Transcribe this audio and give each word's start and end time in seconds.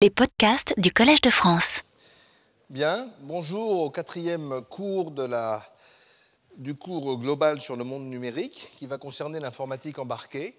Les 0.00 0.10
podcasts 0.10 0.78
du 0.78 0.92
Collège 0.92 1.22
de 1.22 1.30
France. 1.30 1.82
Bien, 2.70 3.10
bonjour 3.22 3.80
au 3.80 3.90
quatrième 3.90 4.62
cours 4.70 5.12
du 6.56 6.76
cours 6.76 7.18
global 7.18 7.60
sur 7.60 7.74
le 7.74 7.82
monde 7.82 8.04
numérique 8.04 8.70
qui 8.76 8.86
va 8.86 8.96
concerner 8.96 9.40
l'informatique 9.40 9.98
embarquée. 9.98 10.56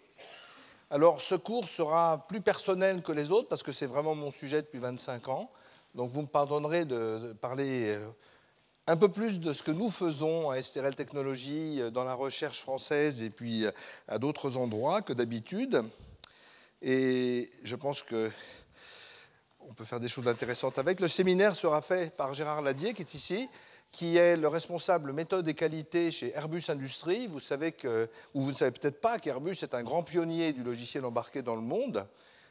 Alors 0.90 1.22
ce 1.22 1.36
cours 1.36 1.70
sera 1.70 2.28
plus 2.28 2.42
personnel 2.42 3.02
que 3.02 3.14
les 3.14 3.32
autres 3.32 3.48
parce 3.48 3.64
que 3.64 3.72
c'est 3.72 3.86
vraiment 3.86 4.14
mon 4.14 4.30
sujet 4.30 4.62
depuis 4.62 4.80
25 4.80 5.30
ans. 5.30 5.50
Donc 5.96 6.12
vous 6.12 6.24
me 6.24 6.28
pardonnerez 6.28 6.84
de 6.84 7.32
parler 7.40 7.96
euh, 7.96 8.10
un 8.88 8.98
peu 8.98 9.08
plus 9.08 9.40
de 9.40 9.54
ce 9.54 9.64
que 9.64 9.72
nous 9.72 9.90
faisons 9.90 10.50
à 10.50 10.62
STRL 10.62 10.96
Technologies 10.96 11.78
euh, 11.80 11.92
dans 11.92 12.04
la 12.04 12.14
recherche 12.14 12.60
française 12.60 13.24
et 13.24 13.30
puis 13.30 13.66
euh, 13.66 13.72
à 14.10 14.20
d'autres 14.20 14.58
endroits 14.58 15.02
que 15.02 15.14
d'habitude. 15.14 15.82
Et 16.82 17.50
je 17.64 17.76
pense 17.78 18.04
que 18.04 18.30
on 19.70 19.74
peut 19.74 19.86
faire 19.86 20.00
des 20.00 20.08
choses 20.08 20.28
intéressantes 20.28 20.80
avec. 20.80 21.00
Le 21.00 21.08
séminaire 21.08 21.54
sera 21.54 21.82
fait 21.82 22.16
par 22.18 22.34
Gérard 22.34 22.64
Ladier, 22.64 22.94
qui 22.94 23.04
est 23.04 23.14
ici, 23.14 23.48
qui 23.92 24.18
est 24.18 24.36
le 24.36 24.48
responsable 24.48 25.14
méthode 25.14 25.48
et 25.48 25.54
qualité 25.54 26.12
chez 26.12 26.36
Airbus 26.36 26.64
Industries. 26.70 27.28
Vous 27.28 27.40
savez 27.40 27.72
que, 27.72 28.10
ou 28.34 28.42
vous 28.42 28.50
ne 28.50 28.56
savez 28.56 28.72
peut-être 28.72 29.00
pas 29.00 29.20
qu'Airbus 29.20 29.58
est 29.62 29.76
un 29.76 29.84
grand 29.84 30.02
pionnier 30.02 30.54
du 30.54 30.64
logiciel 30.64 31.06
embarqué 31.06 31.44
dans 31.44 31.56
le 31.56 31.62
monde, 31.62 32.08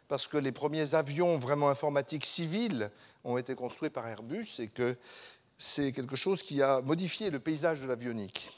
parce 0.06 0.28
que 0.28 0.37
les 0.37 0.52
premiers 0.52 0.95
avions 0.95 1.39
vraiment 1.39 1.69
informatiques 1.69 2.25
civils 2.25 2.89
ont 3.25 3.37
été 3.37 3.56
construits 3.56 3.91
par 3.91 4.06
Airbus 4.06 4.47
et 4.61 4.69
que 4.69 4.97
c'est 5.56 5.91
quelque 5.91 6.14
chose 6.14 6.45
qui 6.45 6.62
a 6.62 6.80
modifié 6.83 7.30
le 7.30 7.41
paysage 7.41 7.80
de 7.80 7.87
l'avionique. 7.87 8.53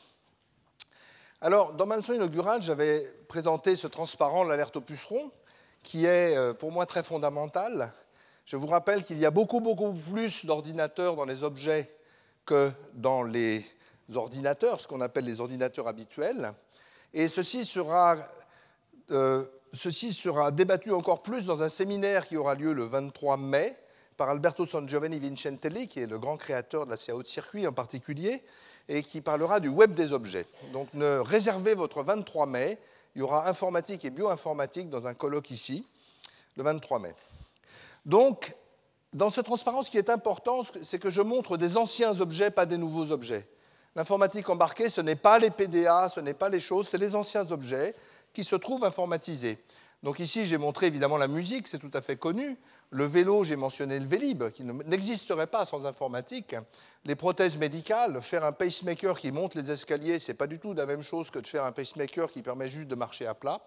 Alors, 1.41 1.73
dans 1.73 1.87
ma 1.87 1.97
leçon 1.97 2.12
inaugurale, 2.12 2.61
j'avais 2.61 3.03
présenté 3.27 3.75
ce 3.75 3.87
transparent, 3.87 4.45
l'alerte 4.45 4.77
au 4.77 4.83
puceron, 4.83 5.33
qui 5.83 6.05
est 6.05 6.37
euh, 6.37 6.53
pour 6.53 6.73
moi 6.73 6.84
très 6.84 7.03
fondamental 7.03 7.95
je 8.51 8.57
vous 8.57 8.67
rappelle 8.67 9.05
qu'il 9.05 9.17
y 9.17 9.27
a 9.27 9.31
beaucoup, 9.31 9.61
beaucoup 9.61 9.93
plus 9.93 10.45
d'ordinateurs 10.45 11.15
dans 11.15 11.25
les 11.25 11.45
objets 11.45 11.89
que 12.45 12.69
dans 12.95 13.23
les 13.23 13.65
ordinateurs, 14.12 14.81
ce 14.81 14.89
qu'on 14.89 15.01
appelle 15.01 15.25
les 15.25 15.41
ordinateurs 15.41 15.87
habituels. 15.87 16.51
Et 17.15 17.29
ceci 17.29 17.65
sera, 17.65 18.17
euh, 19.12 19.47
débattu 20.51 20.91
encore 20.91 21.23
plus 21.23 21.47
dans 21.47 21.62
un 21.62 21.69
séminaire 21.69 22.27
qui 22.27 22.37
aura 22.37 22.57
lieu 22.57 22.73
le 22.73 22.83
23 22.83 23.37
mai 23.37 23.73
par 24.17 24.31
Alberto 24.31 24.67
San 24.67 24.89
Giovanni 24.89 25.20
Vincentelli, 25.20 25.87
qui 25.87 26.01
est 26.01 26.09
le 26.09 26.19
grand 26.19 26.37
créateur 26.37 26.87
de 26.87 26.91
la 26.91 26.97
CAO 26.97 27.23
de 27.23 27.29
circuit 27.29 27.69
en 27.69 27.73
particulier, 27.73 28.42
et 28.89 29.05
qui 29.05 29.20
parlera 29.20 29.61
du 29.61 29.69
web 29.69 29.95
des 29.95 30.12
objets. 30.12 30.47
Donc 30.73 30.92
ne 30.95 31.20
réservez 31.20 31.75
votre 31.75 32.03
23 32.03 32.47
mai, 32.47 32.81
il 33.14 33.20
y 33.20 33.23
aura 33.23 33.48
informatique 33.48 34.05
et 34.05 34.11
bioinformatique 34.11 34.91
dans 34.91 35.07
un 35.07 35.14
colloque 35.14 35.53
ici, 35.53 35.87
le 36.57 36.64
23 36.64 36.98
mai. 36.98 37.14
Donc, 38.06 38.55
dans 39.12 39.31
cette 39.31 39.47
transparence, 39.47 39.87
ce 39.87 39.91
qui 39.91 39.98
est 39.98 40.11
important, 40.11 40.62
c'est 40.83 40.98
que 40.98 41.11
je 41.11 41.20
montre 41.20 41.56
des 41.56 41.77
anciens 41.77 42.20
objets, 42.20 42.51
pas 42.51 42.67
des 42.67 42.77
nouveaux 42.77 43.11
objets. 43.12 43.48
L'informatique 43.97 44.48
embarquée, 44.48 44.89
ce 44.89 45.01
n'est 45.01 45.17
pas 45.17 45.39
les 45.39 45.51
PDA, 45.51 46.09
ce 46.09 46.20
n'est 46.20 46.34
pas 46.34 46.48
les 46.48 46.61
choses, 46.61 46.89
c'est 46.89 46.98
les 46.98 47.17
anciens 47.17 47.51
objets 47.51 47.95
qui 48.33 48.45
se 48.45 48.55
trouvent 48.55 48.84
informatisés. 48.84 49.59
Donc 50.03 50.19
ici, 50.19 50.47
j'ai 50.47 50.57
montré 50.57 50.87
évidemment 50.87 51.19
la 51.19 51.29
musique, 51.29 51.69
c'est 51.69 51.79
tout 51.79 51.91
à 51.92 52.01
fait 52.01 52.17
connu. 52.17 52.57
Le 52.91 53.05
vélo, 53.05 53.45
j'ai 53.45 53.57
mentionné 53.57 53.98
le 53.98 54.07
Vélib, 54.07 54.48
qui 54.51 54.64
n'existerait 54.64 55.47
pas 55.47 55.67
sans 55.67 55.85
informatique. 55.85 56.57
Les 57.05 57.17
prothèses 57.17 57.59
médicales, 57.59 58.23
faire 58.23 58.45
un 58.45 58.53
pacemaker 58.53 59.19
qui 59.19 59.31
monte 59.31 59.55
les 59.55 59.70
escaliers, 59.70 60.19
ce 60.19 60.31
n'est 60.33 60.37
pas 60.37 60.47
du 60.47 60.59
tout 60.59 60.73
la 60.73 60.87
même 60.87 61.03
chose 61.03 61.31
que 61.31 61.39
de 61.39 61.47
faire 61.47 61.64
un 61.64 61.73
pacemaker 61.73 62.31
qui 62.31 62.42
permet 62.42 62.69
juste 62.69 62.89
de 62.89 62.95
marcher 62.95 63.27
à 63.27 63.35
plat. 63.35 63.61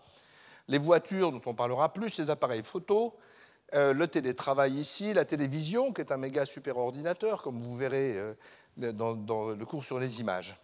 Les 0.68 0.80
voitures, 0.80 1.32
dont 1.32 1.42
on 1.46 1.54
parlera 1.54 1.94
plus, 1.94 2.18
les 2.18 2.30
appareils 2.30 2.64
photo, 2.64 3.14
euh, 3.74 3.94
le 3.94 4.08
télétravail 4.08 4.74
ici, 4.74 5.14
la 5.14 5.26
télévision, 5.26 5.94
qui 5.94 6.02
est 6.02 6.12
un 6.12 6.18
méga 6.18 6.46
super 6.46 6.78
ordinateur, 6.78 7.42
comme 7.42 7.62
vous 7.62 7.76
verrez 7.76 8.18
euh, 8.18 8.34
dans, 8.94 9.50
le 9.50 9.66
cours 9.66 9.84
sur 9.84 10.00
les 10.00 10.22
images. 10.22 10.60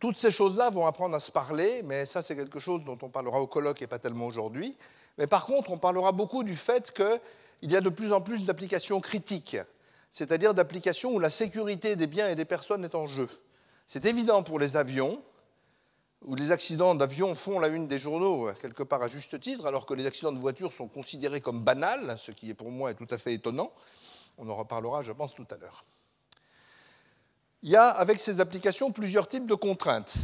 Toutes 0.00 0.16
ces 0.16 0.30
choses-là 0.30 0.70
vont 0.70 0.86
apprendre 0.86 1.14
à 1.14 1.20
se 1.20 1.30
parler, 1.30 1.82
mais 1.84 2.06
ça 2.06 2.22
c'est 2.22 2.36
quelque 2.36 2.60
chose 2.60 2.84
dont 2.84 2.98
on 3.02 3.08
parlera 3.08 3.40
au 3.40 3.46
colloque 3.46 3.82
et 3.82 3.86
pas 3.86 3.98
tellement 3.98 4.26
aujourd'hui. 4.26 4.76
Mais 5.18 5.26
par 5.26 5.46
contre, 5.46 5.72
on 5.72 5.78
parlera 5.78 6.12
beaucoup 6.12 6.44
du 6.44 6.54
fait 6.54 6.92
qu'il 6.92 7.70
y 7.70 7.76
a 7.76 7.80
de 7.80 7.88
plus 7.88 8.12
en 8.12 8.20
plus 8.20 8.46
d'applications 8.46 9.00
critiques, 9.00 9.56
c'est-à-dire 10.10 10.54
d'applications 10.54 11.12
où 11.12 11.18
la 11.18 11.30
sécurité 11.30 11.96
des 11.96 12.06
biens 12.06 12.28
et 12.28 12.36
des 12.36 12.44
personnes 12.44 12.84
est 12.84 12.94
en 12.94 13.08
jeu. 13.08 13.28
C'est 13.86 14.06
évident 14.06 14.42
pour 14.42 14.60
les 14.60 14.76
avions, 14.76 15.20
où 16.22 16.34
les 16.34 16.50
accidents 16.50 16.94
d'avion 16.94 17.34
font 17.34 17.58
la 17.58 17.68
une 17.68 17.86
des 17.86 17.98
journaux, 17.98 18.50
quelque 18.60 18.82
part 18.82 19.02
à 19.02 19.08
juste 19.08 19.38
titre, 19.40 19.66
alors 19.66 19.86
que 19.86 19.94
les 19.94 20.06
accidents 20.06 20.32
de 20.32 20.40
voiture 20.40 20.72
sont 20.72 20.88
considérés 20.88 21.40
comme 21.40 21.62
banals, 21.62 22.16
ce 22.18 22.32
qui 22.32 22.50
est 22.50 22.54
pour 22.54 22.70
moi 22.70 22.92
tout 22.94 23.06
à 23.10 23.18
fait 23.18 23.34
étonnant. 23.34 23.72
On 24.36 24.48
en 24.48 24.56
reparlera, 24.56 25.02
je 25.02 25.12
pense, 25.12 25.34
tout 25.34 25.46
à 25.50 25.56
l'heure. 25.56 25.84
Il 27.62 27.70
y 27.70 27.76
a, 27.76 27.88
avec 27.88 28.18
ces 28.18 28.40
applications, 28.40 28.92
plusieurs 28.92 29.28
types 29.28 29.46
de 29.46 29.54
contraintes. 29.54 30.14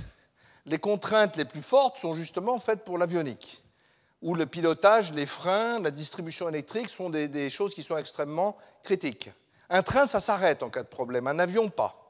Les 0.67 0.79
contraintes 0.79 1.37
les 1.37 1.45
plus 1.45 1.63
fortes 1.63 1.99
sont 1.99 2.15
justement 2.15 2.59
faites 2.59 2.85
pour 2.85 2.99
l'avionique, 2.99 3.63
où 4.23 4.35
le 4.35 4.47
pilotage, 4.47 5.13
les 5.13 5.27
freins, 5.27 5.81
la 5.81 5.91
distribution 5.91 6.49
électrique 6.49 6.89
sont 6.89 7.11
des, 7.11 7.29
des 7.29 7.51
choses 7.51 7.75
qui 7.75 7.83
sont 7.83 7.97
extrêmement 7.97 8.57
critiques. 8.83 9.31
Un 9.69 9.83
train, 9.83 10.07
ça 10.07 10.21
s'arrête 10.21 10.63
en 10.63 10.71
cas 10.71 10.83
de 10.83 10.89
problème, 10.89 11.27
un 11.27 11.39
avion, 11.39 11.71
pas. 11.71 12.05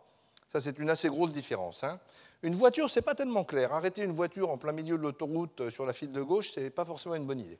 Ça, 0.48 0.60
c'est 0.60 0.78
une 0.78 0.90
assez 0.90 1.08
grosse 1.08 1.32
différence. 1.32 1.82
Hein. 1.82 1.98
Une 2.44 2.56
voiture, 2.56 2.90
c'est 2.90 3.00
pas 3.00 3.14
tellement 3.14 3.42
clair. 3.44 3.72
Arrêter 3.72 4.02
une 4.02 4.14
voiture 4.14 4.50
en 4.50 4.58
plein 4.58 4.72
milieu 4.72 4.98
de 4.98 5.02
l'autoroute 5.02 5.62
euh, 5.62 5.70
sur 5.70 5.86
la 5.86 5.94
file 5.94 6.12
de 6.12 6.20
gauche, 6.20 6.50
c'est 6.54 6.68
pas 6.68 6.84
forcément 6.84 7.14
une 7.14 7.26
bonne 7.26 7.40
idée. 7.40 7.58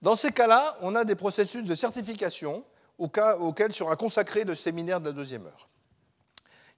Dans 0.00 0.16
ces 0.16 0.32
cas-là, 0.32 0.78
on 0.80 0.94
a 0.94 1.04
des 1.04 1.16
processus 1.16 1.64
de 1.64 1.74
certification 1.74 2.64
auxquels 2.96 3.74
sera 3.74 3.94
consacré 3.96 4.44
le 4.44 4.54
séminaire 4.54 5.02
de 5.02 5.06
la 5.06 5.12
deuxième 5.12 5.44
heure. 5.44 5.68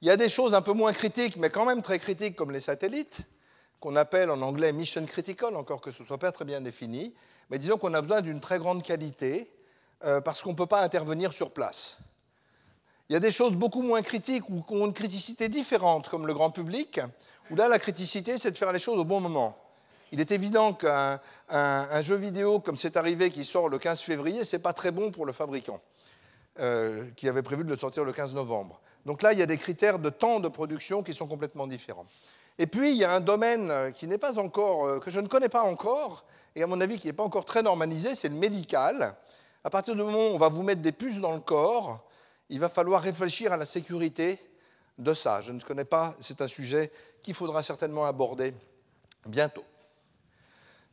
Il 0.03 0.09
y 0.09 0.11
a 0.11 0.17
des 0.17 0.29
choses 0.29 0.53
un 0.53 0.63
peu 0.63 0.73
moins 0.73 0.93
critiques, 0.93 1.37
mais 1.37 1.49
quand 1.49 1.65
même 1.65 1.81
très 1.81 2.01
critiques, 2.01 2.35
comme 2.35 2.51
les 2.51 2.59
satellites, 2.61 3.21
qu'on 3.79 3.95
appelle 3.95 4.31
en 4.31 4.43
anglais 4.43 4.73
mission 4.73 5.07
critical, 5.07 5.55
encore 5.55 5.81
que 5.81 5.93
ce 5.93 6.03
ne 6.03 6.09
soit 6.09 6.19
pas 6.19 6.33
très 6.33 6.45
bien 6.45 6.61
défini. 6.61 7.15
Mais 7.51 7.59
disons 7.59 7.79
qu'on 7.79 7.95
a 7.95 8.03
besoin 8.03 8.21
d'une 8.21 8.41
très 8.41 8.59
grande 8.59 8.83
qualité 8.83 9.49
euh, 10.05 10.21
parce 10.21 10.43
qu'on 10.43 10.51
ne 10.51 10.57
peut 10.57 10.67
pas 10.67 10.83
intervenir 10.83 11.33
sur 11.33 11.53
place. 11.53 11.99
Il 13.09 13.15
y 13.15 13.17
a 13.17 13.21
des 13.21 13.31
choses 13.31 13.55
beaucoup 13.55 13.81
moins 13.81 14.03
critiques 14.03 14.49
ou 14.51 14.61
qui 14.61 14.75
ont 14.75 14.85
une 14.85 14.93
criticité 14.93 15.49
différente, 15.49 16.09
comme 16.11 16.27
le 16.27 16.35
grand 16.35 16.51
public, 16.51 17.01
où 17.51 17.57
là, 17.57 17.67
la 17.67 17.79
criticité, 17.79 18.37
c'est 18.37 18.51
de 18.51 18.59
faire 18.59 18.71
les 18.71 18.79
choses 18.79 18.99
au 18.99 19.05
bon 19.05 19.21
moment. 19.21 19.57
Il 20.13 20.21
est 20.21 20.31
évident 20.31 20.75
qu'un 20.75 21.21
jeu 22.03 22.17
vidéo 22.17 22.61
comme 22.61 22.77
c'est 22.77 22.97
arrivé 22.97 23.31
qui 23.31 23.45
sort 23.45 23.69
le 23.69 23.79
15 23.79 24.01
février, 24.01 24.45
ce 24.45 24.57
n'est 24.57 24.63
pas 24.63 24.75
très 24.75 24.91
bon 24.91 25.11
pour 25.11 25.25
le 25.25 25.33
fabricant, 25.33 25.81
euh, 26.61 27.05
qui 27.17 27.29
avait 27.29 27.43
prévu 27.43 27.65
de 27.65 27.71
le 27.71 27.77
sortir 27.77 28.05
le 28.05 28.13
15 28.13 28.35
novembre. 28.35 28.81
Donc 29.07 29.23
là, 29.23 29.33
il 29.33 29.39
y 29.39 29.43
a 29.43 29.47
des 29.47 29.59
critères 29.59 29.99
de 29.99 30.11
temps 30.11 30.41
de 30.41 30.49
production 30.49 31.03
qui 31.03 31.15
sont 31.15 31.27
complètement 31.27 31.67
différents. 31.67 32.07
Et 32.59 32.67
puis, 32.67 32.91
il 32.91 32.97
y 32.97 33.05
a 33.05 33.13
un 33.13 33.21
domaine 33.21 33.93
qui 33.95 34.07
n'est 34.07 34.19
pas 34.19 34.39
encore, 34.39 34.87
euh, 34.87 34.99
que 34.99 35.11
je 35.11 35.21
ne 35.21 35.29
connais 35.29 35.49
pas 35.49 35.63
encore, 35.63 36.25
et 36.55 36.63
à 36.63 36.67
mon 36.67 36.81
avis 36.81 36.99
qui 36.99 37.07
n'est 37.07 37.13
pas 37.15 37.23
encore 37.23 37.47
très 37.47 37.63
normalisé, 37.63 38.15
c'est 38.15 38.29
le 38.29 38.35
médical. 38.35 39.15
À 39.65 39.71
partir 39.71 39.95
du 39.95 40.03
moment 40.03 40.31
où 40.31 40.35
on 40.35 40.39
va 40.39 40.49
vous 40.49 40.63
mettre 40.63 40.83
des 40.83 40.93
puces 40.93 41.21
dans 41.21 41.33
le 41.33 41.41
corps, 41.41 42.08
il 42.51 42.61
va 42.61 42.69
falloir 42.69 43.03
réfléchir 43.03 43.53
à 43.53 43.57
la 43.57 43.67
sécurité 43.67 44.39
de 44.99 45.13
ça. 45.13 45.41
Je 45.41 45.53
ne 45.53 45.61
connais 45.61 45.85
pas, 45.85 46.15
c'est 46.21 46.41
un 46.41 46.49
sujet 46.49 46.91
qu'il 47.23 47.35
faudra 47.35 47.63
certainement 47.63 48.05
aborder 48.05 48.55
bientôt. 49.27 49.65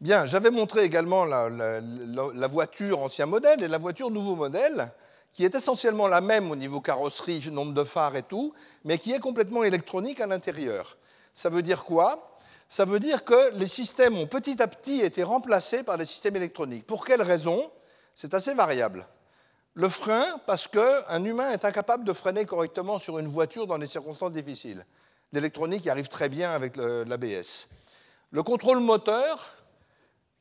Bien, 0.01 0.25
j'avais 0.25 0.51
montré 0.51 0.83
également 0.83 1.23
la, 1.25 2.47
voiture 2.47 2.99
ancien 2.99 3.25
modèle 3.25 3.63
et 3.63 3.67
la 3.67 3.77
voiture 3.77 4.11
nouveau 4.11 4.35
modèle, 4.35 4.91
qui 5.31 5.45
est 5.45 5.55
essentiellement 5.55 6.07
la 6.07 6.21
même 6.21 6.51
au 6.51 6.55
niveau 6.55 6.81
carrosserie, 6.81 7.49
nombre 7.51 7.73
de 7.73 7.83
phares 7.83 8.15
et 8.15 8.23
tout, 8.23 8.53
mais 8.83 8.97
qui 8.97 9.13
est 9.13 9.19
complètement 9.19 9.63
électronique 9.63 10.19
à 10.19 10.27
l'intérieur. 10.27 10.97
Ça 11.33 11.49
veut 11.49 11.61
dire 11.61 11.85
quoi? 11.85 12.37
Ça 12.67 12.83
veut 12.83 12.99
dire 12.99 13.23
que 13.23 13.55
les 13.57 13.67
systèmes 13.67 14.17
ont 14.17 14.27
petit 14.27 14.61
à 14.61 14.67
petit 14.67 15.01
été 15.01 15.23
remplacés 15.23 15.83
par 15.83 15.97
des 15.97 16.05
systèmes 16.05 16.35
électroniques. 16.35 16.85
Pour 16.85 17.05
quelles 17.05 17.21
raisons 17.21 17.71
C'est 18.13 18.33
assez 18.33 18.53
variable. 18.53 19.07
Le 19.77 19.89
frein, 19.89 20.39
parce 20.45 20.69
qu'un 20.69 21.23
humain 21.25 21.49
est 21.49 21.65
incapable 21.65 22.05
de 22.05 22.13
freiner 22.13 22.45
correctement 22.45 22.97
sur 22.97 23.19
une 23.19 23.27
voiture 23.27 23.67
dans 23.67 23.77
des 23.77 23.87
circonstances 23.87 24.31
difficiles. 24.31 24.85
L'électronique 25.33 25.85
arrive 25.87 26.07
très 26.07 26.29
bien 26.29 26.51
avec 26.51 26.77
l'ABS. 26.77 27.67
Le 28.31 28.41
contrôle 28.41 28.79
moteur, 28.79 29.53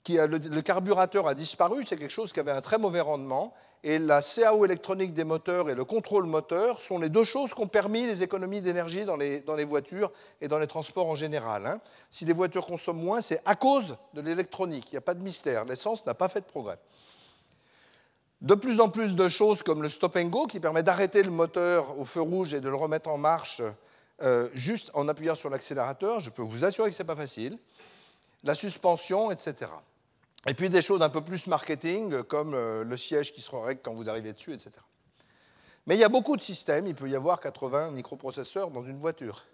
qui 0.04 0.20
a, 0.20 0.28
le, 0.28 0.38
carburateur 0.60 1.26
a 1.26 1.34
disparu, 1.34 1.84
c'est 1.84 1.96
quelque 1.96 2.12
chose 2.12 2.32
qui 2.32 2.38
avait 2.38 2.52
un 2.52 2.60
très 2.60 2.78
mauvais 2.78 3.00
rendement. 3.00 3.52
Et 3.82 3.98
la 3.98 4.22
CAO 4.22 4.64
électronique 4.64 5.12
des 5.12 5.24
moteurs 5.24 5.68
et 5.68 5.74
le 5.74 5.84
contrôle 5.84 6.26
moteur 6.26 6.80
sont 6.80 7.00
les 7.00 7.08
deux 7.08 7.24
choses 7.24 7.52
qui 7.54 7.60
ont 7.60 7.66
permis 7.66 8.06
les 8.06 8.22
économies 8.22 8.60
d'énergie 8.62 9.04
dans 9.04 9.16
les, 9.16 9.42
dans 9.42 9.56
les, 9.56 9.64
voitures 9.64 10.12
et 10.40 10.46
dans 10.46 10.60
les 10.60 10.68
transports 10.68 11.08
en 11.08 11.16
général. 11.16 11.66
Hein. 11.66 11.80
Si 12.08 12.24
les 12.24 12.32
voitures 12.32 12.66
consomment 12.66 13.02
moins, 13.02 13.20
c'est 13.20 13.40
à 13.44 13.56
cause 13.56 13.96
de 14.14 14.20
l'électronique. 14.20 14.86
Il 14.92 14.94
n'y 14.94 14.98
a 14.98 15.02
pas 15.02 15.14
de 15.14 15.22
mystère. 15.22 15.64
L'essence 15.64 16.06
n'a 16.06 16.14
pas 16.14 16.28
fait 16.28 16.40
de 16.40 16.46
progrès 16.46 16.78
de 18.44 18.54
plus 18.54 18.80
en 18.80 18.90
plus 18.90 19.16
de 19.16 19.28
choses 19.30 19.62
comme 19.62 19.82
le 19.82 19.88
stop 19.88 20.16
and 20.16 20.26
go 20.26 20.46
qui 20.46 20.60
permet 20.60 20.82
d'arrêter 20.82 21.22
le 21.22 21.30
moteur 21.30 21.98
au 21.98 22.04
feu 22.04 22.20
rouge 22.20 22.52
et 22.52 22.60
de 22.60 22.68
le 22.68 22.74
remettre 22.74 23.08
en 23.08 23.16
marche 23.16 23.62
euh, 24.22 24.50
juste 24.52 24.90
en 24.92 25.08
appuyant 25.08 25.34
sur 25.34 25.48
l'accélérateur. 25.48 26.20
Je 26.20 26.28
peux 26.28 26.42
vous 26.42 26.62
assurer 26.62 26.90
que 26.90 26.94
ce 26.94 27.02
n'est 27.02 27.06
pas 27.06 27.16
facile. 27.16 27.58
La 28.42 28.54
suspension, 28.54 29.30
etc. 29.30 29.72
Et 30.46 30.52
puis 30.52 30.68
des 30.68 30.82
choses 30.82 31.00
un 31.00 31.08
peu 31.08 31.22
plus 31.22 31.46
marketing, 31.46 32.22
comme 32.24 32.52
euh, 32.52 32.84
le 32.84 32.96
siège 32.98 33.32
qui 33.32 33.40
sera 33.40 33.64
règle 33.64 33.80
quand 33.82 33.94
vous 33.94 34.10
arrivez 34.10 34.34
dessus, 34.34 34.52
etc. 34.52 34.72
Mais 35.86 35.94
il 35.94 36.00
y 36.00 36.04
a 36.04 36.10
beaucoup 36.10 36.36
de 36.36 36.42
systèmes, 36.42 36.86
il 36.86 36.94
peut 36.94 37.08
y 37.08 37.16
avoir 37.16 37.40
80 37.40 37.92
microprocesseurs 37.92 38.70
dans 38.70 38.82
une 38.82 38.98
voiture. 38.98 39.46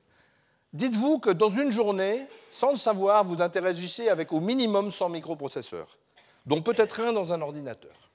Dites-vous 0.72 1.20
que 1.20 1.30
dans 1.30 1.48
une 1.48 1.70
journée, 1.70 2.26
sans 2.50 2.72
le 2.72 2.76
savoir, 2.76 3.24
vous 3.24 3.40
interagissez 3.40 4.08
avec 4.08 4.32
au 4.32 4.40
minimum 4.40 4.90
100 4.90 5.10
microprocesseurs, 5.10 5.96
dont 6.44 6.60
peut-être 6.60 7.00
un 7.00 7.12
dans 7.12 7.32
un 7.32 7.40
ordinateur. 7.40 8.09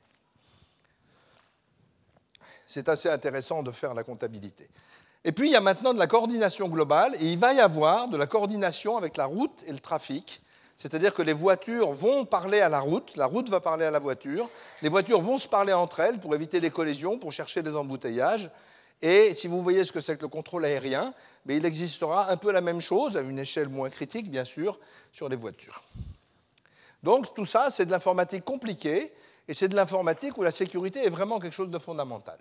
C'est 2.76 2.90
assez 2.90 3.08
intéressant 3.08 3.64
de 3.64 3.72
faire 3.72 3.94
la 3.94 4.04
comptabilité. 4.04 4.68
Et 5.24 5.32
puis, 5.32 5.48
il 5.48 5.54
y 5.54 5.56
a 5.56 5.62
maintenant 5.62 5.94
de 5.94 5.98
la 5.98 6.08
coordination 6.08 6.68
globale, 6.68 7.16
et 7.22 7.26
il 7.32 7.38
va 7.38 7.54
y 7.54 7.62
avoir 7.62 8.10
de 8.10 8.18
la 8.18 8.28
coordination 8.28 8.98
avec 8.98 9.16
la 9.16 9.24
route 9.24 9.64
et 9.66 9.72
le 9.72 9.80
trafic. 9.80 10.42
C'est-à-dire 10.76 11.14
que 11.14 11.22
les 11.22 11.32
voitures 11.32 11.94
vont 11.94 12.26
parler 12.26 12.60
à 12.60 12.68
la 12.68 12.82
route, 12.82 13.16
la 13.16 13.28
route 13.28 13.48
va 13.48 13.62
parler 13.62 13.86
à 13.86 13.92
la 13.92 14.00
voiture, 14.00 14.50
les 14.82 14.90
voitures 14.90 15.22
vont 15.22 15.38
se 15.38 15.48
parler 15.48 15.72
entre 15.72 16.02
elles 16.02 16.20
pour 16.20 16.36
éviter 16.36 16.60
les 16.60 16.70
collisions, 16.70 17.18
pour 17.18 17.32
chercher 17.32 17.64
des 17.64 17.78
embouteillages. 17.78 18.52
Et 19.02 19.34
si 19.36 19.48
vous 19.48 19.64
voyez 19.64 19.86
ce 19.86 19.94
que 19.94 20.02
c'est 20.02 20.18
que 20.18 20.24
le 20.24 20.28
contrôle 20.28 20.66
aérien, 20.66 21.14
mais 21.46 21.56
il 21.56 21.66
existera 21.66 22.30
un 22.30 22.36
peu 22.36 22.52
la 22.52 22.60
même 22.60 22.82
chose, 22.82 23.16
à 23.16 23.22
une 23.22 23.40
échelle 23.40 23.70
moins 23.70 23.90
critique, 23.90 24.30
bien 24.30 24.44
sûr, 24.44 24.78
sur 25.14 25.30
les 25.30 25.38
voitures. 25.38 25.82
Donc 27.04 27.34
tout 27.34 27.46
ça, 27.46 27.72
c'est 27.72 27.86
de 27.86 27.92
l'informatique 27.92 28.44
compliquée, 28.44 29.14
et 29.48 29.54
c'est 29.54 29.70
de 29.70 29.78
l'informatique 29.78 30.38
où 30.38 30.44
la 30.44 30.52
sécurité 30.52 31.06
est 31.06 31.10
vraiment 31.10 31.40
quelque 31.40 31.54
chose 31.54 31.70
de 31.70 31.80
fondamental. 31.80 32.38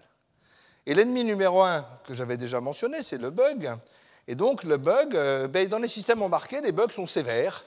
Et 0.87 0.95
l'ennemi 0.95 1.25
numéro 1.25 1.63
un 1.63 1.83
que 2.05 2.15
j'avais 2.15 2.37
déjà 2.37 2.61
mentionné, 2.61 3.03
c'est 3.03 3.19
le 3.19 3.31
bug. 3.31 3.73
Et 4.29 4.35
donc 4.35 4.65
le 4.65 4.77
bug, 4.77 5.17
euh, 5.17 5.49
ben, 5.49 5.67
dans 5.69 5.79
les 5.79 5.89
systèmes 5.89 6.23
embarqués, 6.23 6.61
les 6.61 6.73
bugs 6.73 6.91
sont 6.91 7.07
sévères. 7.07 7.65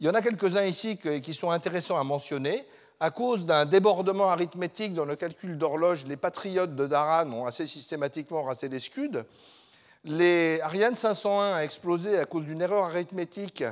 Il 0.00 0.06
y 0.06 0.10
en 0.10 0.14
a 0.14 0.20
quelques-uns 0.20 0.64
ici 0.64 0.98
qui 0.98 1.32
sont 1.32 1.50
intéressants 1.50 1.98
à 1.98 2.04
mentionner. 2.04 2.66
À 2.98 3.10
cause 3.10 3.46
d'un 3.46 3.66
débordement 3.66 4.30
arithmétique 4.30 4.94
dans 4.94 5.04
le 5.04 5.16
calcul 5.16 5.56
d'horloge, 5.58 6.06
les 6.06 6.16
patriotes 6.16 6.74
de 6.74 6.86
Daran 6.86 7.30
ont 7.30 7.46
assez 7.46 7.66
systématiquement 7.66 8.42
raté 8.42 8.68
les 8.68 8.80
scuds. 8.80 9.22
Les 10.04 10.60
Ariane 10.62 10.94
501 10.94 11.54
a 11.54 11.64
explosé 11.64 12.18
à 12.18 12.24
cause 12.24 12.44
d'une 12.44 12.62
erreur 12.62 12.84
arithmétique. 12.84 13.64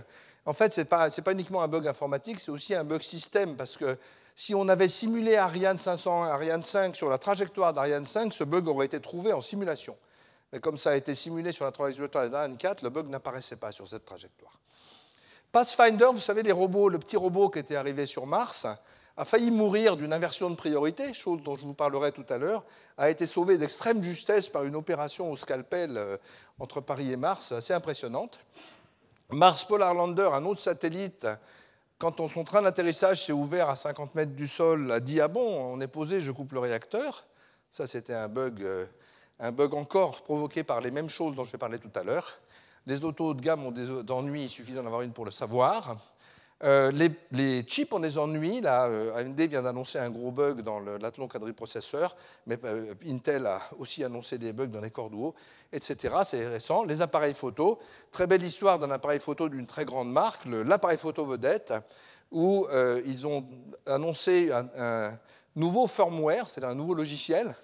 En 0.46 0.52
fait, 0.52 0.73
ce 0.73 0.81
n'est 0.81 0.85
pas, 0.85 1.08
pas, 1.11 1.32
uniquement 1.32 1.62
un 1.62 1.69
bug 1.69 1.88
informatique, 1.88 2.38
c'est 2.38 2.50
aussi 2.50 2.75
un 2.75 2.85
bug 2.85 3.02
système, 3.02 3.56
parce 3.56 3.76
que 3.76 3.96
si 4.34 4.54
on 4.54 4.69
avait 4.69 4.88
simulé 4.88 5.36
Ariane 5.36 5.78
501 5.78 6.28
Ariane 6.28 6.62
5 6.62 6.96
sur 6.96 7.08
la 7.08 7.19
trajectoire 7.19 7.72
d'Ariane 7.72 8.06
5, 8.06 8.32
ce 8.32 8.44
bug 8.44 8.66
aurait 8.69 8.86
été 8.86 9.00
trouvé 9.00 9.32
en 9.32 9.40
simulation. 9.40 9.96
Mais 10.52 10.60
comme 10.60 10.78
ça 10.78 10.90
a 10.90 10.96
été 10.96 11.14
simulé 11.14 11.52
sur 11.52 11.64
la 11.64 11.72
trajectoire 11.72 12.28
d'Ariane 12.28 12.56
4, 12.56 12.82
le 12.82 12.90
bug 12.90 13.08
n'apparaissait 13.08 13.56
pas 13.56 13.72
sur 13.72 13.86
cette 13.86 14.04
trajectoire. 14.04 14.52
Pathfinder, 15.52 16.06
vous 16.12 16.19
savez, 16.19 16.42
les 16.42 16.52
robots, 16.52 16.88
le 16.88 16.98
petit 16.98 17.16
robot 17.16 17.48
qui 17.48 17.60
était 17.60 17.76
arrivé 17.76 18.06
sur 18.06 18.26
Mars, 18.26 18.66
a 19.16 19.25
failli 19.25 19.52
mourir 19.52 19.96
d'une 19.96 20.12
inversion 20.12 20.50
de 20.50 20.56
priorité, 20.56 21.14
chose 21.14 21.40
dont 21.44 21.56
je 21.56 21.64
vous 21.64 21.75
parlerai 21.75 22.10
tout 22.10 22.26
à 22.28 22.38
l'heure, 22.38 22.64
a 22.98 23.10
été 23.10 23.26
sauvé 23.26 23.58
d'extrême 23.58 24.02
justesse 24.02 24.48
par 24.48 24.64
une 24.64 24.75
opération 24.75 25.31
au 25.31 25.36
scalpel 25.36 25.96
euh, 25.96 26.16
entre 26.58 26.81
Paris 26.81 27.12
et 27.12 27.16
Mars, 27.16 27.52
assez 27.52 27.72
impressionnante. 27.72 28.40
Mars 29.31 29.64
Polar 29.64 29.94
Lander, 29.94 30.31
un 30.32 30.44
autre 30.44 30.60
satellite, 30.60 31.28
quand 31.99 32.26
son 32.29 32.44
train 32.44 32.62
d'atterrissage 32.62 33.25
s'est 33.25 33.32
ouvert 33.32 33.69
à 33.69 33.76
50 33.76 34.14
mètres 34.14 34.35
du 34.35 34.49
sol, 34.49 34.91
a 34.93 35.00
dit 35.00 35.20
Ah 35.20 35.29
bon, 35.29 35.75
on 35.75 35.81
est 35.81 35.88
posé, 35.88 36.20
je 36.20 36.31
coupe 36.31 36.52
le 36.52 36.61
réacteur. 36.61 37.26
Ça, 37.70 37.87
c'était 37.87 38.14
un 38.14 38.29
bug, 38.29 38.62
euh, 38.62 38.87
un 39.41 39.52
bug 39.52 39.75
encore 39.75 40.23
provoqué 40.23 40.64
par 40.64 40.81
les 40.81 40.91
mêmes 40.91 41.11
choses 41.11 41.35
dont 41.35 41.44
je 41.44 41.52
vais 41.52 41.58
parler 41.58 41.79
tout 41.79 41.91
à 41.94 42.05
l'heure. 42.05 42.41
Les 42.87 43.02
autos 43.05 43.29
haut 43.29 43.35
de 43.35 43.41
gamme 43.41 43.64
ont 43.64 43.70
des 43.70 43.91
ennuis, 44.11 44.43
il 44.44 44.49
suffit 44.49 44.73
d'en 44.73 44.85
avoir 44.87 45.02
une 45.02 45.12
pour 45.12 45.25
le 45.25 45.31
savoir. 45.31 45.96
Euh, 46.64 46.90
les, 47.32 47.62
chips 47.62 47.93
ont 47.93 48.00
des 48.00 48.16
ennuis. 48.16 48.62
Là, 48.62 48.87
euh, 48.87 49.14
AMD 49.16 49.38
vient 49.43 49.62
d'annoncer 49.62 49.99
un 49.99 50.08
gros 50.08 50.31
bug 50.31 50.62
dans 50.62 50.81
l'Athlon 50.81 51.28
quadriprocesseur, 51.28 52.16
mais 52.46 52.58
euh, 52.64 52.94
Intel 53.06 53.46
a 53.46 53.61
aussi 53.78 54.02
annoncé 54.02 54.38
des 54.38 54.55
bugs 54.55 54.69
dans 54.69 54.81
les 54.81 54.90
cordes 54.90 55.14
haut, 55.14 55.34
etc. 55.72 56.14
C'est 56.25 56.46
récent. 56.49 56.84
Les 56.84 57.02
appareils 57.02 57.34
photo, 57.34 57.78
très 58.11 58.26
belle 58.26 58.43
histoire 58.43 58.78
d'un 58.78 58.90
appareil 58.90 59.20
photo 59.20 59.50
d'une 59.50 59.66
très 59.66 59.84
grande 59.84 60.11
marque, 60.11 60.46
l'appareil 60.46 60.96
photo 60.96 61.26
vedette, 61.26 61.75
où 62.32 62.67
ils 63.05 63.26
ont 63.26 63.46
annoncé 63.87 64.50
un, 64.50 65.12
nouveau 65.55 65.87
firmware, 65.87 66.49
c'est 66.49 66.64
un 66.64 66.75
nouveau 66.75 66.94
logiciel, 66.94 67.55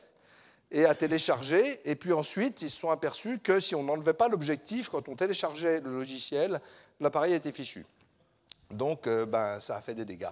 et 0.71 0.85
à 0.85 0.95
télécharger. 0.95 1.81
Et 1.91 1.97
puis 1.97 2.13
ensuite, 2.13 2.63
ils 2.63 2.71
se 2.71 2.77
sont 2.77 2.91
aperçus 2.91 3.39
que 3.39 3.59
si 3.59 3.75
on 3.75 3.83
n'enlevait 3.83 4.15
pas 4.15 4.29
l'objectif, 4.29 4.91
quand 4.91 5.09
on 5.09 5.17
téléchargeait 5.17 5.81
le 5.81 5.91
logiciel, 5.91 6.61
l'appareil 7.01 7.33
était 7.33 7.51
fichu. 7.51 7.85
Donc, 8.71 9.07
euh, 9.07 9.27
ben, 9.27 9.59
ça 9.61 9.77
a 9.77 9.81
fait 9.81 9.95
des 9.95 10.05
dégâts. 10.05 10.31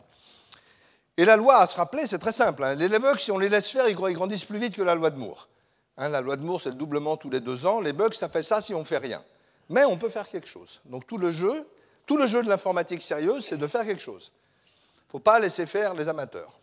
Et 1.17 1.25
la 1.25 1.37
loi, 1.37 1.59
à 1.59 1.67
se 1.67 1.77
rappeler, 1.77 2.07
c'est 2.07 2.19
très 2.19 2.33
simple. 2.33 2.63
Hein. 2.63 2.75
Les 2.77 2.99
bugs, 2.99 3.19
si 3.19 3.33
on 3.33 3.39
les 3.39 3.49
laisse 3.49 3.69
faire, 3.71 3.89
ils 3.89 3.95
grandissent 3.95 4.45
plus 4.45 4.59
vite 4.59 4.77
que 4.77 4.83
la 4.83 4.95
loi 4.95 5.11
de 5.11 5.19
Moore. 5.19 5.49
Hein, 5.97 6.11
la 6.11 6.21
loi 6.21 6.37
de 6.37 6.43
Moore, 6.43 6.61
c'est 6.61 6.69
le 6.69 6.77
doublement 6.77 7.17
tous 7.17 7.29
les 7.29 7.41
deux 7.41 7.67
ans. 7.67 7.81
Les 7.81 7.93
bugs, 7.93 8.13
ça 8.13 8.29
fait 8.29 8.45
ça 8.45 8.63
si 8.63 8.73
on 8.73 8.81
ne 8.81 8.85
fait 8.85 8.99
rien. 8.99 9.23
Mais 9.69 9.85
on 9.85 9.99
peut 9.99 10.09
faire 10.09 10.29
quelque 10.29 10.47
chose. 10.47 10.81
Donc, 10.85 11.07
tout 11.07 11.19
le 11.19 11.33
jeu, 11.33 11.67
tout 12.07 12.17
le 12.17 12.27
jeu 12.27 12.43
de 12.43 12.49
l'informatique 12.49 13.03
sérieuse, 13.03 13.45
c'est 13.45 13.57
de 13.57 13.67
faire 13.67 13.85
quelque 13.85 14.01
chose. 14.01 14.31
Il 14.33 15.07
ne 15.09 15.11
faut 15.11 15.19
pas 15.19 15.41
laisser 15.41 15.67
faire 15.67 15.95
les 15.95 16.09
amateurs. 16.09 16.61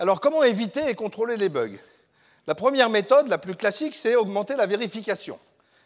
Alors, 0.00 0.20
comment 0.20 0.42
éviter 0.42 0.88
et 0.88 0.94
contrôler 0.94 1.36
les 1.36 1.50
bugs? 1.50 1.78
La 2.48 2.56
première 2.56 2.90
méthode, 2.90 3.28
la 3.28 3.38
plus 3.38 3.54
classique, 3.54 3.94
c'est 3.94 4.16
augmenter 4.16 4.56
la 4.56 4.66
vérification. 4.66 5.38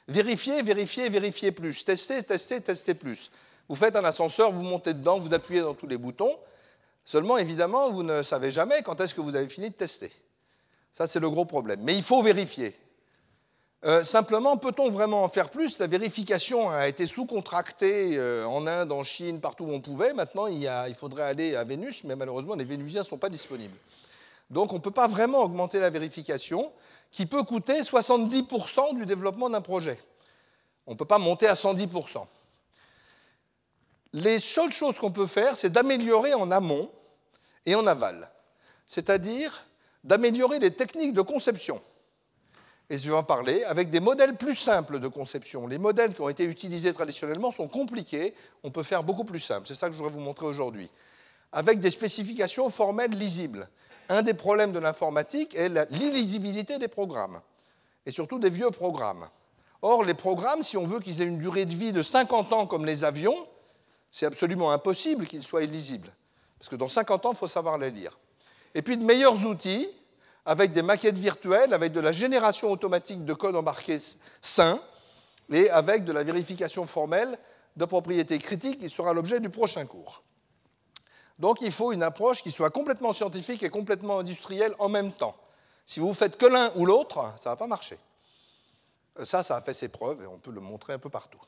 Vérifier, 0.09 0.63
vérifier, 0.63 1.09
vérifier 1.11 1.53
plus. 1.53 1.85
Tester, 1.85 2.23
tester, 2.23 2.61
tester 2.61 2.95
plus. 2.95 3.31
Vous 3.69 3.77
faites 3.77 3.97
un 3.97 4.05
ascenseur, 4.05 4.53
vous 4.53 4.63
montez 4.63 4.95
dedans, 4.95 5.19
vous 5.19 5.33
appuyez 5.33 5.63
dans 5.63 5.75
tous 5.75 5.87
les 5.87 5.97
boutons. 5.97 6.37
Seulement, 7.05 7.39
évidemment, 7.39 7.91
vous 7.91 8.03
ne 8.03 8.23
savez 8.23 8.51
jamais 8.51 8.83
quand 8.83 9.01
est-ce 9.01 9.15
que 9.15 9.21
vous 9.21 9.37
avez 9.37 9.49
fini 9.49 9.71
de 9.71 9.75
tester. 9.75 10.13
Ça, 10.93 11.07
c'est 11.07 11.21
le 11.21 11.31
gros 11.31 11.45
problème. 11.45 11.81
Mais 11.83 11.95
il 11.95 12.03
faut 12.03 12.23
vérifier. 12.23 12.75
Euh, 13.85 14.03
simplement, 14.03 14.57
peut-on 14.57 14.91
vraiment 14.91 15.25
en 15.25 15.29
faire 15.29 15.51
plus? 15.51 15.79
La 15.79 15.87
vérification 15.87 16.71
a 16.71 16.89
été 16.89 17.07
sous-contractée 17.07 18.17
euh, 18.17 18.47
en 18.47 18.67
Inde, 18.67 18.93
en 18.93 19.05
Chine, 19.05 19.41
partout 19.41 19.65
où 19.65 19.73
on 19.73 19.81
pouvait. 19.81 20.15
Maintenant, 20.15 20.47
il, 20.47 20.71
il 20.89 20.95
faudrait 20.95 21.25
aller 21.25 21.57
à 21.57 21.65
Vénus, 21.65 22.05
mais 22.05 22.17
malheureusement, 22.17 22.55
les 22.55 22.65
Vénusiens 22.65 23.01
ne 23.01 23.07
sont 23.07 23.19
pas 23.19 23.29
disponibles. 23.29 23.77
Donc, 24.49 24.73
on 24.73 24.77
ne 24.77 24.81
peut 24.81 24.91
pas 24.91 25.09
vraiment 25.09 25.43
augmenter 25.43 25.81
la 25.81 25.91
vérification, 25.91 26.73
qui 27.11 27.27
peut 27.27 27.43
coûter 27.43 27.83
70% 27.83 28.95
du 28.95 29.05
développement 29.05 29.51
d'un 29.51 29.61
projet. 29.61 29.99
On 30.87 30.93
ne 30.93 30.97
peut 30.97 31.05
pas 31.05 31.19
monter 31.19 31.47
à 31.47 31.55
110% 31.55 32.27
les 34.15 34.39
seules 34.39 34.73
choses 34.73 34.99
qu'on 34.99 35.11
peut 35.11 35.27
faire, 35.27 35.57
c'est 35.57 35.71
d'améliorer 35.71 36.35
en 36.35 36.51
amont 36.53 36.89
et 37.67 37.75
en 37.75 37.85
aval, 37.87 38.31
c'est-à-dire 38.87 39.67
d'améliorer 40.05 40.61
les 40.61 40.71
techniques 40.71 41.13
de 41.15 41.21
conception. 41.21 41.83
Et 42.91 42.99
je 42.99 43.09
vais 43.09 43.17
en 43.17 43.25
parler 43.25 43.65
avec 43.65 43.91
des 43.91 43.99
modèles 43.99 44.37
plus 44.37 44.55
simples 44.55 45.01
de 45.01 45.09
conception. 45.09 45.67
Les 45.67 45.79
modèles 45.79 46.15
qui 46.15 46.21
ont 46.21 46.29
été 46.29 46.45
utilisés 46.45 46.93
traditionnellement 46.93 47.51
sont 47.51 47.67
compliqués, 47.67 48.35
on 48.63 48.71
peut 48.71 48.85
faire 48.85 49.03
beaucoup 49.03 49.25
plus 49.25 49.41
simple. 49.41 49.67
C'est 49.67 49.75
ça 49.75 49.89
que 49.89 49.95
je 49.95 49.99
voudrais 49.99 50.13
vous 50.13 50.21
montrer 50.21 50.47
aujourd'hui. 50.47 50.89
Avec 51.51 51.81
des 51.81 51.91
spécifications 51.91 52.71
formelles 52.71 53.13
lisibles. 53.13 53.69
Un 54.09 54.23
des 54.23 54.35
problèmes 54.35 54.73
de 54.73 54.79
l'informatique 54.79 55.57
est 55.57 55.71
l'illisibilité 55.91 56.79
des 56.79 56.89
programmes, 56.89 57.41
et 58.07 58.13
surtout 58.13 58.39
des 58.39 58.51
vieux 58.51 58.71
programmes. 58.71 59.27
Or, 59.83 60.05
les 60.05 60.15
programmes, 60.15 60.63
si 60.63 60.77
on 60.77 60.87
veut 60.87 61.01
qu'ils 61.01 61.21
aient 61.21 61.27
une 61.27 61.39
durée 61.39 61.65
de 61.65 61.75
vie 61.75 61.93
de 61.93 62.03
50 62.03 62.53
ans 62.53 62.67
comme 62.67 62.85
les 62.85 63.03
avions, 63.03 63.35
c'est 64.15 64.27
absolument 64.27 64.71
impossible 64.71 65.27
qu'ils 65.27 65.43
soient 65.43 65.65
illisibles. 65.65 66.09
Parce 66.61 66.69
que 66.69 66.77
dans 66.77 66.87
50 66.87 67.27
ans, 67.27 67.33
il 67.33 67.37
faut 67.37 67.49
savoir 67.49 67.79
les 67.79 67.91
lire. 67.91 68.17
Et 68.73 68.81
puis 68.81 68.97
de 68.97 69.05
meilleurs 69.05 69.45
outils, 69.45 69.89
avec 70.47 70.73
des 70.73 70.83
maquettes 70.83 71.19
virtuelles, 71.19 71.75
avec 71.75 71.91
de 71.91 71.99
la 71.99 72.13
génération 72.13 72.71
automatique 72.71 73.25
de 73.25 73.35
code 73.35 73.57
embarqué 73.57 73.99
sain, 74.41 74.81
et 75.51 75.69
avec 75.69 76.05
de 76.05 76.13
la 76.13 76.23
vérification 76.23 76.87
formelle 76.87 77.37
de 77.75 77.85
propriétés 77.87 78.39
critiques 78.39 78.79
qui 78.79 78.89
sera 78.89 79.13
l'objet 79.15 79.41
du 79.41 79.51
prochain 79.51 79.85
cours. 79.85 80.23
Donc 81.41 81.61
il 81.61 81.73
faut 81.73 81.91
une 81.91 82.05
approche 82.05 82.41
qui 82.41 82.53
soit 82.53 82.71
complètement 82.71 83.13
scientifique 83.13 83.65
et 83.65 83.69
complètement 83.69 84.21
industrielle 84.21 84.77
en 84.79 84.89
même 84.89 85.11
temps. 85.11 85.35
Si 85.85 85.99
vous 85.99 86.15
faites 86.15 86.37
que 86.39 86.47
l'un 86.47 86.71
ou 86.77 86.87
l'autre, 86.87 87.17
ça 87.37 87.51
ne 87.51 87.55
va 87.55 87.57
pas 87.57 87.67
marcher. 87.67 87.99
Ça, 89.25 89.43
ça 89.43 89.57
a 89.57 89.61
fait 89.61 89.75
ses 89.75 89.89
preuves 89.89 90.23
et 90.23 90.27
on 90.29 90.39
peut 90.39 90.53
le 90.53 90.61
montrer 90.61 90.93
un 90.93 91.01
peu 91.01 91.11
partout. 91.11 91.41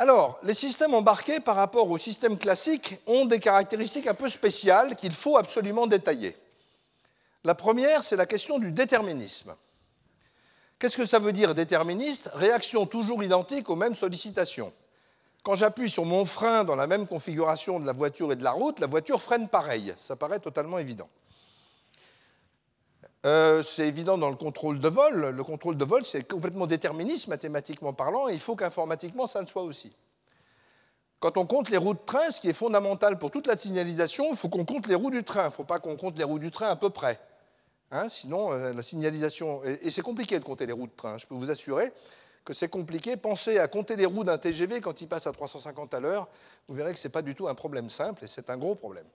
Alors, 0.00 0.38
les 0.44 0.54
systèmes 0.54 0.94
embarqués 0.94 1.40
par 1.40 1.56
rapport 1.56 1.90
aux 1.90 1.98
systèmes 1.98 2.38
classiques 2.38 3.00
ont 3.06 3.24
des 3.24 3.40
caractéristiques 3.40 4.06
un 4.06 4.14
peu 4.14 4.28
spéciales 4.28 4.94
qu'il 4.94 5.12
faut 5.12 5.36
absolument 5.36 5.88
détailler. 5.88 6.36
La 7.42 7.56
première, 7.56 8.04
c'est 8.04 8.16
la 8.16 8.26
question 8.26 8.60
du 8.60 8.70
déterminisme. 8.70 9.54
Qu'est-ce 10.78 10.96
que 10.96 11.06
ça 11.06 11.18
veut 11.18 11.32
dire 11.32 11.56
déterministe? 11.56 12.30
Réaction 12.34 12.86
toujours 12.86 13.24
identique 13.24 13.68
aux 13.70 13.74
mêmes 13.74 13.96
sollicitations. 13.96 14.72
Quand 15.42 15.56
j'appuie 15.56 15.90
sur 15.90 16.04
mon 16.04 16.24
frein 16.24 16.62
dans 16.62 16.76
la 16.76 16.86
même 16.86 17.08
configuration 17.08 17.80
de 17.80 17.86
la 17.86 17.92
voiture 17.92 18.30
et 18.30 18.36
de 18.36 18.44
la 18.44 18.52
route, 18.52 18.78
la 18.78 18.86
voiture 18.86 19.20
freine 19.20 19.48
pareil. 19.48 19.92
Ça 19.96 20.14
paraît 20.14 20.38
totalement 20.38 20.78
évident. 20.78 21.08
Euh, 23.28 23.62
c'est 23.62 23.86
évident 23.86 24.16
dans 24.16 24.30
le 24.30 24.36
contrôle 24.36 24.78
de 24.78 24.88
vol. 24.88 25.30
Le 25.30 25.44
contrôle 25.44 25.76
de 25.76 25.84
vol, 25.84 26.02
c'est 26.02 26.26
complètement 26.26 26.66
déterministe 26.66 27.28
mathématiquement 27.28 27.92
parlant, 27.92 28.26
et 28.28 28.32
il 28.32 28.40
faut 28.40 28.56
qu'informatiquement, 28.56 29.26
ça 29.26 29.42
le 29.42 29.46
soit 29.46 29.62
aussi. 29.62 29.92
Quand 31.20 31.36
on 31.36 31.44
compte 31.44 31.68
les 31.68 31.76
roues 31.76 31.92
de 31.92 32.00
train, 32.06 32.30
ce 32.30 32.40
qui 32.40 32.48
est 32.48 32.54
fondamental 32.54 33.18
pour 33.18 33.30
toute 33.30 33.46
la 33.46 33.58
signalisation, 33.58 34.28
il 34.30 34.36
faut 34.36 34.48
qu'on 34.48 34.64
compte 34.64 34.86
les 34.86 34.94
roues 34.94 35.10
du 35.10 35.24
train. 35.24 35.42
Il 35.42 35.46
ne 35.46 35.50
faut 35.50 35.64
pas 35.64 35.78
qu'on 35.78 35.96
compte 35.96 36.16
les 36.16 36.24
roues 36.24 36.38
du 36.38 36.50
train 36.50 36.68
à 36.68 36.76
peu 36.76 36.88
près. 36.88 37.20
Hein, 37.90 38.08
sinon, 38.08 38.52
euh, 38.52 38.72
la 38.72 38.82
signalisation. 38.82 39.62
Et, 39.64 39.90
c'est 39.90 40.02
compliqué 40.02 40.38
de 40.38 40.44
compter 40.44 40.64
les 40.64 40.72
roues 40.72 40.86
de 40.86 40.92
train. 40.96 41.18
Je 41.18 41.26
peux 41.26 41.34
vous 41.34 41.50
assurer 41.50 41.92
que 42.44 42.54
c'est 42.54 42.68
compliqué. 42.68 43.16
Pensez 43.16 43.58
à 43.58 43.68
compter 43.68 43.96
les 43.96 44.06
roues 44.06 44.24
d'un 44.24 44.38
TGV 44.38 44.80
quand 44.80 45.00
il 45.02 45.08
passe 45.08 45.26
à 45.26 45.32
350 45.32 45.92
à 45.92 46.00
l'heure. 46.00 46.28
Vous 46.66 46.74
verrez 46.74 46.92
que 46.92 46.98
ce 46.98 47.08
n'est 47.08 47.12
pas 47.12 47.22
du 47.22 47.34
tout 47.34 47.48
un 47.48 47.54
problème 47.54 47.90
simple 47.90 48.24
et 48.24 48.26
c'est 48.26 48.48
un 48.48 48.56
gros 48.56 48.74
problème. 48.74 49.06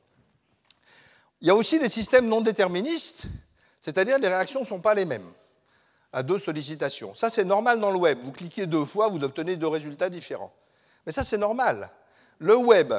Il 1.41 1.47
y 1.47 1.51
a 1.51 1.55
aussi 1.55 1.79
des 1.79 1.89
systèmes 1.89 2.27
non 2.27 2.41
déterministes, 2.41 3.27
c'est-à-dire 3.83 4.17
les 4.17 4.29
réactions 4.29 4.61
ne 4.61 4.65
sont 4.65 4.79
pas 4.79 4.95
les 4.95 5.05
mêmes 5.05 5.29
à 6.13 6.23
deux 6.23 6.39
sollicitations. 6.39 7.13
Ça, 7.13 7.29
c'est 7.29 7.43
normal 7.43 7.79
dans 7.79 7.91
le 7.91 7.97
web. 7.97 8.17
Vous 8.23 8.31
cliquez 8.31 8.65
deux 8.65 8.85
fois, 8.85 9.09
vous 9.09 9.23
obtenez 9.23 9.57
deux 9.57 9.67
résultats 9.67 10.09
différents. 10.09 10.53
Mais 11.05 11.11
ça, 11.11 11.23
c'est 11.23 11.37
normal. 11.37 11.89
Le 12.39 12.55
web, 12.55 12.93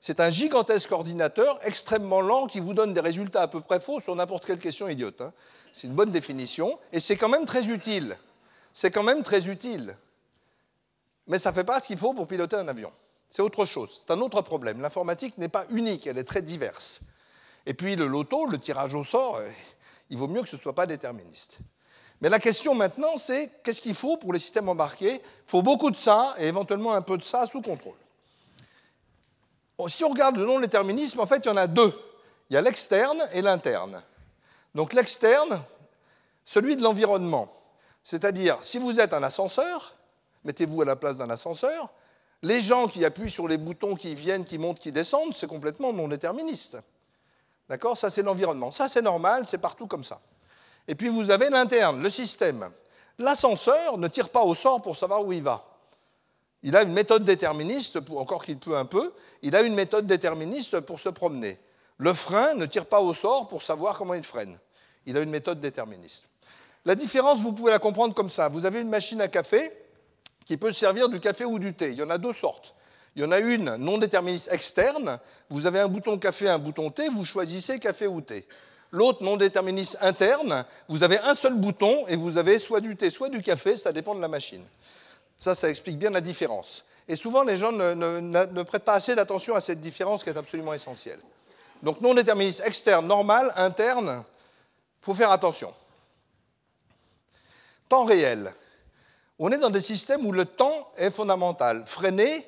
c'est 0.00 0.20
un 0.20 0.30
gigantesque 0.30 0.90
ordinateur 0.90 1.58
extrêmement 1.64 2.22
lent 2.22 2.46
qui 2.46 2.60
vous 2.60 2.72
donne 2.72 2.94
des 2.94 3.00
résultats 3.00 3.42
à 3.42 3.48
peu 3.48 3.60
près 3.60 3.78
faux 3.78 4.00
sur 4.00 4.16
n'importe 4.16 4.46
quelle 4.46 4.58
question 4.58 4.88
idiote. 4.88 5.20
Hein. 5.20 5.32
C'est 5.72 5.88
une 5.88 5.94
bonne 5.94 6.10
définition, 6.10 6.78
et 6.92 7.00
c'est 7.00 7.16
quand 7.16 7.28
même 7.28 7.44
très 7.44 7.66
utile. 7.68 8.16
C'est 8.72 8.90
quand 8.90 9.02
même 9.02 9.22
très 9.22 9.48
utile. 9.48 9.96
Mais 11.26 11.38
ça 11.38 11.50
ne 11.50 11.54
fait 11.54 11.64
pas 11.64 11.80
ce 11.80 11.88
qu'il 11.88 11.98
faut 11.98 12.14
pour 12.14 12.26
piloter 12.26 12.56
un 12.56 12.68
avion. 12.68 12.92
C'est 13.28 13.42
autre 13.42 13.66
chose. 13.66 14.00
C'est 14.00 14.12
un 14.12 14.20
autre 14.20 14.40
problème. 14.40 14.80
L'informatique 14.80 15.36
n'est 15.36 15.48
pas 15.48 15.66
unique, 15.70 16.06
elle 16.06 16.18
est 16.18 16.24
très 16.24 16.42
diverse. 16.42 17.00
Et 17.66 17.74
puis 17.74 17.96
le 17.96 18.06
loto, 18.06 18.46
le 18.46 18.58
tirage 18.58 18.94
au 18.94 19.04
sort, 19.04 19.40
il 20.12 20.18
vaut 20.18 20.28
mieux 20.28 20.42
que 20.42 20.48
ce 20.48 20.56
ne 20.56 20.60
soit 20.60 20.74
pas 20.74 20.84
déterministe. 20.84 21.56
Mais 22.20 22.28
la 22.28 22.38
question 22.38 22.74
maintenant, 22.74 23.16
c'est 23.16 23.50
qu'est-ce 23.64 23.80
qu'il 23.80 23.94
faut 23.94 24.18
pour 24.18 24.34
les 24.34 24.38
systèmes 24.38 24.68
embarqués? 24.68 25.14
Il 25.14 25.20
faut 25.50 25.62
beaucoup 25.62 25.90
de 25.90 25.96
ça 25.96 26.34
et 26.38 26.46
éventuellement 26.46 26.92
un 26.92 27.00
peu 27.00 27.16
de 27.16 27.22
ça 27.22 27.46
sous 27.46 27.62
contrôle. 27.62 27.96
Si 29.88 30.04
on 30.04 30.10
regarde 30.10 30.36
le 30.36 30.44
non-déterminisme, 30.44 31.18
en 31.18 31.26
fait, 31.26 31.38
il 31.38 31.46
y 31.46 31.50
en 31.50 31.56
a 31.56 31.66
deux. 31.66 31.92
Il 32.50 32.54
y 32.54 32.56
a 32.58 32.60
l'externe 32.60 33.20
et 33.32 33.40
l'interne. 33.40 34.02
Donc 34.74 34.92
l'externe, 34.92 35.62
celui 36.44 36.76
de 36.76 36.82
l'environnement. 36.82 37.50
C'est-à-dire, 38.02 38.58
si 38.60 38.78
vous 38.78 39.00
êtes 39.00 39.14
un 39.14 39.22
ascenseur, 39.22 39.94
mettez-vous 40.44 40.82
à 40.82 40.84
la 40.84 40.94
place 40.94 41.16
d'un 41.16 41.30
ascenseur, 41.30 41.88
les 42.42 42.60
gens 42.60 42.86
qui 42.86 43.04
appuient 43.06 43.30
sur 43.30 43.48
les 43.48 43.56
boutons 43.56 43.94
qui 43.94 44.14
viennent, 44.14 44.44
qui 44.44 44.58
montent, 44.58 44.78
qui 44.78 44.92
descendent, 44.92 45.32
c'est 45.32 45.48
complètement 45.48 45.94
non 45.94 46.06
déterministe. 46.06 46.76
D'accord? 47.72 47.96
Ça, 47.96 48.10
c'est 48.10 48.22
l'environnement. 48.22 48.70
Ça, 48.70 48.86
c'est 48.86 49.00
normal, 49.00 49.46
c'est 49.46 49.56
partout 49.56 49.86
comme 49.86 50.04
ça. 50.04 50.20
Et 50.86 50.94
puis 50.94 51.08
vous 51.08 51.30
avez 51.30 51.48
l'interne, 51.48 52.02
le 52.02 52.10
système. 52.10 52.68
L'ascenseur 53.18 53.96
ne 53.96 54.08
tire 54.08 54.28
pas 54.28 54.42
au 54.42 54.54
sort 54.54 54.82
pour 54.82 54.94
savoir 54.94 55.24
où 55.24 55.32
il 55.32 55.42
va. 55.42 55.64
Il 56.62 56.76
a 56.76 56.82
une 56.82 56.92
méthode 56.92 57.24
déterministe, 57.24 57.98
encore 58.14 58.44
qu'il 58.44 58.58
peut 58.58 58.76
un 58.76 58.84
peu, 58.84 59.14
il 59.40 59.56
a 59.56 59.62
une 59.62 59.74
méthode 59.74 60.06
déterministe 60.06 60.80
pour 60.80 61.00
se 61.00 61.08
promener. 61.08 61.58
Le 61.96 62.12
frein 62.12 62.52
ne 62.56 62.66
tire 62.66 62.84
pas 62.84 63.00
au 63.00 63.14
sort 63.14 63.48
pour 63.48 63.62
savoir 63.62 63.96
comment 63.96 64.12
il 64.12 64.22
freine. 64.22 64.58
Il 65.06 65.16
a 65.16 65.20
une 65.20 65.30
méthode 65.30 65.58
déterministe. 65.58 66.28
La 66.84 66.94
différence, 66.94 67.40
vous 67.40 67.54
pouvez 67.54 67.70
la 67.70 67.78
comprendre 67.78 68.12
comme 68.12 68.28
ça. 68.28 68.50
Vous 68.50 68.66
avez 68.66 68.82
une 68.82 68.90
machine 68.90 69.22
à 69.22 69.28
café 69.28 69.72
qui 70.44 70.58
peut 70.58 70.72
servir 70.72 71.08
du 71.08 71.20
café 71.20 71.46
ou 71.46 71.58
du 71.58 71.72
thé. 71.72 71.92
Il 71.92 71.98
y 72.00 72.02
en 72.02 72.10
a 72.10 72.18
deux 72.18 72.34
sortes. 72.34 72.74
Il 73.14 73.22
y 73.22 73.24
en 73.24 73.32
a 73.32 73.40
une 73.40 73.76
non 73.76 73.98
déterministe 73.98 74.52
externe. 74.52 75.18
Vous 75.50 75.66
avez 75.66 75.80
un 75.80 75.88
bouton 75.88 76.18
café, 76.18 76.48
un 76.48 76.58
bouton 76.58 76.90
thé, 76.90 77.08
vous 77.08 77.24
choisissez 77.24 77.78
café 77.78 78.06
ou 78.06 78.20
thé. 78.20 78.46
L'autre 78.90 79.22
non 79.22 79.36
déterministe 79.36 79.98
interne, 80.02 80.64
vous 80.88 81.02
avez 81.02 81.18
un 81.20 81.34
seul 81.34 81.54
bouton 81.54 82.06
et 82.08 82.16
vous 82.16 82.36
avez 82.36 82.58
soit 82.58 82.80
du 82.80 82.94
thé, 82.94 83.10
soit 83.10 83.30
du 83.30 83.42
café, 83.42 83.76
ça 83.76 83.90
dépend 83.90 84.14
de 84.14 84.20
la 84.20 84.28
machine. 84.28 84.64
Ça, 85.38 85.54
ça 85.54 85.70
explique 85.70 85.98
bien 85.98 86.10
la 86.10 86.20
différence. 86.20 86.84
Et 87.08 87.16
souvent, 87.16 87.42
les 87.42 87.56
gens 87.56 87.72
ne, 87.72 88.62
prêtent 88.62 88.84
pas 88.84 88.94
assez 88.94 89.14
d'attention 89.14 89.54
à 89.54 89.60
cette 89.60 89.80
différence 89.80 90.22
qui 90.22 90.30
est 90.30 90.36
absolument 90.36 90.74
essentielle. 90.74 91.20
Donc 91.82 92.00
non 92.00 92.14
déterministe 92.14 92.62
externe, 92.64 93.06
normal, 93.06 93.52
interne, 93.56 94.24
il 94.24 95.04
faut 95.04 95.14
faire 95.14 95.30
attention. 95.30 95.74
Temps 97.88 98.04
réel. 98.04 98.54
On 99.38 99.50
est 99.50 99.58
dans 99.58 99.70
des 99.70 99.80
systèmes 99.80 100.24
où 100.26 100.32
le 100.32 100.44
temps 100.44 100.92
est 100.96 101.10
fondamental. 101.10 101.82
Freiner, 101.86 102.46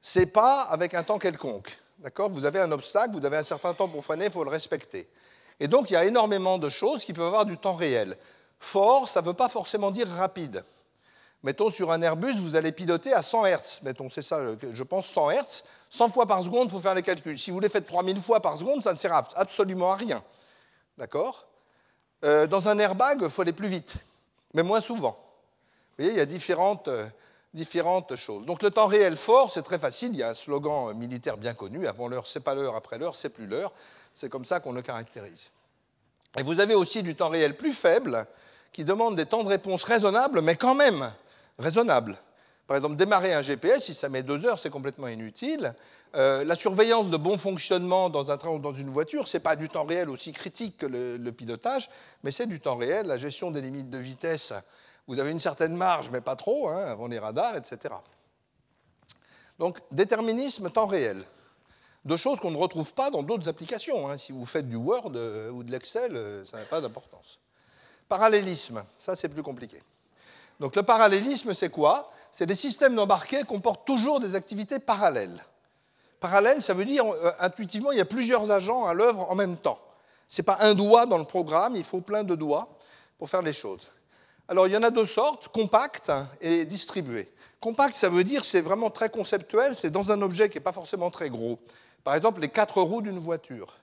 c'est 0.00 0.26
pas 0.26 0.62
avec 0.62 0.94
un 0.94 1.02
temps 1.02 1.18
quelconque. 1.18 1.76
D'accord? 1.98 2.30
Vous 2.30 2.44
avez 2.44 2.60
un 2.60 2.70
obstacle, 2.70 3.14
vous 3.14 3.26
avez 3.26 3.36
un 3.36 3.44
certain 3.44 3.74
temps 3.74 3.88
pour 3.88 4.04
freiner, 4.04 4.26
il 4.26 4.30
faut 4.30 4.44
le 4.44 4.50
respecter. 4.50 5.08
Et 5.60 5.66
donc, 5.66 5.90
il 5.90 5.94
y 5.94 5.96
a 5.96 6.04
énormément 6.04 6.58
de 6.58 6.68
choses 6.68 7.04
qui 7.04 7.12
peuvent 7.12 7.26
avoir 7.26 7.46
du 7.46 7.58
temps 7.58 7.74
réel. 7.74 8.16
Fort, 8.60 9.08
ça 9.08 9.20
ne 9.20 9.26
veut 9.26 9.34
pas 9.34 9.48
forcément 9.48 9.90
dire 9.90 10.08
rapide. 10.08 10.64
Mettons 11.42 11.70
sur 11.70 11.92
un 11.92 12.02
Airbus, 12.02 12.34
vous 12.40 12.56
allez 12.56 12.72
piloter 12.72 13.12
à 13.12 13.22
100 13.22 13.46
Hz. 13.46 13.80
Mettons, 13.82 14.08
c'est 14.08 14.22
ça, 14.22 14.44
je 14.72 14.82
pense 14.82 15.06
100 15.06 15.30
Hz. 15.30 15.64
100 15.88 16.12
fois 16.12 16.26
par 16.26 16.42
seconde 16.42 16.68
pour 16.68 16.82
faire 16.82 16.94
les 16.94 17.02
calculs. 17.02 17.38
Si 17.38 17.50
vous 17.50 17.60
les 17.60 17.68
faites 17.68 17.86
3000 17.86 18.20
fois 18.20 18.40
par 18.40 18.56
seconde, 18.56 18.82
ça 18.82 18.92
ne 18.92 18.98
sert 18.98 19.14
absolument 19.14 19.92
à 19.92 19.96
rien. 19.96 20.22
D'accord? 20.96 21.46
Euh, 22.24 22.46
Dans 22.46 22.68
un 22.68 22.78
airbag, 22.78 23.20
il 23.22 23.30
faut 23.30 23.42
aller 23.42 23.52
plus 23.52 23.68
vite, 23.68 23.94
mais 24.54 24.62
moins 24.62 24.80
souvent. 24.80 25.16
Vous 25.96 26.04
voyez, 26.04 26.12
il 26.12 26.18
y 26.18 26.20
a 26.20 26.26
différentes, 26.26 26.88
euh, 26.88 27.06
différentes 27.54 28.14
choses. 28.16 28.46
Donc 28.46 28.62
le 28.62 28.70
temps 28.70 28.86
réel 28.86 29.16
fort, 29.16 29.50
c'est 29.50 29.62
très 29.62 29.78
facile. 29.78 30.10
Il 30.12 30.18
y 30.18 30.22
a 30.22 30.30
un 30.30 30.34
slogan 30.34 30.96
militaire 30.96 31.36
bien 31.36 31.54
connu 31.54 31.86
avant 31.86 32.08
l'heure, 32.08 32.26
c'est 32.26 32.40
pas 32.40 32.54
l'heure, 32.54 32.76
après 32.76 32.98
l'heure, 32.98 33.14
c'est 33.14 33.30
plus 33.30 33.46
l'heure. 33.46 33.72
C'est 34.14 34.28
comme 34.28 34.44
ça 34.44 34.60
qu'on 34.60 34.72
le 34.72 34.82
caractérise. 34.82 35.50
Et 36.36 36.42
vous 36.42 36.60
avez 36.60 36.74
aussi 36.74 37.02
du 37.02 37.14
temps 37.14 37.28
réel 37.28 37.56
plus 37.56 37.72
faible 37.72 38.26
qui 38.72 38.84
demande 38.84 39.16
des 39.16 39.26
temps 39.26 39.42
de 39.42 39.48
réponse 39.48 39.82
raisonnables, 39.84 40.40
mais 40.42 40.56
quand 40.56 40.74
même 40.74 41.12
raisonnables. 41.58 42.18
Par 42.66 42.76
exemple, 42.76 42.96
démarrer 42.96 43.32
un 43.32 43.40
GPS, 43.40 43.84
si 43.84 43.94
ça 43.94 44.10
met 44.10 44.22
deux 44.22 44.44
heures, 44.44 44.58
c'est 44.58 44.68
complètement 44.68 45.08
inutile. 45.08 45.74
Euh, 46.14 46.44
la 46.44 46.54
surveillance 46.54 47.08
de 47.08 47.16
bon 47.16 47.38
fonctionnement 47.38 48.10
dans 48.10 48.30
un 48.30 48.36
train 48.36 48.50
ou 48.50 48.58
dans 48.58 48.74
une 48.74 48.90
voiture, 48.90 49.26
ce 49.26 49.38
n'est 49.38 49.42
pas 49.42 49.56
du 49.56 49.70
temps 49.70 49.84
réel 49.84 50.10
aussi 50.10 50.32
critique 50.32 50.76
que 50.76 50.86
le, 50.86 51.30
pilotage, 51.32 51.88
mais 52.22 52.30
c'est 52.30 52.46
du 52.46 52.60
temps 52.60 52.76
réel. 52.76 53.06
La 53.06 53.16
gestion 53.16 53.50
des 53.50 53.62
limites 53.62 53.88
de 53.88 53.96
vitesse, 53.96 54.52
vous 55.08 55.18
avez 55.18 55.32
une 55.32 55.40
certaine 55.40 55.74
marge, 55.74 56.10
mais 56.10 56.20
pas 56.20 56.36
trop, 56.36 56.68
hein, 56.68 56.86
avant 56.86 57.08
les 57.08 57.18
radars, 57.18 57.56
etc. 57.56 57.94
Donc, 59.58 59.80
déterminisme, 59.90 60.70
temps 60.70 60.86
réel 60.86 61.24
de 62.04 62.16
choses 62.16 62.40
qu'on 62.40 62.50
ne 62.50 62.56
retrouve 62.56 62.94
pas 62.94 63.10
dans 63.10 63.22
d'autres 63.22 63.48
applications. 63.48 64.08
Hein. 64.08 64.16
Si 64.16 64.32
vous 64.32 64.46
faites 64.46 64.68
du 64.68 64.76
Word 64.76 65.12
euh, 65.16 65.50
ou 65.50 65.62
de 65.62 65.70
l'Excel, 65.70 66.16
euh, 66.16 66.44
ça 66.44 66.58
n'a 66.58 66.64
pas 66.64 66.80
d'importance. 66.80 67.38
Parallélisme, 68.08 68.84
ça 68.96 69.14
c'est 69.16 69.28
plus 69.28 69.42
compliqué. 69.42 69.82
Donc 70.60 70.74
le 70.74 70.82
parallélisme, 70.82 71.52
c'est 71.54 71.70
quoi? 71.70 72.10
C'est 72.32 72.46
des 72.46 72.54
systèmes 72.54 72.94
d'embarqués 72.94 73.44
comportent 73.44 73.86
toujours 73.86 74.20
des 74.20 74.34
activités 74.34 74.78
parallèles. 74.78 75.44
Parallèle, 76.20 76.62
ça 76.62 76.74
veut 76.74 76.84
dire 76.84 77.04
euh, 77.06 77.30
intuitivement, 77.40 77.92
il 77.92 77.98
y 77.98 78.00
a 78.00 78.06
plusieurs 78.06 78.50
agents 78.50 78.86
à 78.86 78.94
l'œuvre 78.94 79.30
en 79.30 79.34
même 79.34 79.56
temps. 79.56 79.78
Ce 80.28 80.40
n'est 80.40 80.44
pas 80.44 80.58
un 80.60 80.74
doigt 80.74 81.06
dans 81.06 81.18
le 81.18 81.24
programme, 81.24 81.74
il 81.76 81.84
faut 81.84 82.00
plein 82.00 82.24
de 82.24 82.34
doigts 82.34 82.68
pour 83.18 83.28
faire 83.28 83.42
les 83.42 83.52
choses. 83.52 83.90
Alors 84.48 84.66
il 84.66 84.72
y 84.72 84.76
en 84.76 84.82
a 84.82 84.90
deux 84.90 85.06
sortes, 85.06 85.48
compact 85.48 86.10
et 86.40 86.64
distribué. 86.64 87.28
Compact, 87.60 87.94
ça 87.94 88.08
veut 88.08 88.24
dire 88.24 88.44
c'est 88.44 88.62
vraiment 88.62 88.88
très 88.88 89.10
conceptuel, 89.10 89.76
c'est 89.76 89.90
dans 89.90 90.10
un 90.10 90.22
objet 90.22 90.48
qui 90.48 90.56
n'est 90.56 90.64
pas 90.64 90.72
forcément 90.72 91.10
très 91.10 91.28
gros. 91.28 91.58
Par 92.02 92.14
exemple, 92.14 92.40
les 92.40 92.48
quatre 92.48 92.80
roues 92.80 93.02
d'une 93.02 93.18
voiture. 93.18 93.76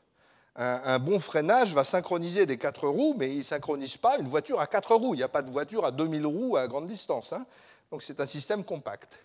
Un, 0.58 1.00
bon 1.00 1.20
freinage 1.20 1.74
va 1.74 1.84
synchroniser 1.84 2.46
les 2.46 2.58
quatre 2.58 2.88
roues, 2.88 3.14
mais 3.18 3.30
il 3.30 3.40
ne 3.40 3.44
synchronise 3.44 3.98
pas 3.98 4.18
une 4.18 4.30
voiture 4.30 4.62
à 4.62 4.68
quatre 4.68 4.96
roues. 4.96 5.14
Il 5.14 5.18
n'y 5.18 5.24
a 5.24 5.28
pas 5.28 5.42
de 5.42 5.52
voiture 5.52 5.84
à 5.86 5.92
2000 5.92 6.26
roues 6.26 6.56
à 6.56 6.66
grande 6.68 6.88
distance. 6.88 7.34
Hein. 7.34 7.46
Donc 7.92 8.02
c'est 8.02 8.22
un 8.22 8.26
système 8.26 8.64
compact. 8.64 9.20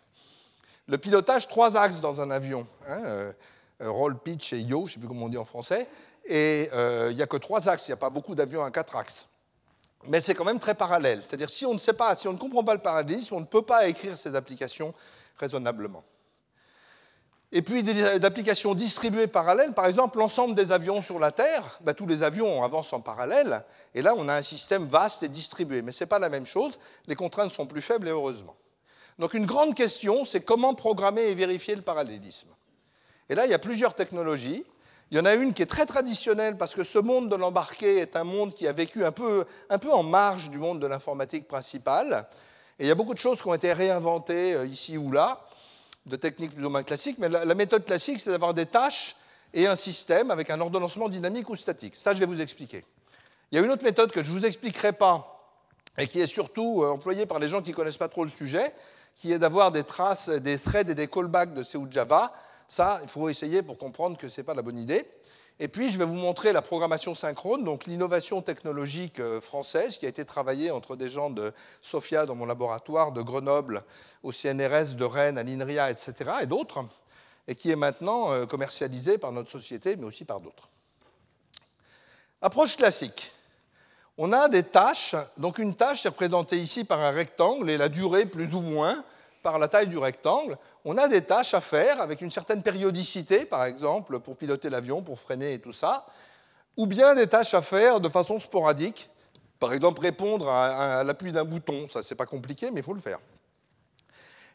Le 0.88 0.98
pilotage, 0.98 1.46
trois 1.46 1.76
axes 1.76 2.00
dans 2.00 2.20
un 2.20 2.32
avion. 2.32 2.66
Hein, 2.88 2.98
euh, 3.04 3.32
roll, 3.78 4.18
pitch 4.18 4.52
et 4.52 4.58
yaw, 4.58 4.80
je 4.80 4.82
ne 4.82 4.88
sais 4.88 4.98
plus 4.98 5.08
comment 5.08 5.26
on 5.26 5.28
dit 5.28 5.38
en 5.38 5.44
français. 5.44 5.88
Et 6.26 6.68
euh, 6.74 7.08
il 7.12 7.16
n'y 7.16 7.22
a 7.22 7.26
que 7.26 7.36
trois 7.36 7.68
axes, 7.68 7.86
il 7.86 7.92
n'y 7.92 7.94
a 7.94 7.98
pas 7.98 8.10
beaucoup 8.10 8.34
d'avions 8.34 8.64
à 8.64 8.70
quatre 8.72 8.96
axes. 8.96 9.29
Mais 10.06 10.20
c'est 10.20 10.34
quand 10.34 10.44
même 10.44 10.58
très 10.58 10.74
parallèle. 10.74 11.22
C'est-à-dire 11.22 11.50
si 11.50 11.66
on 11.66 11.74
ne 11.74 11.78
sait 11.78 11.92
pas, 11.92 12.16
si 12.16 12.26
on 12.28 12.32
ne 12.32 12.38
comprend 12.38 12.64
pas 12.64 12.74
le 12.74 12.80
parallélisme, 12.80 13.34
on 13.34 13.40
ne 13.40 13.44
peut 13.44 13.62
pas 13.62 13.86
écrire 13.86 14.16
ces 14.16 14.34
applications 14.34 14.94
raisonnablement. 15.38 16.02
Et 17.52 17.62
puis 17.62 17.82
d'applications 17.82 18.76
distribuées 18.76 19.26
parallèles, 19.26 19.72
par 19.72 19.86
exemple 19.86 20.18
l'ensemble 20.18 20.54
des 20.54 20.70
avions 20.70 21.02
sur 21.02 21.18
la 21.18 21.32
Terre, 21.32 21.80
ben, 21.80 21.94
tous 21.94 22.06
les 22.06 22.22
avions 22.22 22.62
avancent 22.62 22.92
en 22.92 23.00
parallèle, 23.00 23.64
et 23.92 24.02
là 24.02 24.14
on 24.16 24.28
a 24.28 24.34
un 24.36 24.42
système 24.42 24.86
vaste 24.86 25.24
et 25.24 25.28
distribué. 25.28 25.82
Mais 25.82 25.90
ce 25.90 26.04
n'est 26.04 26.08
pas 26.08 26.20
la 26.20 26.28
même 26.28 26.46
chose, 26.46 26.78
les 27.08 27.16
contraintes 27.16 27.50
sont 27.50 27.66
plus 27.66 27.82
faibles 27.82 28.06
et 28.06 28.12
heureusement. 28.12 28.54
Donc 29.18 29.34
une 29.34 29.46
grande 29.46 29.74
question, 29.74 30.22
c'est 30.22 30.40
comment 30.40 30.74
programmer 30.74 31.22
et 31.22 31.34
vérifier 31.34 31.74
le 31.74 31.82
parallélisme. 31.82 32.48
Et 33.28 33.34
là, 33.34 33.46
il 33.46 33.50
y 33.50 33.54
a 33.54 33.58
plusieurs 33.58 33.94
technologies. 33.94 34.64
Il 35.10 35.16
y 35.16 35.20
en 35.20 35.24
a 35.24 35.34
une 35.34 35.52
qui 35.52 35.62
est 35.62 35.66
très 35.66 35.86
traditionnelle 35.86 36.56
parce 36.56 36.76
que 36.76 36.84
ce 36.84 36.98
monde 36.98 37.28
de 37.28 37.34
l'embarqué 37.34 37.98
est 37.98 38.14
un 38.14 38.22
monde 38.22 38.54
qui 38.54 38.68
a 38.68 38.72
vécu 38.72 39.04
un 39.04 39.10
peu, 39.10 39.44
en 39.90 40.02
marge 40.04 40.50
du 40.50 40.58
monde 40.58 40.78
de 40.78 40.86
l'informatique 40.86 41.48
principale. 41.48 42.28
Et 42.78 42.84
il 42.84 42.88
y 42.88 42.92
a 42.92 42.94
beaucoup 42.94 43.14
de 43.14 43.18
choses 43.18 43.42
qui 43.42 43.48
ont 43.48 43.54
été 43.54 43.72
réinventées 43.72 44.54
euh, 44.54 44.66
ici 44.66 44.96
ou 44.96 45.10
là 45.10 45.40
de 46.06 46.16
techniques 46.16 46.54
plus 46.54 46.64
ou 46.64 46.70
moins 46.70 46.82
classiques, 46.82 47.18
mais 47.18 47.28
la, 47.28 47.54
méthode 47.54 47.84
classique, 47.84 48.20
c'est 48.20 48.30
d'avoir 48.30 48.54
des 48.54 48.64
tâches 48.64 49.14
et 49.52 49.66
un 49.66 49.76
système 49.76 50.30
avec 50.30 50.48
un 50.48 50.58
ordonnancement 50.58 51.08
dynamique 51.08 51.50
ou 51.50 51.56
statique. 51.56 51.94
Ça, 51.94 52.14
je 52.14 52.20
vais 52.20 52.26
vous 52.26 52.40
expliquer. 52.40 52.84
Il 53.52 53.56
y 53.56 53.58
a 53.60 53.64
une 53.64 53.70
autre 53.70 53.84
méthode 53.84 54.10
que 54.10 54.24
je 54.24 54.30
ne 54.30 54.38
vous 54.38 54.46
expliquerai 54.46 54.92
pas 54.92 55.46
et 55.98 56.06
qui 56.06 56.20
est 56.20 56.26
surtout 56.26 56.82
euh, 56.82 56.90
employée 56.90 57.26
par 57.26 57.38
les 57.38 57.48
gens 57.48 57.60
qui 57.60 57.70
ne 57.70 57.74
connaissent 57.74 57.98
pas 57.98 58.08
trop 58.08 58.24
le 58.24 58.30
sujet, 58.30 58.74
qui 59.14 59.32
est 59.32 59.38
d'avoir 59.38 59.72
des 59.72 59.82
traces, 59.82 60.28
des 60.28 60.58
threads 60.58 60.88
et 60.88 60.94
des 60.94 61.08
callbacks 61.08 61.52
de 61.52 61.62
C 61.62 61.76
ou 61.76 61.86
Java. 61.90 62.32
Ça, 62.70 63.00
il 63.02 63.08
faut 63.08 63.28
essayer 63.28 63.62
pour 63.64 63.78
comprendre 63.78 64.16
que 64.16 64.28
ce 64.28 64.40
n'est 64.40 64.44
pas 64.44 64.54
la 64.54 64.62
bonne 64.62 64.78
idée. 64.78 65.04
Et 65.58 65.66
puis, 65.66 65.90
je 65.90 65.98
vais 65.98 66.04
vous 66.04 66.14
montrer 66.14 66.52
la 66.52 66.62
programmation 66.62 67.16
synchrone, 67.16 67.64
donc 67.64 67.86
l'innovation 67.86 68.42
technologique 68.42 69.18
euh, 69.18 69.40
française 69.40 69.98
qui 69.98 70.06
a 70.06 70.08
été 70.08 70.24
travaillée 70.24 70.70
entre 70.70 70.94
des 70.94 71.10
gens 71.10 71.30
de 71.30 71.52
Sofia 71.82 72.26
dans 72.26 72.36
mon 72.36 72.46
laboratoire, 72.46 73.10
de 73.10 73.22
Grenoble 73.22 73.82
au 74.22 74.30
CNRS, 74.30 74.94
de 74.94 75.04
Rennes 75.04 75.36
à 75.36 75.42
l'INRIA, 75.42 75.90
etc., 75.90 76.14
et 76.42 76.46
d'autres, 76.46 76.84
et 77.48 77.56
qui 77.56 77.72
est 77.72 77.76
maintenant 77.76 78.30
euh, 78.30 78.46
commercialisée 78.46 79.18
par 79.18 79.32
notre 79.32 79.50
société, 79.50 79.96
mais 79.96 80.04
aussi 80.04 80.24
par 80.24 80.38
d'autres. 80.38 80.68
Approche 82.40 82.76
classique. 82.76 83.32
On 84.16 84.32
a 84.32 84.48
des 84.48 84.62
tâches, 84.62 85.16
donc 85.38 85.58
une 85.58 85.74
tâche 85.74 86.06
est 86.06 86.10
représentée 86.10 86.58
ici 86.58 86.84
par 86.84 87.00
un 87.00 87.10
rectangle 87.10 87.68
et 87.68 87.76
la 87.76 87.88
durée 87.88 88.26
plus 88.26 88.54
ou 88.54 88.60
moins 88.60 89.04
par 89.42 89.58
la 89.58 89.68
taille 89.68 89.86
du 89.86 89.98
rectangle. 89.98 90.58
On 90.84 90.96
a 90.98 91.08
des 91.08 91.22
tâches 91.22 91.54
à 91.54 91.60
faire 91.60 92.00
avec 92.00 92.20
une 92.20 92.30
certaine 92.30 92.62
périodicité, 92.62 93.44
par 93.44 93.64
exemple, 93.64 94.20
pour 94.20 94.36
piloter 94.36 94.70
l'avion, 94.70 95.02
pour 95.02 95.18
freiner 95.18 95.54
et 95.54 95.58
tout 95.58 95.72
ça, 95.72 96.06
ou 96.76 96.86
bien 96.86 97.14
des 97.14 97.26
tâches 97.26 97.54
à 97.54 97.62
faire 97.62 98.00
de 98.00 98.08
façon 98.08 98.38
sporadique, 98.38 99.10
par 99.58 99.72
exemple 99.72 100.00
répondre 100.00 100.48
à, 100.48 101.04
l'appui 101.04 101.32
d'un 101.32 101.44
bouton. 101.44 101.86
Ça, 101.86 102.02
c'est 102.02 102.14
pas 102.14 102.26
compliqué, 102.26 102.70
mais 102.70 102.80
il 102.80 102.84
faut 102.84 102.94
le 102.94 103.00
faire. 103.00 103.18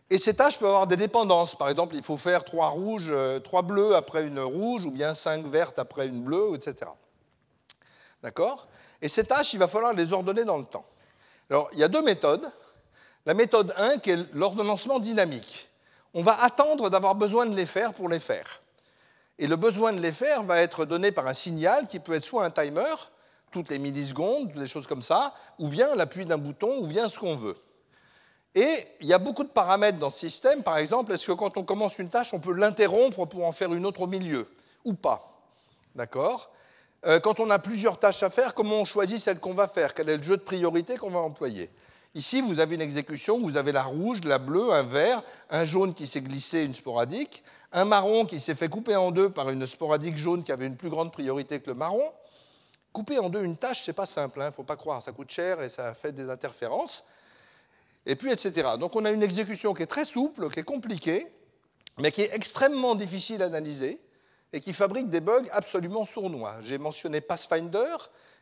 Et 0.10 0.20
ces 0.20 0.36
tâches 0.36 0.60
peuvent 0.60 0.70
avoir 0.70 0.88
des 0.88 0.98
dépendances. 0.98 1.56
Par 1.56 1.70
exemple, 1.70 1.96
il 1.96 2.04
faut 2.04 2.18
faire 2.18 2.44
trois 2.44 2.70
rouges, 2.70 3.10
euh, 3.10 3.40
trois 3.40 3.64
bleus 3.64 3.96
après 3.96 4.24
une 4.24 4.40
rouge, 4.40 4.86
ou 4.86 4.92
bien 4.92 5.16
cinq 5.16 5.46
vertes 5.46 5.80
après 5.80 6.08
une 6.08 6.22
bleue, 6.22 6.54
etc. 6.54 6.92
D'accord? 8.22 8.68
Et 9.02 9.08
ces 9.08 9.24
tâches, 9.24 9.54
il 9.54 9.60
va 9.60 9.68
falloir 9.68 9.94
les 9.94 10.14
ordonner 10.14 10.46
dans 10.46 10.58
le 10.58 10.66
temps. 10.66 10.86
Alors, 11.50 11.70
il 11.74 11.80
y 11.80 11.84
a 11.84 11.88
deux 11.88 12.04
méthodes. 12.04 12.48
La 13.26 13.34
méthode 13.34 13.74
1, 13.76 13.98
qui 13.98 14.12
est 14.12 14.34
l'ordonnancement 14.34 15.00
dynamique. 15.00 15.70
On 16.14 16.22
va 16.22 16.44
attendre 16.44 16.92
d'avoir 16.92 17.16
besoin 17.16 17.48
de 17.48 17.56
les 17.56 17.66
faire 17.66 17.94
pour 17.94 18.08
les 18.08 18.20
faire. 18.20 18.62
Et 19.40 19.48
le 19.48 19.56
besoin 19.56 19.92
de 19.94 20.00
les 20.00 20.12
faire 20.12 20.44
va 20.44 20.62
être 20.62 20.86
donné 20.86 21.12
par 21.12 21.26
un 21.28 21.34
signal 21.34 21.88
qui 21.88 22.00
peut 22.00 22.14
être 22.14 22.24
soit 22.24 22.46
un 22.46 22.52
timer, 22.52 22.94
toutes 23.52 23.70
les 23.70 23.80
millisecondes, 23.80 24.52
des 24.52 24.68
choses 24.68 24.86
comme 24.86 25.02
ça, 25.02 25.34
ou 25.58 25.70
bien 25.70 25.96
l'appui 25.96 26.26
d'un 26.26 26.38
bouton, 26.38 26.78
ou 26.78 26.88
bien 26.88 27.10
ce 27.10 27.18
qu'on 27.18 27.36
veut. 27.36 27.58
Et 28.54 28.74
il 29.02 29.08
y 29.08 29.14
a 29.14 29.18
beaucoup 29.18 29.44
de 29.44 29.50
paramètres 29.50 29.98
dans 29.98 30.12
ce 30.12 30.20
système. 30.20 30.62
Par 30.62 30.78
exemple, 30.78 31.12
est-ce 31.12 31.26
que 31.26 31.32
quand 31.32 31.58
on 31.58 31.64
commence 31.64 31.98
une 31.98 32.10
tâche, 32.10 32.32
on 32.32 32.40
peut 32.40 32.54
l'interrompre 32.54 33.26
pour 33.26 33.46
en 33.46 33.52
faire 33.52 33.74
une 33.74 33.88
autre 33.88 34.02
au 34.02 34.08
milieu 34.08 34.48
Ou 34.86 34.94
pas? 34.94 35.42
D'accord? 35.96 36.52
Euh, 37.08 37.20
quand 37.20 37.40
on 37.40 37.50
a 37.50 37.58
plusieurs 37.58 38.00
tâches 38.00 38.24
à 38.24 38.30
faire, 38.30 38.54
comment 38.54 38.82
on 38.82 38.86
choisit 38.86 39.20
celle 39.20 39.40
qu'on 39.40 39.54
va 39.54 39.68
faire? 39.68 39.96
Quel 39.96 40.10
est 40.10 40.18
le 40.18 40.24
jeu 40.24 40.38
de 40.38 40.44
priorité 40.44 40.98
qu'on 40.98 41.10
va 41.10 41.20
employer? 41.20 41.72
Ici, 42.16 42.40
vous 42.40 42.62
avez 42.62 42.76
une 42.76 42.82
exécution, 42.82 43.42
vous 43.42 43.58
avez 43.58 43.74
la 43.74 43.84
rouge, 43.84 44.20
la 44.24 44.38
bleue, 44.38 44.72
un 44.72 44.84
vert, 44.84 45.22
un 45.50 45.66
jaune 45.66 45.94
qui 45.94 46.08
s'est 46.08 46.22
glissé, 46.22 46.64
une 46.64 46.74
sporadique, 46.74 47.44
un 47.74 47.84
marron 47.84 48.26
qui 48.26 48.40
s'est 48.40 48.56
fait 48.56 48.70
couper 48.70 48.96
en 48.96 49.12
deux 49.12 49.30
par 49.30 49.50
une 49.50 49.68
sporadique 49.68 50.16
jaune 50.16 50.42
qui 50.42 50.54
avait 50.54 50.66
une 50.66 50.78
plus 50.78 50.90
grande 50.90 51.12
priorité 51.12 51.60
que 51.60 51.70
le 51.70 51.76
marron. 51.76 52.10
Couper 52.94 53.20
en 53.20 53.28
deux 53.28 53.44
une 53.44 53.58
tâche, 53.58 53.84
c'est 53.84 53.92
pas 53.92 54.06
simple, 54.06 54.40
il 54.40 54.44
hein, 54.44 54.46
ne 54.48 54.54
faut 54.54 54.64
pas 54.64 54.78
croire, 54.78 55.04
ça 55.04 55.12
coûte 55.12 55.30
cher 55.30 55.62
et 55.62 55.70
ça 55.70 55.94
fait 55.94 56.14
des 56.14 56.30
interférences. 56.30 57.04
Et 58.06 58.16
puis, 58.16 58.32
etc. 58.32 58.70
Donc, 58.80 58.96
on 58.96 59.04
a 59.04 59.12
une 59.12 59.24
exécution 59.24 59.74
qui 59.74 59.84
est 59.84 59.88
très 59.88 60.06
souple, 60.06 60.50
qui 60.50 60.62
est 60.62 60.64
compliquée, 60.64 61.28
mais 61.98 62.12
qui 62.12 62.22
est 62.22 62.34
extrêmement 62.34 62.96
difficile 62.96 63.44
à 63.44 63.48
analyser 63.48 64.00
et 64.54 64.62
qui 64.62 64.72
fabrique 64.72 65.10
des 65.10 65.20
bugs 65.20 65.50
absolument 65.52 66.06
sournois. 66.06 66.56
J'ai 66.62 66.78
mentionné 66.78 67.20
Pathfinder. 67.20 67.98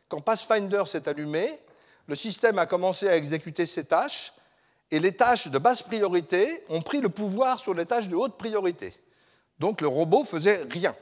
Quand 0.08 0.20
Pathfinder 0.20 0.84
s'est 0.86 1.08
allumé, 1.08 1.48
le 2.06 2.14
système 2.14 2.58
a 2.58 2.66
commencé 2.66 3.08
à 3.08 3.16
exécuter 3.16 3.66
ses 3.66 3.84
tâches 3.84 4.32
et 4.90 5.00
les 5.00 5.12
tâches 5.12 5.48
de 5.48 5.58
basse 5.58 5.82
priorité 5.82 6.46
ont 6.68 6.82
pris 6.82 7.00
le 7.00 7.08
pouvoir 7.08 7.58
sur 7.58 7.74
les 7.74 7.86
tâches 7.86 8.08
de 8.08 8.16
haute 8.16 8.36
priorité. 8.36 8.94
Donc 9.58 9.80
le 9.80 9.88
robot 9.88 10.24
faisait 10.24 10.62
rien. 10.70 10.94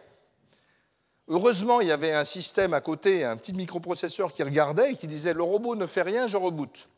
Heureusement, 1.28 1.80
il 1.80 1.88
y 1.88 1.92
avait 1.92 2.12
un 2.12 2.24
système 2.24 2.74
à 2.74 2.80
côté, 2.80 3.24
un 3.24 3.36
petit 3.36 3.52
microprocesseur 3.52 4.32
qui 4.32 4.42
regardait 4.42 4.92
et 4.92 4.96
qui 4.96 5.08
disait 5.08 5.34
le 5.34 5.42
robot 5.42 5.76
ne 5.76 5.86
fait 5.86 6.02
rien, 6.02 6.28
je 6.28 6.36
reboot. 6.36 6.88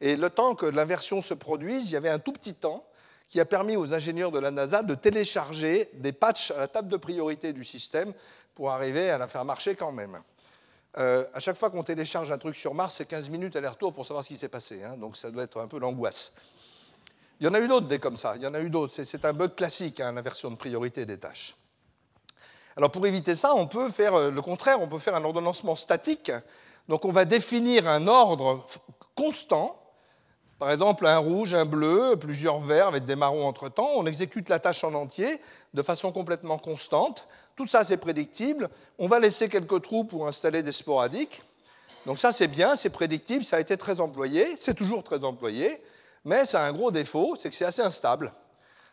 Et 0.00 0.16
le 0.16 0.30
temps 0.30 0.54
que 0.54 0.66
l'inversion 0.66 1.22
se 1.22 1.34
produise, 1.34 1.90
il 1.90 1.94
y 1.94 1.96
avait 1.96 2.10
un 2.10 2.18
tout 2.18 2.32
petit 2.32 2.54
temps 2.54 2.84
qui 3.26 3.40
a 3.40 3.44
permis 3.44 3.76
aux 3.76 3.94
ingénieurs 3.94 4.30
de 4.30 4.38
la 4.38 4.50
NASA 4.50 4.82
de 4.82 4.94
télécharger 4.94 5.88
des 5.94 6.12
patchs 6.12 6.50
à 6.50 6.58
la 6.58 6.68
table 6.68 6.88
de 6.88 6.96
priorité 6.96 7.52
du 7.52 7.64
système 7.64 8.12
pour 8.54 8.70
arriver 8.70 9.10
à 9.10 9.18
la 9.18 9.28
faire 9.28 9.44
marcher 9.44 9.74
quand 9.74 9.92
même. 9.92 10.20
Euh, 10.98 11.24
à 11.32 11.40
chaque 11.40 11.58
fois 11.58 11.70
qu'on 11.70 11.82
télécharge 11.82 12.30
un 12.30 12.38
truc 12.38 12.54
sur 12.54 12.74
Mars, 12.74 12.94
c'est 12.96 13.06
15 13.06 13.28
minutes 13.30 13.56
aller-retour 13.56 13.92
pour 13.92 14.06
savoir 14.06 14.24
ce 14.24 14.28
qui 14.28 14.36
s'est 14.36 14.48
passé. 14.48 14.82
Hein, 14.84 14.96
donc 14.96 15.16
ça 15.16 15.30
doit 15.30 15.42
être 15.42 15.60
un 15.60 15.66
peu 15.66 15.78
l'angoisse. 15.78 16.32
Il 17.40 17.46
y 17.46 17.48
en 17.48 17.54
a 17.54 17.60
eu 17.60 17.66
d'autres 17.66 17.88
des 17.88 17.98
comme 17.98 18.16
ça. 18.16 18.34
Il 18.36 18.42
y 18.42 18.46
en 18.46 18.54
a 18.54 18.60
eu 18.60 18.70
d'autres. 18.70 19.02
C'est 19.02 19.24
un 19.24 19.32
bug 19.32 19.54
classique, 19.56 20.00
hein, 20.00 20.12
l'inversion 20.12 20.50
de 20.50 20.56
priorité 20.56 21.04
des 21.04 21.18
tâches. 21.18 21.56
Alors 22.76 22.90
pour 22.90 23.06
éviter 23.06 23.34
ça, 23.34 23.54
on 23.54 23.66
peut 23.66 23.90
faire 23.90 24.14
euh, 24.14 24.30
le 24.30 24.42
contraire. 24.42 24.80
On 24.80 24.88
peut 24.88 24.98
faire 24.98 25.16
un 25.16 25.24
ordonnancement 25.24 25.74
statique. 25.74 26.30
Donc 26.88 27.04
on 27.04 27.12
va 27.12 27.24
définir 27.24 27.88
un 27.88 28.06
ordre 28.06 28.64
constant 29.14 29.80
par 30.58 30.70
exemple, 30.70 31.06
un 31.06 31.18
rouge, 31.18 31.52
un 31.52 31.64
bleu, 31.64 32.16
plusieurs 32.18 32.60
verts 32.60 32.86
avec 32.86 33.04
des 33.04 33.16
marrons 33.16 33.46
entre-temps. 33.46 33.90
On 33.96 34.06
exécute 34.06 34.48
la 34.48 34.60
tâche 34.60 34.84
en 34.84 34.94
entier 34.94 35.40
de 35.74 35.82
façon 35.82 36.12
complètement 36.12 36.58
constante. 36.58 37.26
Tout 37.56 37.66
ça, 37.66 37.84
c'est 37.84 37.96
prédictible. 37.96 38.68
On 38.98 39.06
va 39.06 39.18
laisser 39.20 39.48
quelques 39.48 39.82
trous 39.82 40.04
pour 40.04 40.26
installer 40.26 40.62
des 40.62 40.72
sporadiques. 40.72 41.42
Donc 42.06 42.18
ça, 42.18 42.32
c'est 42.32 42.48
bien, 42.48 42.76
c'est 42.76 42.90
prédictible, 42.90 43.44
ça 43.44 43.56
a 43.56 43.60
été 43.60 43.76
très 43.76 44.00
employé, 44.00 44.44
c'est 44.58 44.74
toujours 44.74 45.02
très 45.02 45.24
employé, 45.24 45.70
mais 46.24 46.44
ça 46.44 46.62
a 46.62 46.68
un 46.68 46.72
gros 46.72 46.90
défaut, 46.90 47.34
c'est 47.38 47.48
que 47.48 47.54
c'est 47.54 47.64
assez 47.64 47.80
instable. 47.80 48.32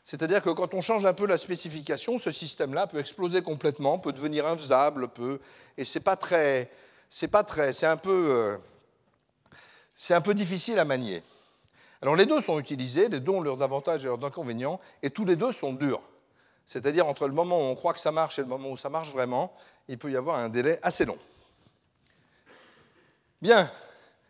C'est-à-dire 0.03 0.41
que 0.41 0.49
quand 0.49 0.73
on 0.73 0.81
change 0.81 1.05
un 1.05 1.13
peu 1.13 1.27
la 1.27 1.37
spécification, 1.37 2.17
ce 2.17 2.31
système-là 2.31 2.87
peut 2.87 2.99
exploser 2.99 3.41
complètement, 3.41 3.99
peut 3.99 4.13
devenir 4.13 4.47
infaisable, 4.47 5.09
peut, 5.09 5.39
et 5.77 5.83
c'est 5.83 5.99
pas 5.99 6.15
très, 6.15 6.71
c'est 7.09 7.27
pas 7.27 7.43
très, 7.43 7.73
c'est 7.73 7.85
un 7.85 7.97
peu, 7.97 8.29
euh, 8.31 8.57
c'est 9.93 10.13
un 10.13 10.21
peu 10.21 10.33
difficile 10.33 10.79
à 10.79 10.85
manier. 10.85 11.21
Alors 12.01 12.15
les 12.15 12.25
deux 12.25 12.41
sont 12.41 12.59
utilisés, 12.59 13.09
les 13.09 13.19
deux 13.19 13.31
ont 13.31 13.41
leurs 13.41 13.61
avantages 13.61 14.03
et 14.03 14.07
leurs 14.07 14.23
inconvénients, 14.23 14.79
et 15.03 15.09
tous 15.09 15.25
les 15.25 15.35
deux 15.35 15.51
sont 15.51 15.73
durs. 15.73 16.01
C'est-à-dire 16.65 17.07
entre 17.07 17.27
le 17.27 17.33
moment 17.33 17.57
où 17.57 17.63
on 17.63 17.75
croit 17.75 17.93
que 17.93 17.99
ça 17.99 18.11
marche 18.11 18.39
et 18.39 18.41
le 18.41 18.47
moment 18.47 18.69
où 18.69 18.77
ça 18.77 18.89
marche 18.89 19.09
vraiment, 19.11 19.53
il 19.87 19.97
peut 19.97 20.11
y 20.11 20.15
avoir 20.15 20.37
un 20.37 20.49
délai 20.49 20.79
assez 20.83 21.05
long. 21.05 21.17
Bien. 23.41 23.69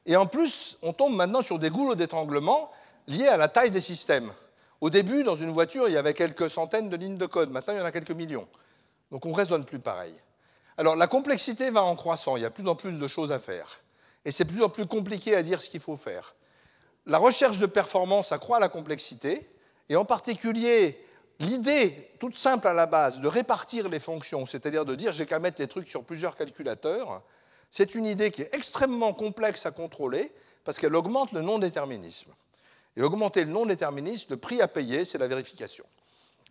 Et 0.05 0.15
en 0.15 0.25
plus, 0.25 0.77
on 0.81 0.93
tombe 0.93 1.15
maintenant 1.15 1.41
sur 1.41 1.59
des 1.59 1.69
goulots 1.69 1.95
d'étranglement 1.95 2.71
liés 3.07 3.27
à 3.27 3.37
la 3.37 3.47
taille 3.47 3.71
des 3.71 3.81
systèmes. 3.81 4.31
Au 4.79 4.89
début, 4.89 5.23
dans 5.23 5.35
une 5.35 5.51
voiture, 5.51 5.87
il 5.87 5.93
y 5.93 5.97
avait 5.97 6.13
quelques 6.13 6.49
centaines 6.49 6.89
de 6.89 6.95
lignes 6.95 7.17
de 7.17 7.25
code. 7.27 7.51
Maintenant, 7.51 7.73
il 7.73 7.77
y 7.77 7.81
en 7.81 7.85
a 7.85 7.91
quelques 7.91 8.11
millions. 8.11 8.47
Donc 9.11 9.25
on 9.25 9.29
ne 9.29 9.35
raisonne 9.35 9.65
plus 9.65 9.79
pareil. 9.79 10.13
Alors 10.77 10.95
la 10.95 11.07
complexité 11.07 11.69
va 11.69 11.83
en 11.83 11.95
croissant. 11.95 12.37
Il 12.37 12.43
y 12.43 12.45
a 12.45 12.49
de 12.49 12.53
plus 12.53 12.67
en 12.67 12.75
plus 12.75 12.93
de 12.93 13.07
choses 13.07 13.31
à 13.31 13.39
faire. 13.39 13.81
Et 14.25 14.31
c'est 14.31 14.45
de 14.45 14.51
plus 14.51 14.63
en 14.63 14.69
plus 14.69 14.85
compliqué 14.85 15.35
à 15.35 15.43
dire 15.43 15.61
ce 15.61 15.69
qu'il 15.69 15.81
faut 15.81 15.97
faire 15.97 16.33
la 17.05 17.17
recherche 17.17 17.57
de 17.57 17.65
performance 17.65 18.31
accroît 18.31 18.59
la 18.59 18.69
complexité, 18.69 19.49
et 19.89 19.95
en 19.95 20.05
particulier 20.05 21.03
l'idée 21.41 22.11
toute 22.19 22.35
simple 22.35 22.67
à 22.67 22.73
la 22.73 22.85
base 22.85 23.19
de 23.19 23.27
répartir 23.27 23.89
les 23.89 23.99
fonctions, 23.99 24.45
c'est-à-dire 24.45 24.85
de 24.85 24.95
dire 24.95 25.11
j'ai 25.11 25.25
qu'à 25.25 25.39
mettre 25.39 25.59
les 25.59 25.67
trucs 25.67 25.87
sur 25.87 26.03
plusieurs 26.03 26.35
calculateurs, 26.35 27.21
c'est 27.69 27.95
une 27.95 28.05
idée 28.05 28.31
qui 28.31 28.41
est 28.41 28.53
extrêmement 28.53 29.13
complexe 29.13 29.65
à 29.65 29.71
contrôler 29.71 30.31
parce 30.63 30.77
qu'elle 30.77 30.95
augmente 30.95 31.31
le 31.31 31.41
non-déterminisme. 31.41 32.31
Et 32.97 33.01
augmenter 33.01 33.45
le 33.45 33.51
non-déterminisme, 33.51 34.27
le 34.31 34.37
prix 34.37 34.61
à 34.61 34.67
payer, 34.67 35.05
c'est 35.05 35.17
la 35.17 35.27
vérification 35.27 35.85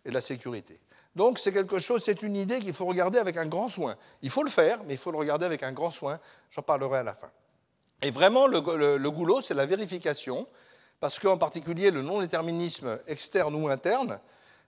et 0.05 0.11
la 0.11 0.21
sécurité. 0.21 0.79
Donc 1.15 1.39
c'est 1.39 1.51
quelque 1.51 1.79
chose, 1.79 2.03
c'est 2.03 2.23
une 2.23 2.35
idée 2.35 2.59
qu'il 2.59 2.73
faut 2.73 2.85
regarder 2.85 3.19
avec 3.19 3.37
un 3.37 3.45
grand 3.45 3.67
soin. 3.67 3.95
Il 4.21 4.29
faut 4.29 4.43
le 4.43 4.49
faire, 4.49 4.79
mais 4.85 4.93
il 4.93 4.97
faut 4.97 5.11
le 5.11 5.17
regarder 5.17 5.45
avec 5.45 5.61
un 5.63 5.71
grand 5.71 5.91
soin. 5.91 6.19
J'en 6.51 6.61
parlerai 6.61 6.99
à 6.99 7.03
la 7.03 7.13
fin. 7.13 7.29
Et 8.01 8.09
vraiment, 8.09 8.47
le, 8.47 8.59
goulot, 9.09 9.41
c'est 9.41 9.53
la 9.53 9.65
vérification, 9.65 10.47
parce 10.99 11.19
qu'en 11.19 11.37
particulier, 11.37 11.91
le 11.91 12.01
non-déterminisme 12.01 12.97
externe 13.07 13.53
ou 13.55 13.67
interne 13.67 14.19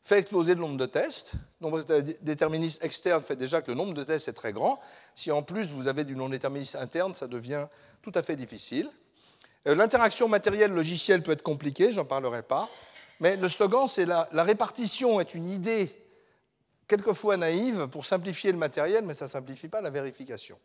fait 0.03 0.19
exploser 0.19 0.53
le 0.53 0.61
nombre 0.61 0.77
de 0.77 0.85
tests. 0.85 1.33
Le 1.61 1.69
nombre 1.69 1.81
déterminisme 2.21 2.83
externe 2.83 3.23
fait 3.23 3.35
déjà 3.35 3.61
que 3.61 3.71
le 3.71 3.77
nombre 3.77 3.93
de 3.93 4.03
tests 4.03 4.27
est 4.27 4.33
très 4.33 4.51
grand. 4.51 4.79
Si 5.15 5.31
en 5.31 5.43
plus 5.43 5.67
vous 5.71 5.87
avez 5.87 6.03
du 6.03 6.15
non-déterminisme 6.15 6.77
interne, 6.79 7.15
ça 7.15 7.27
devient 7.27 7.67
tout 8.01 8.11
à 8.15 8.21
fait 8.21 8.35
difficile. 8.35 8.89
Euh, 9.67 9.75
l'interaction 9.75 10.27
matérielle-logicielle 10.27 11.23
peut 11.23 11.31
être 11.31 11.41
compliquée, 11.43 11.91
j'en 11.93 12.05
parlerai 12.05 12.43
pas. 12.43 12.69
Mais 13.21 13.37
le 13.37 13.47
slogan, 13.47 13.87
c'est 13.87 14.05
la, 14.05 14.27
la 14.33 14.43
répartition 14.43 15.21
est 15.21 15.33
une 15.33 15.47
idée 15.47 15.95
quelquefois 16.87 17.37
naïve 17.37 17.87
pour 17.87 18.05
simplifier 18.05 18.51
le 18.51 18.57
matériel, 18.57 19.05
mais 19.05 19.13
ça 19.13 19.25
ne 19.25 19.29
simplifie 19.29 19.69
pas 19.69 19.81
la 19.81 19.89
vérification. 19.89 20.59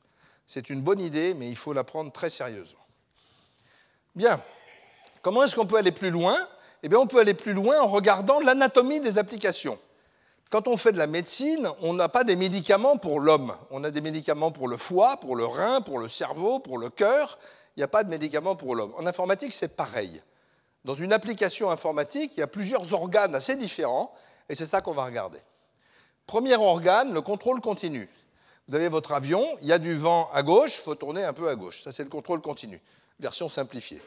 C'est 0.46 0.68
une 0.68 0.82
bonne 0.82 1.00
idée, 1.00 1.34
mais 1.34 1.48
il 1.48 1.56
faut 1.56 1.72
la 1.72 1.84
prendre 1.84 2.10
très 2.10 2.30
sérieusement. 2.30 2.84
Bien. 4.16 4.42
Comment 5.22 5.44
est-ce 5.44 5.54
qu'on 5.54 5.66
peut 5.66 5.76
aller 5.76 5.92
plus 5.92 6.10
loin? 6.10 6.36
Eh 6.82 6.88
bien, 6.88 6.98
on 6.98 7.06
peut 7.06 7.18
aller 7.18 7.34
plus 7.34 7.52
loin 7.52 7.80
en 7.80 7.86
regardant 7.86 8.40
l'anatomie 8.40 9.00
des 9.00 9.18
applications. 9.18 9.78
Quand 10.50 10.66
on 10.66 10.76
fait 10.76 10.92
de 10.92 10.98
la 10.98 11.06
médecine, 11.06 11.68
on 11.82 11.92
n'a 11.92 12.08
pas 12.08 12.24
des 12.24 12.36
médicaments 12.36 12.96
pour 12.96 13.20
l'homme. 13.20 13.52
On 13.70 13.84
a 13.84 13.90
des 13.90 14.00
médicaments 14.00 14.50
pour 14.50 14.68
le 14.68 14.78
foie, 14.78 15.18
pour 15.18 15.36
le 15.36 15.44
rein, 15.44 15.82
pour 15.82 15.98
le 15.98 16.08
cerveau, 16.08 16.58
pour 16.58 16.78
le 16.78 16.88
cœur. 16.88 17.38
Il 17.76 17.80
n'y 17.80 17.84
a 17.84 17.88
pas 17.88 18.02
de 18.02 18.08
médicaments 18.08 18.56
pour 18.56 18.74
l'homme. 18.74 18.92
En 18.96 19.06
informatique, 19.06 19.52
c'est 19.52 19.76
pareil. 19.76 20.22
dans 20.84 20.94
une 20.94 21.12
application 21.12 21.70
informatique, 21.70 22.32
il 22.36 22.40
y 22.40 22.42
a 22.42 22.46
plusieurs 22.46 22.94
organes 22.94 23.34
assez 23.34 23.56
différents, 23.56 24.10
et 24.48 24.54
c'est 24.54 24.66
ça 24.66 24.80
qu'on 24.80 24.94
va 24.94 25.04
regarder. 25.04 25.38
Premier 26.26 26.56
organe, 26.56 27.12
le 27.12 27.20
contrôle 27.20 27.60
continu. 27.60 28.08
Vous 28.68 28.74
avez 28.74 28.88
votre 28.88 29.12
avion, 29.12 29.44
il 29.60 29.68
y 29.68 29.72
a 29.72 29.78
du 29.78 29.96
vent 29.96 30.30
à 30.32 30.42
gauche, 30.42 30.78
il 30.78 30.82
faut 30.82 30.94
tourner 30.94 31.24
un 31.24 31.32
peu 31.32 31.48
à 31.48 31.56
gauche. 31.56 31.82
Ça, 31.82 31.92
c'est 31.92 32.04
le 32.04 32.08
contrôle 32.08 32.40
continu, 32.40 32.80
version 33.20 33.48
simplifiée. 33.48 34.00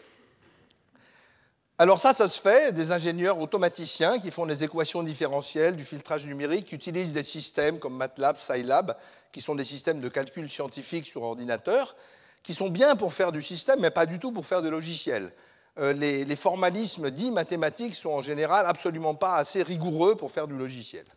Alors 1.82 2.00
ça, 2.00 2.14
ça 2.14 2.28
se 2.28 2.40
fait, 2.40 2.74
des 2.74 2.92
ingénieurs 2.92 3.40
automaticiens 3.40 4.20
qui 4.20 4.30
font 4.30 4.46
des 4.46 4.64
équations 4.64 5.02
différentielles, 5.02 5.76
du 5.76 5.84
filtrage 5.84 6.28
numérique, 6.28 6.72
utilisent 6.74 7.14
des 7.14 7.24
systèmes 7.24 7.80
comme 7.80 7.98
MATLAB, 7.98 8.38
Scilab, 8.38 8.96
qui 9.32 9.42
sont 9.42 9.56
des 9.56 9.64
systèmes 9.64 10.00
de 10.00 10.08
calcul 10.08 10.48
scientifique 10.48 11.08
sur 11.08 11.24
ordinateur, 11.24 11.96
qui 12.44 12.54
sont 12.54 12.70
bien 12.70 12.96
pour 12.96 13.16
faire 13.16 13.32
du 13.32 13.42
système, 13.42 13.80
mais 13.80 13.90
pas 13.90 14.06
du 14.06 14.20
tout 14.20 14.32
pour 14.32 14.46
faire 14.46 14.62
des 14.62 14.70
logiciels. 14.70 15.34
Euh, 15.80 15.92
les, 15.94 16.36
formalismes 16.36 17.10
dits 17.10 17.32
mathématiques 17.32 17.96
sont 17.96 18.12
en 18.12 18.22
général 18.22 18.68
absolument 18.68 19.16
pas 19.16 19.38
assez 19.38 19.64
rigoureux 19.64 20.16
pour 20.16 20.30
faire 20.30 20.48
du 20.48 20.56
logiciel, 20.56 21.08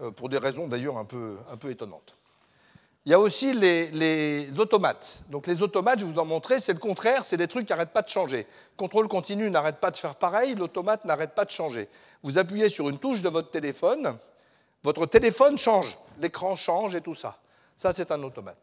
euh, 0.00 0.12
pour 0.12 0.28
des 0.28 0.38
raisons 0.38 0.68
d'ailleurs 0.68 0.96
un 0.96 1.06
peu 1.06 1.40
étonnantes. 1.70 2.17
Il 3.08 3.12
y 3.12 3.14
a 3.14 3.18
aussi 3.18 3.54
les, 3.54 4.50
automates. 4.58 5.20
Donc 5.30 5.46
les 5.46 5.62
automates, 5.62 6.00
je 6.00 6.04
vous 6.04 6.18
en 6.18 6.26
montrer, 6.26 6.60
c'est 6.60 6.74
le 6.74 6.78
contraire, 6.78 7.24
c'est 7.24 7.38
des 7.38 7.48
trucs 7.48 7.64
qui 7.64 7.72
n'arrêtent 7.72 7.94
pas 7.94 8.02
de 8.02 8.10
changer. 8.10 8.46
Contrôle 8.76 9.08
continu 9.08 9.48
n'arrête 9.48 9.78
pas 9.78 9.90
de 9.90 9.96
faire 9.96 10.14
pareil, 10.14 10.54
l'automate 10.56 11.06
n'arrête 11.06 11.34
pas 11.34 11.46
de 11.46 11.50
changer. 11.50 11.88
Vous 12.22 12.36
appuyez 12.36 12.68
sur 12.68 12.90
une 12.90 12.98
touche 12.98 13.22
de 13.22 13.30
votre 13.30 13.50
téléphone, 13.50 14.14
votre 14.82 15.06
téléphone 15.06 15.56
change, 15.56 15.96
l'écran 16.20 16.54
change 16.54 16.94
et 16.94 17.00
tout 17.00 17.14
ça. 17.14 17.38
Ça, 17.78 17.94
c'est 17.94 18.12
un 18.12 18.22
automate. 18.22 18.62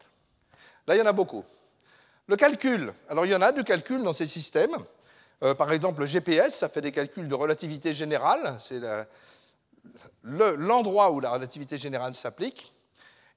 Là, 0.86 0.93
il 0.93 0.99
y 0.99 1.01
en 1.01 1.08
a 1.08 1.12
beaucoup. 1.12 1.43
Le 2.27 2.36
calcul. 2.36 2.93
Alors, 3.10 3.25
il 3.25 3.31
y 3.31 3.36
en 3.36 3.41
a 3.41 3.51
du 3.51 3.63
calcul 3.63 4.03
dans 4.03 4.13
ces 4.13 4.27
systèmes. 4.27 4.77
Euh, 5.41 5.55
par 5.55 5.71
exemple, 5.71 6.01
le 6.01 6.05
GPS, 6.05 6.55
ça 6.55 6.69
fait 6.69 6.81
des 6.81 6.91
calculs 6.91 7.27
de 7.27 7.34
relativité 7.34 7.95
générale. 7.95 8.58
C'est 8.60 8.79
l'endroit 10.21 11.10
où 11.10 11.19
la 11.19 11.31
relativité 11.31 11.79
générale 11.79 12.13
s'applique. 12.13 12.75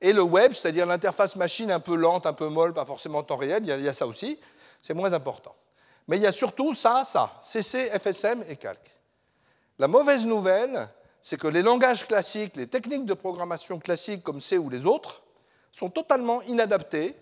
Et 0.00 0.12
le 0.12 0.22
web, 0.22 0.52
c'est-à-dire 0.52 0.86
l'interface 0.86 1.36
machine 1.36 1.70
un 1.70 1.80
peu 1.80 1.96
lente, 1.96 2.26
un 2.26 2.32
peu 2.32 2.48
molle, 2.48 2.72
pas 2.72 2.84
forcément 2.84 3.18
en 3.18 3.22
temps 3.22 3.36
réel, 3.36 3.62
il 3.64 3.84
y 3.84 3.88
a, 3.88 3.92
ça 3.92 4.06
aussi, 4.06 4.38
c'est 4.80 4.94
moins 4.94 5.12
important. 5.12 5.54
Mais 6.06 6.16
il 6.16 6.22
y 6.22 6.26
a 6.26 6.32
surtout 6.32 6.74
ça, 6.74 7.02
ça, 7.04 7.38
CC, 7.42 7.86
FSM 7.98 8.44
et 8.48 8.56
Calc. 8.56 8.80
La 9.78 9.88
mauvaise 9.88 10.24
nouvelle, 10.26 10.88
c'est 11.20 11.38
que 11.38 11.48
les 11.48 11.62
langages 11.62 12.06
classiques, 12.06 12.56
les 12.56 12.68
techniques 12.68 13.06
de 13.06 13.14
programmation 13.14 13.78
classiques 13.78 14.22
comme 14.22 14.40
C 14.40 14.56
ou 14.56 14.70
les 14.70 14.86
autres, 14.86 15.22
sont 15.72 15.90
totalement 15.90 16.42
inadaptés 16.42 17.14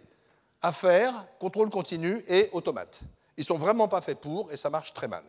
à 0.63 0.73
faire 0.73 1.13
contrôle 1.39 1.71
continu 1.71 2.25
et 2.29 2.49
automate. 2.53 3.01
Ils 3.37 3.45
sont 3.45 3.59
vraiment 3.59 3.89
pas 3.89 4.01
faits 4.01 4.21
pour 4.21 4.53
et 4.53 4.57
ça 4.57 4.71
marche 4.71 4.95
très 4.95 5.09
mal. 5.09 5.25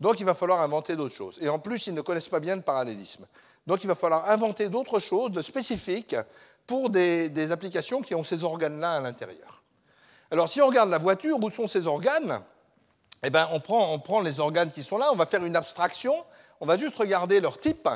Donc 0.00 0.20
il 0.20 0.26
va 0.26 0.34
falloir 0.34 0.60
inventer 0.60 0.96
d'autres 0.96 1.14
choses. 1.14 1.38
Et 1.40 1.48
en 1.48 1.58
plus, 1.58 1.86
ils 1.86 1.94
ne 1.94 2.00
connaissent 2.00 2.28
pas 2.28 2.40
bien 2.40 2.56
le 2.56 2.62
parallélisme. 2.62 3.26
Donc 3.68 3.84
il 3.84 3.86
va 3.86 3.94
falloir 3.94 4.30
inventer 4.30 4.70
d'autres 4.70 4.98
choses 4.98 5.30
de 5.30 5.42
spécifiques 5.42 6.16
pour 6.66 6.88
des, 6.88 7.52
applications 7.52 8.00
qui 8.00 8.14
ont 8.14 8.22
ces 8.22 8.42
organes-là 8.42 8.94
à 8.94 9.00
l'intérieur. 9.00 9.62
Alors 10.30 10.48
si 10.48 10.62
on 10.62 10.66
regarde 10.68 10.88
la 10.88 10.96
voiture, 10.96 11.36
où 11.38 11.50
sont 11.50 11.66
ces 11.66 11.86
organes? 11.86 12.40
Eh 13.22 13.28
bien, 13.28 13.46
on 13.52 13.60
prend, 13.60 14.20
les 14.22 14.40
organes 14.40 14.70
qui 14.72 14.82
sont 14.82 14.96
là, 14.96 15.08
on 15.12 15.16
va 15.16 15.26
faire 15.26 15.44
une 15.44 15.54
abstraction, 15.54 16.14
on 16.60 16.66
va 16.66 16.78
juste 16.78 16.96
regarder 16.96 17.42
leur 17.42 17.60
type, 17.60 17.90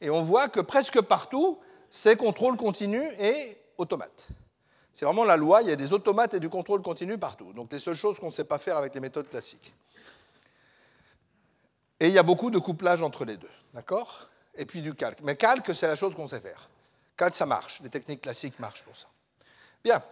et 0.00 0.10
on 0.10 0.20
voit 0.20 0.48
que 0.48 0.60
presque 0.60 1.00
partout, 1.00 1.58
c'est 1.90 2.14
contrôle 2.14 2.56
continu 2.56 3.02
et 3.18 3.58
automate. 3.78 4.28
C'est 4.92 5.06
vraiment 5.06 5.24
la 5.24 5.36
loi, 5.36 5.62
il 5.62 5.70
y 5.70 5.72
a 5.72 5.76
des 5.76 5.92
automates 5.92 6.34
et 6.34 6.40
du 6.40 6.48
contrôle 6.48 6.82
continu 6.82 7.18
partout. 7.18 7.52
Donc 7.52 7.72
les 7.72 7.80
seules 7.80 7.96
choses 7.96 8.20
qu'on 8.20 8.28
ne 8.28 8.32
sait 8.32 8.44
pas 8.44 8.58
faire 8.58 8.76
avec 8.76 8.94
les 8.94 9.00
méthodes 9.00 9.28
classiques. 9.28 9.74
Et 11.98 12.06
il 12.06 12.12
y 12.12 12.18
a 12.18 12.22
beaucoup 12.22 12.52
de 12.52 12.60
couplage 12.60 13.02
entre 13.02 13.24
les 13.24 13.36
deux. 13.36 13.50
D'accord? 13.74 14.30
Et 14.56 14.66
puis 14.66 14.80
du 14.82 14.94
calque. 14.94 15.20
Mais 15.22 15.36
calque, 15.36 15.74
c'est 15.74 15.86
la 15.86 15.96
chose 15.96 16.14
qu'on 16.14 16.26
sait 16.26 16.40
faire. 16.40 16.68
Calque, 17.16 17.34
ça 17.34 17.46
marche. 17.46 17.80
Les 17.82 17.90
techniques 17.90 18.22
classiques 18.22 18.58
marchent 18.58 18.82
pour 18.82 18.96
ça. 18.96 19.08
Bien. 19.84 20.02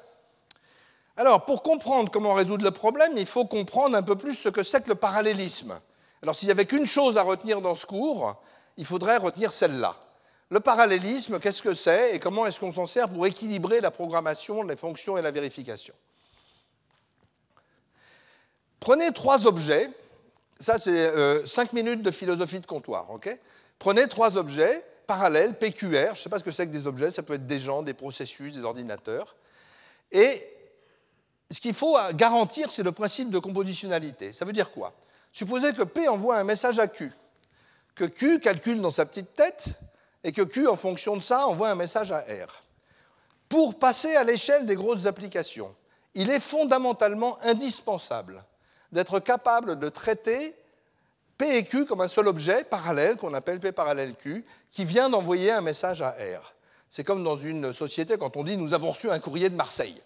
Alors, 1.16 1.44
pour 1.44 1.62
comprendre 1.62 2.10
comment 2.10 2.34
résoudre 2.34 2.64
le 2.64 2.70
problème, 2.70 3.12
il 3.16 3.26
faut 3.26 3.44
comprendre 3.44 3.96
un 3.96 4.02
peu 4.02 4.16
plus 4.16 4.34
ce 4.34 4.48
que 4.48 4.62
c'est 4.62 4.84
que 4.84 4.88
le 4.88 4.94
parallélisme. 4.94 5.78
Alors, 6.22 6.34
s'il 6.34 6.46
n'y 6.46 6.52
avait 6.52 6.66
qu'une 6.66 6.86
chose 6.86 7.16
à 7.16 7.22
retenir 7.22 7.60
dans 7.60 7.74
ce 7.74 7.86
cours, 7.86 8.40
il 8.76 8.84
faudrait 8.84 9.16
retenir 9.16 9.52
celle-là. 9.52 9.96
Le 10.50 10.60
parallélisme, 10.60 11.40
qu'est-ce 11.40 11.60
que 11.60 11.74
c'est 11.74 12.14
et 12.14 12.20
comment 12.20 12.46
est-ce 12.46 12.60
qu'on 12.60 12.72
s'en 12.72 12.86
sert 12.86 13.08
pour 13.08 13.26
équilibrer 13.26 13.80
la 13.80 13.90
programmation, 13.90 14.62
les 14.62 14.76
fonctions 14.76 15.18
et 15.18 15.22
la 15.22 15.30
vérification? 15.30 15.94
Prenez 18.80 19.12
trois 19.12 19.46
objets. 19.46 19.90
Ça, 20.58 20.78
c'est 20.78 20.90
euh, 20.90 21.44
cinq 21.44 21.72
minutes 21.72 22.02
de 22.02 22.10
philosophie 22.10 22.60
de 22.60 22.66
comptoir. 22.66 23.10
ok? 23.10 23.28
Prenez 23.78 24.08
trois 24.08 24.36
objets 24.36 24.84
parallèles, 25.06 25.54
PQR, 25.58 26.08
je 26.08 26.10
ne 26.10 26.16
sais 26.16 26.28
pas 26.28 26.38
ce 26.38 26.44
que 26.44 26.50
c'est 26.50 26.66
que 26.66 26.72
des 26.72 26.86
objets, 26.86 27.10
ça 27.10 27.22
peut 27.22 27.34
être 27.34 27.46
des 27.46 27.58
gens, 27.58 27.82
des 27.82 27.94
processus, 27.94 28.52
des 28.52 28.64
ordinateurs. 28.64 29.34
Et 30.12 30.42
ce 31.50 31.60
qu'il 31.60 31.74
faut 31.74 31.96
garantir, 32.12 32.70
c'est 32.70 32.82
le 32.82 32.92
principe 32.92 33.30
de 33.30 33.38
compositionnalité. 33.38 34.32
Ça 34.32 34.44
veut 34.44 34.52
dire 34.52 34.70
quoi? 34.70 34.92
Supposez 35.32 35.72
que 35.72 35.82
P 35.82 36.08
envoie 36.08 36.36
un 36.36 36.44
message 36.44 36.78
à 36.78 36.88
Q, 36.88 37.10
que 37.94 38.04
Q 38.04 38.40
calcule 38.40 38.80
dans 38.80 38.90
sa 38.90 39.06
petite 39.06 39.34
tête, 39.34 39.70
et 40.24 40.32
que 40.32 40.42
Q, 40.42 40.68
en 40.68 40.76
fonction 40.76 41.16
de 41.16 41.22
ça, 41.22 41.46
envoie 41.46 41.70
un 41.70 41.74
message 41.74 42.12
à 42.12 42.20
R. 42.20 42.62
Pour 43.48 43.78
passer 43.78 44.14
à 44.16 44.24
l'échelle 44.24 44.66
des 44.66 44.74
grosses 44.74 45.06
applications, 45.06 45.74
il 46.14 46.30
est 46.30 46.40
fondamentalement 46.40 47.38
indispensable 47.42 48.44
d'être 48.92 49.20
capable 49.20 49.78
de 49.78 49.88
traiter 49.88 50.54
P 51.38 51.56
et 51.56 51.64
Q 51.64 51.86
comme 51.86 52.00
un 52.00 52.08
seul 52.08 52.26
objet 52.26 52.64
parallèle 52.64 53.16
qu'on 53.16 53.32
appelle 53.32 53.60
P 53.60 53.70
parallèle 53.72 54.14
Q, 54.16 54.44
qui 54.72 54.84
vient 54.84 55.08
d'envoyer 55.08 55.52
un 55.52 55.60
message 55.60 56.02
à 56.02 56.10
R. 56.10 56.52
C'est 56.88 57.04
comme 57.04 57.22
dans 57.22 57.36
une 57.36 57.72
société 57.72 58.18
quand 58.18 58.36
on 58.36 58.44
dit 58.44 58.56
nous 58.56 58.74
avons 58.74 58.90
reçu 58.90 59.10
un 59.10 59.20
courrier 59.20 59.48
de 59.48 59.54
Marseille. 59.54 60.02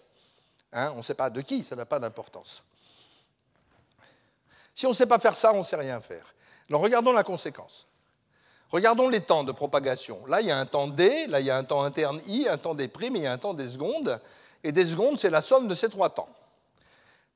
Hein, 0.71 0.91
on 0.93 0.97
ne 0.97 1.01
sait 1.01 1.15
pas 1.15 1.29
de 1.29 1.41
qui, 1.41 1.63
ça 1.63 1.75
n'a 1.75 1.85
pas 1.85 1.99
d'importance. 1.99 2.63
Si 4.75 4.85
on 4.85 4.89
ne 4.89 4.95
sait 4.95 5.05
pas 5.05 5.19
faire 5.19 5.35
ça, 5.35 5.53
on 5.53 5.59
ne 5.59 5.63
sait 5.63 5.75
rien 5.75 5.99
faire. 6.01 6.33
Alors 6.69 6.81
regardons 6.81 7.13
la 7.13 7.23
conséquence. 7.23 7.87
Regardons 8.71 9.07
les 9.07 9.21
temps 9.21 9.43
de 9.43 9.51
propagation. 9.51 10.25
Là, 10.25 10.41
il 10.41 10.47
y 10.47 10.51
a 10.51 10.57
un 10.57 10.65
temps 10.65 10.87
D, 10.87 11.27
là, 11.27 11.39
il 11.39 11.45
y 11.45 11.51
a 11.51 11.57
un 11.57 11.63
temps 11.63 11.83
interne 11.83 12.19
I, 12.25 12.47
un 12.47 12.57
temps 12.57 12.73
des 12.73 12.87
primes, 12.87 13.15
et 13.15 13.19
il 13.19 13.23
y 13.23 13.27
a 13.27 13.31
un 13.31 13.37
temps 13.37 13.53
des 13.53 13.69
secondes. 13.69 14.19
Et 14.63 14.71
des 14.71 14.85
secondes, 14.85 15.19
c'est 15.19 15.29
la 15.29 15.41
somme 15.41 15.67
de 15.67 15.75
ces 15.75 15.89
trois 15.89 16.09
temps. 16.09 16.29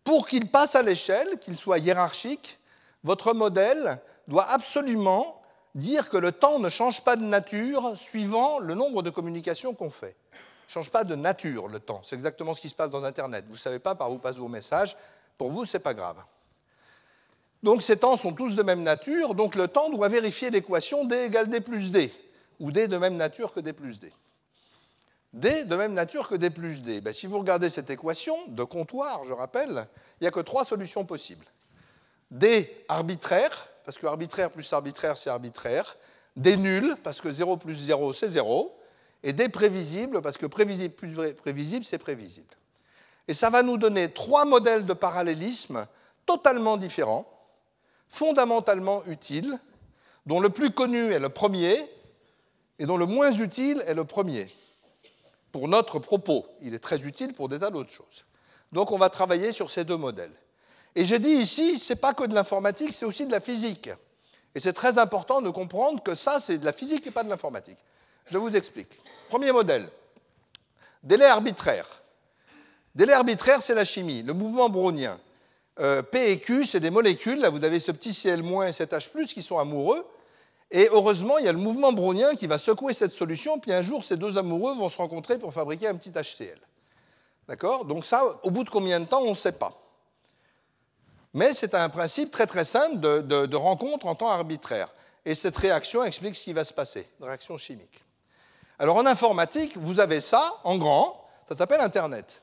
Pour 0.04 0.28
qu'il 0.28 0.50
passe 0.50 0.74
à 0.74 0.82
l'échelle, 0.82 1.38
qu'il 1.38 1.56
soit 1.56 1.78
hiérarchique, 1.78 2.58
votre 3.04 3.34
modèle 3.34 4.02
doit 4.28 4.50
absolument 4.52 5.42
dire 5.76 6.10
que 6.10 6.18
le 6.18 6.32
temps 6.32 6.60
ne 6.60 6.70
change 6.70 7.02
pas 7.02 7.16
de 7.16 7.24
nature 7.24 7.98
suivant 7.98 8.60
le 8.60 8.74
nombre 8.74 9.04
de 9.04 9.10
communications 9.10 9.74
qu'on 9.74 9.92
fait. 9.92 10.16
Il 10.34 10.70
ne 10.70 10.74
change 10.74 10.92
pas 10.92 11.04
de 11.04 11.16
nature 11.16 11.68
le 11.68 11.80
temps. 11.80 12.02
C'est 12.04 12.16
exactement 12.16 12.54
ce 12.54 12.62
qui 12.62 12.70
se 12.70 12.76
passe 12.76 12.92
dans 12.92 13.04
Internet. 13.04 13.46
Vous 13.48 13.54
ne 13.54 13.58
savez 13.58 13.80
pas 13.80 13.96
par 13.96 14.12
où 14.12 14.18
passent 14.18 14.38
vos 14.38 14.48
messages. 14.48 14.98
Pour 15.38 15.52
vous, 15.52 15.66
ce 15.66 15.78
n'est 15.78 15.84
pas 15.84 15.94
grave. 15.94 16.18
Donc 17.64 17.82
ces 17.82 17.98
temps 17.98 18.16
sont 18.16 18.34
tous 18.34 18.56
de 18.56 18.64
même 18.64 18.84
nature, 18.84 19.34
donc 19.34 19.56
le 19.56 19.68
temps 19.68 19.90
doit 19.90 20.10
vérifier 20.10 20.50
l'équation 20.52 21.06
d 21.06 21.16
égale 21.26 21.50
d 21.50 21.60
plus 21.60 21.92
d, 21.92 22.12
ou 22.60 22.72
d 22.72 22.88
de 22.88 22.98
même 22.98 23.16
nature 23.16 23.54
que 23.54 23.60
d 23.60 23.74
plus 23.74 24.00
d. 24.00 24.14
d 25.34 25.66
de 25.66 25.76
même 25.76 25.94
nature 25.94 26.30
que 26.30 26.36
d 26.36 26.50
plus 26.50 26.82
d. 26.82 27.02
Ben, 27.02 27.14
si 27.14 27.26
vous 27.26 27.40
regardez 27.40 27.70
cette 27.70 27.90
équation 27.90 28.36
de 28.48 28.64
comptoir, 28.64 29.24
je 29.26 29.34
rappelle, 29.34 29.88
il 30.20 30.24
n'y 30.24 30.28
a 30.28 30.32
que 30.32 30.40
trois 30.40 30.66
solutions 30.66 31.04
possibles. 31.04 31.46
D 32.32 32.84
arbitraire, 32.90 33.70
parce 33.86 33.98
que 33.98 34.06
arbitraire 34.06 34.50
plus 34.50 34.72
arbitraire, 34.74 35.18
c'est 35.18 35.30
arbitraire. 35.30 35.98
D 36.36 36.58
nul, 36.58 36.96
parce 37.04 37.22
que 37.22 37.32
0 37.32 37.58
plus 37.58 37.74
0, 37.74 38.14
c'est 38.14 38.30
0. 38.30 38.78
Et 39.24 39.34
D 39.34 39.50
prévisible, 39.50 40.22
parce 40.22 40.38
que 40.38 40.46
prévisible 40.46 40.94
plus 40.94 41.16
prévisible, 41.34 41.86
c'est 41.86 41.98
prévisible. 41.98 42.54
Et 43.28 43.34
ça 43.34 43.50
va 43.50 43.64
nous 43.64 43.78
donner 43.78 44.12
trois 44.12 44.46
modèles 44.46 44.86
de 44.86 44.94
parallélisme 44.94 45.86
totalement 46.26 46.78
différents, 46.78 47.26
fondamentalement 48.08 49.04
utiles, 49.06 49.58
dont 50.26 50.40
le 50.40 50.50
plus 50.50 50.72
connu 50.72 51.12
est 51.12 51.20
le 51.20 51.30
premier 51.30 51.76
et 52.80 52.86
dont 52.86 52.98
le 52.98 53.06
moins 53.06 53.32
utile 53.32 53.84
est 53.88 53.94
le 53.94 54.06
premier. 54.06 54.54
Pour 55.52 55.68
notre 55.68 56.00
propos, 56.00 56.46
il 56.62 56.74
est 56.74 56.80
très 56.80 57.02
utile 57.04 57.34
pour 57.34 57.50
des 57.50 57.60
tas 57.60 57.70
d'autres 57.70 57.92
choses. 57.92 58.26
Donc 58.72 58.92
on 58.92 58.98
va 58.98 59.10
travailler 59.10 59.52
sur 59.52 59.70
ces 59.70 59.84
deux 59.84 59.98
modèles. 59.98 60.34
Et 60.98 61.06
je 61.06 61.16
dis 61.16 61.30
ici, 61.30 61.78
ce 61.78 61.94
n'est 61.94 62.00
pas 62.00 62.16
que 62.16 62.24
de 62.24 62.34
l'informatique, 62.34 62.92
c'est 62.92 63.06
aussi 63.06 63.28
de 63.28 63.32
la 63.32 63.40
physique. 63.40 63.92
Et 64.56 64.60
c'est 64.60 64.74
très 64.74 64.98
important 64.98 65.42
de 65.42 65.52
comprendre 65.52 66.02
que 66.02 66.16
ça, 66.16 66.40
c'est 66.40 66.58
de 66.58 66.66
la 66.66 66.74
physique 66.74 67.06
et 67.06 67.12
pas 67.12 67.24
de 67.24 67.30
l'informatique. 67.30 67.78
Je 68.32 68.40
vous 68.40 68.56
explique. 68.56 68.90
Premier 69.30 69.52
modèle, 69.52 69.88
délai 71.04 71.28
arbitraire. 71.28 72.02
Délai 72.96 73.14
arbitraire, 73.14 73.62
c'est 73.62 73.76
la 73.76 73.86
chimie, 73.86 74.24
le 74.24 74.34
mouvement 74.34 74.70
brownien. 74.70 75.20
Euh, 75.80 76.02
P 76.02 76.32
et 76.32 76.40
Q, 76.40 76.66
c'est 76.66 76.80
des 76.80 76.90
molécules. 76.90 77.42
Là, 77.42 77.52
vous 77.52 77.64
avez 77.64 77.80
ce 77.80 77.92
petit 77.92 78.10
Cl- 78.10 78.68
et 78.68 78.74
cet 78.74 78.94
H, 78.94 79.28
qui 79.28 79.44
sont 79.44 79.60
amoureux. 79.60 80.04
Et 80.72 80.90
heureusement, 80.92 81.38
il 81.38 81.46
y 81.46 81.48
a 81.48 81.52
le 81.52 81.60
mouvement 81.60 81.94
brownien 81.94 82.34
qui 82.34 82.48
va 82.48 82.58
secouer 82.58 82.94
cette 82.94 83.12
solution, 83.12 83.60
puis 83.60 83.72
un 83.72 83.84
jour, 83.84 84.04
ces 84.04 84.18
deux 84.18 84.40
amoureux 84.40 84.76
vont 84.76 84.90
se 84.90 84.98
rencontrer 84.98 85.38
pour 85.38 85.54
fabriquer 85.54 85.90
un 85.90 85.96
petit 85.96 86.10
HCl. 86.10 86.60
D'accord? 87.48 87.86
Donc, 87.86 88.04
ça, 88.04 88.24
au 88.42 88.50
bout 88.50 88.64
de 88.64 88.72
combien 88.72 89.00
de 89.00 89.06
temps, 89.06 89.22
on 89.22 89.30
ne 89.30 89.36
sait 89.36 89.52
pas. 89.52 89.80
Mais 91.38 91.54
c'est 91.54 91.76
un 91.76 91.88
principe 91.88 92.32
très 92.32 92.48
très 92.48 92.66
simple 92.66 92.98
de, 93.00 93.56
rencontre 93.56 94.08
en 94.08 94.16
temps 94.16 94.30
arbitraire. 94.30 94.92
Et 95.24 95.36
cette 95.36 95.56
réaction 95.56 96.04
explique 96.04 96.34
ce 96.34 96.44
qui 96.44 96.52
va 96.52 96.64
se 96.64 96.74
passer, 96.74 97.08
une 97.20 97.28
réaction 97.28 97.60
chimique. 97.60 98.04
Alors 98.80 98.96
en 98.96 99.06
informatique, 99.06 99.78
vous 99.78 100.00
avez 100.00 100.20
ça 100.20 100.60
en 100.64 100.80
grand, 100.80 101.24
ça 101.48 101.56
s'appelle 101.56 101.82
Internet. 101.82 102.42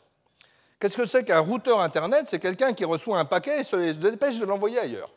Qu'est-ce 0.78 0.96
que 0.96 1.06
c'est 1.06 1.24
qu'un 1.24 1.40
routeur 1.40 1.80
Internet? 1.80 2.26
C'est 2.28 2.38
quelqu'un 2.38 2.72
qui 2.72 2.84
reçoit 2.84 3.18
un 3.18 3.24
paquet 3.24 3.62
et 3.62 3.64
se 3.64 3.94
dépêche 3.94 4.38
de 4.38 4.44
l'envoyer 4.44 4.78
ailleurs. 4.78 5.10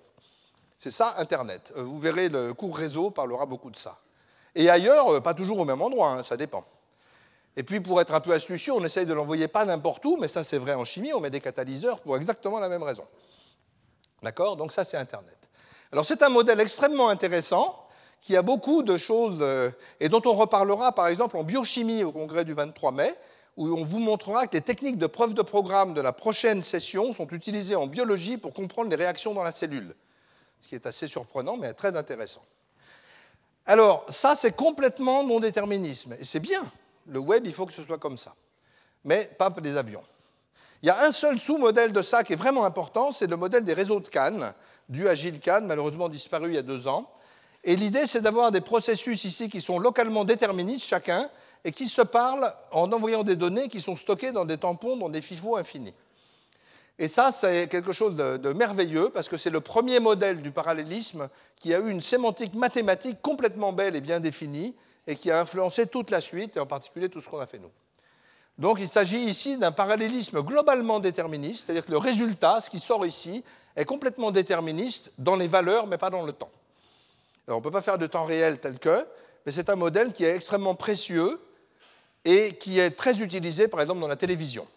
C'est 0.75 0.89
ça 0.89 1.13
Internet. 1.19 1.71
Euh, 1.77 1.83
vous 1.83 1.99
verrez, 1.99 2.29
le 2.29 2.55
cours 2.55 2.75
réseau 2.75 3.11
parlera 3.11 3.45
beaucoup 3.45 3.69
de 3.69 3.77
ça. 3.77 3.99
Et 4.55 4.71
ailleurs, 4.71 5.07
euh, 5.09 5.21
pas 5.21 5.35
toujours 5.35 5.59
au 5.59 5.65
même 5.65 5.83
endroit, 5.83 6.13
hein, 6.13 6.23
ça 6.23 6.35
dépend. 6.35 6.65
Et 7.55 7.61
puis 7.61 7.79
pour 7.79 8.01
être 8.01 8.15
un 8.15 8.21
peu 8.21 8.33
astucieux, 8.33 8.73
on 8.73 8.83
essaye 8.83 9.05
de 9.05 9.13
l'envoyer 9.13 9.47
pas 9.47 9.65
n'importe 9.65 10.03
où, 10.05 10.17
mais 10.17 10.27
ça 10.27 10.43
c'est 10.43 10.57
vrai 10.57 10.73
en 10.73 10.83
chimie, 10.83 11.13
on 11.13 11.19
met 11.19 11.29
des 11.29 11.41
catalyseurs 11.41 11.99
pour 11.99 12.17
exactement 12.17 12.59
la 12.59 12.69
même 12.69 12.81
raison. 12.81 13.05
D'accord? 14.23 14.55
Donc 14.55 14.71
ça 14.71 14.83
c'est 14.83 14.97
Internet. 14.97 15.37
Alors 15.91 16.05
c'est 16.05 16.21
un 16.23 16.29
modèle 16.29 16.59
extrêmement 16.59 17.09
intéressant 17.09 17.87
qui 18.21 18.35
a 18.35 18.41
beaucoup 18.41 18.83
de 18.83 18.97
choses 18.97 19.39
euh, 19.41 19.69
et 19.99 20.09
dont 20.09 20.21
on 20.25 20.33
reparlera 20.33 20.91
par 20.91 21.07
exemple 21.07 21.37
en 21.37 21.43
biochimie 21.43 22.03
au 22.03 22.11
congrès 22.11 22.45
du 22.45 22.53
23 22.53 22.91
mai, 22.91 23.13
où 23.57 23.67
on 23.67 23.85
vous 23.85 23.99
montrera 23.99 24.47
que 24.47 24.53
les 24.53 24.61
techniques 24.61 24.97
de 24.97 25.07
preuve 25.07 25.33
de 25.33 25.41
programme 25.41 25.93
de 25.93 26.01
la 26.01 26.13
prochaine 26.13 26.61
session 26.61 27.11
sont 27.13 27.27
utilisées 27.29 27.75
en 27.75 27.87
biologie 27.87 28.37
pour 28.37 28.53
comprendre 28.53 28.89
les 28.89 28.95
réactions 28.95 29.33
dans 29.33 29.43
la 29.43 29.51
cellule. 29.51 29.95
Ce 30.61 30.69
qui 30.69 30.75
est 30.75 30.85
assez 30.85 31.07
surprenant, 31.07 31.57
mais 31.57 31.73
très 31.73 31.95
intéressant. 31.95 32.43
Alors, 33.65 34.05
ça, 34.09 34.35
c'est 34.35 34.55
complètement 34.55 35.23
non-déterminisme. 35.23 36.15
Et 36.19 36.23
c'est 36.23 36.39
bien. 36.39 36.61
Le 37.07 37.19
web, 37.19 37.43
il 37.45 37.53
faut 37.53 37.65
que 37.65 37.73
ce 37.73 37.83
soit 37.83 37.97
comme 37.97 38.17
ça. 38.17 38.33
Mais 39.03 39.25
pas 39.37 39.49
des 39.49 39.75
avions. 39.75 40.03
Il 40.83 40.87
y 40.87 40.89
a 40.89 41.05
un 41.05 41.11
seul 41.11 41.39
sous-modèle 41.39 41.93
de 41.93 42.01
ça 42.01 42.23
qui 42.23 42.33
est 42.33 42.37
vraiment 42.37 42.65
important, 42.65 43.11
c'est 43.11 43.27
le 43.27 43.37
modèle 43.37 43.65
des 43.65 43.73
réseaux 43.73 43.99
de 43.99 44.07
Cannes, 44.07 44.53
dû 44.89 45.07
à 45.07 45.15
Gilles 45.15 45.39
Cannes, 45.39 45.65
malheureusement 45.65 46.09
disparu 46.09 46.49
il 46.49 46.55
y 46.55 46.59
a 46.59 46.63
deux 46.63 46.87
ans, 46.87 47.09
et 47.63 47.75
l'idée, 47.75 48.05
c'est 48.05 48.21
d'avoir 48.21 48.51
des 48.51 48.61
processus 48.61 49.25
ici 49.25 49.49
qui 49.49 49.59
sont 49.59 49.77
localement 49.77 50.23
déterministes 50.23 50.87
chacun 50.87 51.29
et 51.65 51.73
qui 51.73 51.87
se 51.87 52.01
parlent 52.01 52.49
en 52.71 52.91
envoyant 52.93 53.23
des 53.23 53.35
données 53.35 53.67
qui 53.67 53.81
sont 53.81 53.97
stockées 53.97 54.31
dans 54.31 54.45
des 54.45 54.57
tampons, 54.57 54.95
dans 54.95 55.09
des 55.09 55.21
FIFO 55.21 55.57
infinis. 55.57 55.93
Et 56.97 57.09
ça, 57.09 57.31
c'est 57.33 57.67
quelque 57.67 57.93
chose 57.93 58.15
de, 58.15 58.53
merveilleux 58.53 59.09
parce 59.09 59.27
que 59.27 59.37
c'est 59.37 59.49
le 59.49 59.59
premier 59.59 59.99
modèle 59.99 60.41
du 60.41 60.51
parallélisme 60.51 61.27
qui 61.57 61.73
a 61.73 61.79
eu 61.79 61.89
une 61.89 61.99
sémantique 61.99 62.53
mathématique 62.53 63.21
complètement 63.21 63.73
belle 63.73 63.97
et 63.97 64.01
bien 64.01 64.21
définie 64.21 64.73
et 65.05 65.15
qui 65.15 65.29
a 65.29 65.41
influencé 65.41 65.87
toute 65.87 66.09
la 66.09 66.21
suite 66.21 66.57
et 66.57 66.59
en 66.61 66.65
particulier 66.65 67.09
tout 67.09 67.19
ce 67.19 67.27
qu'on 67.27 67.39
a 67.39 67.45
fait 67.45 67.59
nous. 67.59 67.71
Donc 68.57 68.79
il 68.79 68.87
s'agit 68.87 69.19
ici 69.19 69.57
d'un 69.57 69.71
parallélisme 69.71 70.41
globalement 70.41 70.99
déterministe, 70.99 71.65
c'est-à-dire 71.65 71.85
que 71.85 71.91
le 71.91 71.97
résultat, 71.97 72.61
ce 72.61 72.69
qui 72.69 72.79
sort 72.79 73.05
ici, 73.05 73.43
est 73.75 73.85
complètement 73.85 74.31
déterministe 74.31 75.13
dans 75.17 75.35
les 75.35 75.47
valeurs 75.47 75.87
mais 75.87 75.97
pas 75.97 76.09
dans 76.09 76.23
le 76.23 76.33
temps 76.33 76.49
on 77.47 77.57
ne 77.57 77.61
peut 77.61 77.71
pas 77.71 77.81
faire 77.81 77.97
de 77.97 78.07
temps 78.07 78.25
réel 78.25 78.59
tel 78.59 78.77
que, 78.79 79.05
mais 79.45 79.51
c'est 79.51 79.69
un 79.69 79.75
modèle 79.75 80.11
qui 80.11 80.25
est 80.25 80.35
extrêmement 80.35 80.75
précieux 80.75 81.39
et 82.25 82.55
qui 82.55 82.79
est 82.79 82.91
très 82.91 83.21
utilisé, 83.21 83.67
par 83.67 83.81
exemple, 83.81 84.01
dans 84.01 84.07
la 84.07 84.17
télévision. 84.17 84.67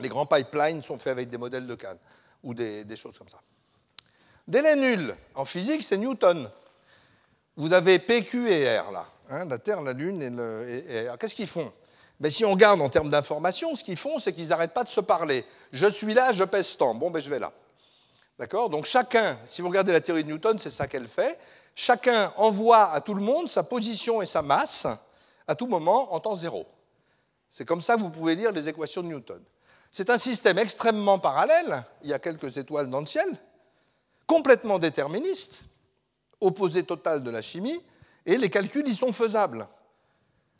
Les 0.00 0.08
grands 0.08 0.26
pipelines 0.26 0.82
sont 0.82 0.98
faits 0.98 1.12
avec 1.12 1.28
des 1.28 1.38
modèles 1.38 1.66
de 1.66 1.74
Cannes 1.74 1.98
ou 2.42 2.54
des, 2.54 2.84
choses 2.96 3.16
comme 3.16 3.28
ça. 3.28 3.40
Délai 4.48 4.74
nul, 4.74 5.14
en 5.36 5.44
physique, 5.44 5.84
c'est 5.84 5.96
Newton. 5.96 6.50
Vous 7.56 7.72
avez 7.72 8.00
PQ 8.00 8.50
et 8.50 8.78
R, 8.78 8.90
là, 8.90 9.06
hein, 9.30 9.44
la 9.44 9.58
Terre, 9.58 9.80
la 9.82 9.92
Lune 9.92 10.22
et, 10.22 10.30
le, 10.30 11.16
Qu'est-ce 11.18 11.36
qu'ils 11.36 11.46
font? 11.46 11.72
Mais 12.22 12.30
Si 12.30 12.44
on 12.46 12.52
regarde 12.52 12.80
en 12.80 12.88
termes 12.88 13.10
d'information, 13.10 13.74
ce 13.74 13.84
qu'ils 13.84 13.98
font, 13.98 14.18
c'est 14.18 14.32
qu'ils 14.32 14.48
n'arrêtent 14.48 14.72
pas 14.72 14.84
de 14.84 14.88
se 14.88 15.00
parler. 15.00 15.44
Je 15.72 15.86
suis 15.86 16.14
là, 16.14 16.32
je 16.32 16.44
pèse 16.44 16.76
tant. 16.78 16.94
Bon, 16.94 17.10
ben, 17.10 17.20
je 17.20 17.28
vais 17.28 17.38
là. 17.38 17.52
D'accord? 18.38 18.70
Donc 18.70 18.86
chacun, 18.86 19.38
si 19.44 19.60
vous 19.60 19.68
regardez 19.68 19.92
la 19.92 20.00
théorie 20.00 20.24
de 20.24 20.28
Newton, 20.30 20.58
c'est 20.58 20.70
ça 20.70 20.86
qu'elle 20.86 21.06
fait 21.06 21.38
chacun 21.74 22.32
envoie 22.36 22.90
à 22.92 23.00
tout 23.00 23.14
le 23.14 23.22
monde 23.22 23.48
sa 23.48 23.62
position 23.62 24.22
et 24.22 24.26
sa 24.26 24.42
masse 24.42 24.86
à 25.46 25.54
tout 25.54 25.66
moment 25.66 26.12
en 26.14 26.20
temps 26.20 26.36
zéro. 26.36 26.66
C'est 27.48 27.64
comme 27.64 27.80
ça 27.80 27.96
que 27.96 28.00
vous 28.00 28.10
pouvez 28.10 28.34
lire 28.34 28.52
les 28.52 28.68
équations 28.68 29.02
de 29.02 29.08
Newton. 29.08 29.42
C'est 29.90 30.08
un 30.08 30.18
système 30.18 30.58
extrêmement 30.58 31.18
parallèle, 31.18 31.84
il 32.02 32.08
y 32.08 32.14
a 32.14 32.18
quelques 32.18 32.56
étoiles 32.56 32.88
dans 32.88 33.00
le 33.00 33.06
ciel, 33.06 33.26
complètement 34.26 34.78
déterministe, 34.78 35.62
opposé 36.40 36.82
total 36.82 37.22
de 37.22 37.30
la 37.30 37.42
chimie, 37.42 37.78
et 38.24 38.38
les 38.38 38.48
calculs 38.48 38.88
y 38.88 38.94
sont 38.94 39.12
faisables. 39.12 39.66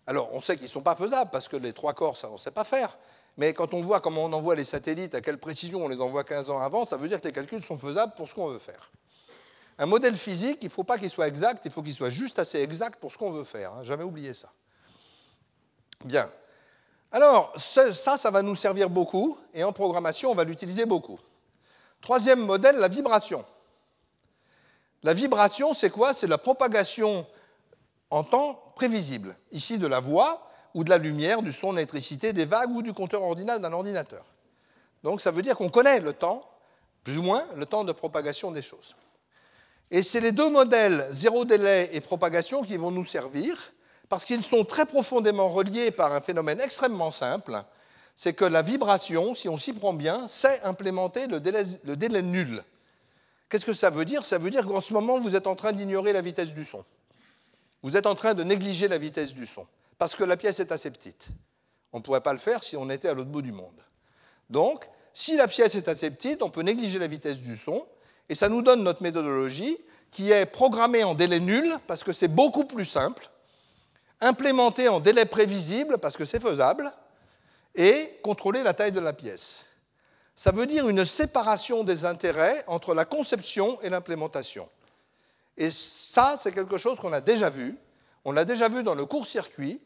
Alors, 0.07 0.31
on 0.33 0.41
sait 0.41 0.57
qu'ils 0.57 0.67
ne 0.67 0.71
sont 0.71 0.83
pas 0.83 0.97
faisables 0.97 1.31
parce 1.31 1.49
que 1.49 1.57
les 1.57 1.73
trois 1.73 1.93
corps, 1.93 2.17
ça, 2.17 2.29
on 2.29 2.33
ne 2.33 2.39
sait 2.39 2.51
pas 2.51 2.65
faire. 2.65 2.99
Mais 3.37 3.55
quand 3.55 3.73
on 3.73 3.83
voit 3.83 4.01
comment 4.01 4.25
on 4.25 4.33
envoie 4.33 4.57
les 4.57 4.65
satellites, 4.65 5.15
à 5.15 5.21
quelle 5.21 5.39
précision 5.39 5.85
on 5.85 5.89
les 5.89 6.01
envoie 6.01 6.25
15 6.25 6.51
ans 6.51 6.61
avant, 6.61 6.85
ça 6.85 6.97
veut 6.97 7.09
dire 7.09 7.21
que 7.21 7.27
les 7.27 7.33
calculs 7.33 7.63
sont 7.63 7.79
faisables 7.79 8.13
pour 8.15 8.29
ce 8.29 8.35
qu'on 8.35 8.49
veut 8.49 8.59
faire. 8.59 8.91
Un 9.79 9.87
modèle 9.87 10.17
physique, 10.17 10.59
il 10.61 10.67
ne 10.67 10.71
faut 10.71 10.85
pas 10.85 10.99
qu'il 10.99 11.09
soit 11.09 11.29
exact, 11.29 11.65
il 11.65 11.71
faut 11.71 11.83
qu'il 11.83 11.95
soit 11.95 12.11
juste 12.11 12.39
assez 12.39 12.61
exact 12.61 13.01
pour 13.01 13.11
ce 13.11 13.19
qu'on 13.19 13.31
veut 13.31 13.45
faire. 13.45 13.73
Hein. 13.73 13.83
Jamais 13.85 14.05
oublier 14.05 14.35
ça. 14.35 14.53
Bien. 16.05 16.31
Alors, 17.11 17.53
ça, 17.57 17.93
ça 17.93 18.31
va 18.31 18.43
nous 18.43 18.55
servir 18.55 18.91
beaucoup, 18.91 19.39
et 19.55 19.65
en 19.65 19.73
programmation, 19.73 20.31
on 20.31 20.35
va 20.35 20.45
l'utiliser 20.45 20.85
beaucoup. 20.85 21.19
Troisième 22.01 22.41
modèle, 22.41 22.77
la 22.77 22.89
vibration. 22.89 23.45
La 25.03 25.15
vibration, 25.15 25.73
c'est 25.75 25.91
quoi? 25.91 26.13
C'est 26.15 26.27
la 26.27 26.39
propagation 26.39 27.27
en 28.13 28.25
temps 28.25 28.61
prévisible, 28.77 29.35
ici 29.53 29.79
de 29.79 29.87
la 29.87 29.99
voix 29.99 30.47
ou 30.75 30.85
de 30.85 30.91
la 30.91 30.99
lumière, 30.99 31.43
du 31.43 31.51
son, 31.51 31.71
de 31.73 31.77
l'électricité, 31.77 32.35
des 32.35 32.45
vagues 32.45 32.71
ou 32.71 32.83
du 32.83 32.93
compteur 32.93 33.23
ordinal 33.23 33.63
d'un 33.63 33.73
ordinateur. 33.73 34.25
Donc 35.03 35.23
ça 35.23 35.31
veut 35.31 35.41
dire 35.41 35.57
qu'on 35.57 35.71
connaît 35.71 35.99
le 35.99 36.13
temps, 36.13 36.47
plus 37.03 37.17
ou 37.17 37.23
moins 37.23 37.43
le 37.57 37.65
temps 37.65 37.85
de 37.85 37.93
propagation 37.93 38.51
des 38.53 38.61
choses. 38.61 38.95
Et 39.91 40.03
c'est 40.03 40.21
les 40.21 40.33
deux 40.33 40.51
modèles, 40.51 41.07
zéro 41.11 41.47
délai 41.47 41.89
et 41.93 42.03
propagation, 42.03 42.63
qui 42.63 42.77
vont 42.77 42.91
nous 42.91 43.05
servir, 43.05 43.73
parce 44.11 44.27
qu'ils 44.27 44.43
sont 44.43 44.67
très 44.67 44.85
profondément 44.85 45.49
reliés 45.49 45.91
par 45.91 46.13
un 46.13 46.21
phénomène 46.21 46.61
extrêmement 46.61 47.11
simple, 47.11 47.63
c'est 48.15 48.35
que 48.35 48.45
la 48.45 48.61
vibration, 48.61 49.33
si 49.33 49.49
on 49.49 49.57
s'y 49.57 49.73
prend 49.73 49.95
bien, 49.95 50.29
sait 50.29 50.61
implémenter 50.65 51.29
le 51.29 51.41
délai, 51.41 52.23
nul. 52.23 52.63
Qu'est-ce 53.49 53.65
que 53.65 53.73
ça 53.73 53.89
veut 53.89 54.05
dire? 54.05 54.23
Ça 54.27 54.37
veut 54.37 54.51
dire 54.51 54.67
qu'en 54.67 54.83
ce 54.83 54.93
moment, 54.93 55.19
vous 55.19 55.35
êtes 55.35 55.47
en 55.47 55.55
train 55.55 55.73
d'ignorer 55.73 56.13
la 56.13 56.21
vitesse 56.21 56.53
du 56.53 56.65
son. 56.67 56.85
Vous 57.83 57.97
êtes 57.97 58.07
en 58.07 58.15
train 58.15 58.35
de 58.35 58.45
négliger 58.45 58.89
la 58.89 58.99
vitesse 58.99 59.35
du 59.35 59.47
son, 59.47 59.67
parce 59.99 60.15
que 60.15 60.25
la 60.25 60.37
pièce 60.37 60.61
est 60.61 60.73
assez 60.73 60.91
petite. 60.91 61.29
On 61.93 61.99
ne 61.99 62.03
pourrait 62.03 62.21
pas 62.21 62.33
le 62.33 62.39
faire 62.39 62.63
si 62.63 62.77
on 62.77 62.89
était 62.91 63.09
à 63.09 63.15
l'autre 63.15 63.31
bout 63.31 63.43
du 63.43 63.53
monde. 63.53 63.81
Donc, 64.51 64.89
si 65.13 65.37
la 65.37 65.49
pièce 65.49 65.75
est 65.75 65.89
assez 65.89 66.11
petite, 66.11 66.43
on 66.43 66.51
peut 66.51 66.63
négliger 66.63 66.99
la 66.99 67.07
vitesse 67.07 67.39
du 67.39 67.57
son, 67.57 67.87
et 68.29 68.35
ça 68.35 68.49
nous 68.49 68.63
donne 68.63 68.83
notre 68.83 69.03
méthodologie 69.03 69.77
qui 70.11 70.31
est 70.31 70.47
programmée 70.47 71.05
en 71.05 71.15
délai 71.15 71.41
nul, 71.41 71.75
parce 71.87 72.05
que 72.05 72.13
c'est 72.13 72.29
beaucoup 72.29 72.65
plus 72.65 72.85
simple, 72.85 73.29
implémentée 74.21 74.89
en 74.89 75.01
délai 75.01 75.27
prévisible, 75.27 75.99
parce 75.99 76.17
que 76.17 76.25
c'est 76.25 76.41
faisable, 76.41 76.93
et 77.75 78.19
contrôler 78.23 78.63
la 78.63 78.75
taille 78.75 78.93
de 78.93 79.01
la 79.01 79.13
pièce. 79.13 79.65
Ça 80.35 80.51
veut 80.51 80.67
dire 80.67 80.89
une 80.89 81.05
séparation 81.05 81.85
des 81.85 82.05
intérêts 82.05 82.65
entre 82.67 82.95
la 82.95 83.05
conception 83.05 83.81
et 83.83 83.91
l'implémentation. 83.91 84.69
Et 85.57 85.71
ça, 85.71 86.39
c'est 86.41 86.53
quelque 86.53 86.79
chose 86.79 86.99
qu'on 86.99 87.13
a 87.13 87.21
déjà 87.21 87.51
vu. 87.51 87.77
On 88.25 88.33
l'a 88.33 88.45
déjà 88.45 88.69
vu 88.69 88.83
dans 88.83 88.95
le 88.95 89.07
court-circuit, 89.07 89.81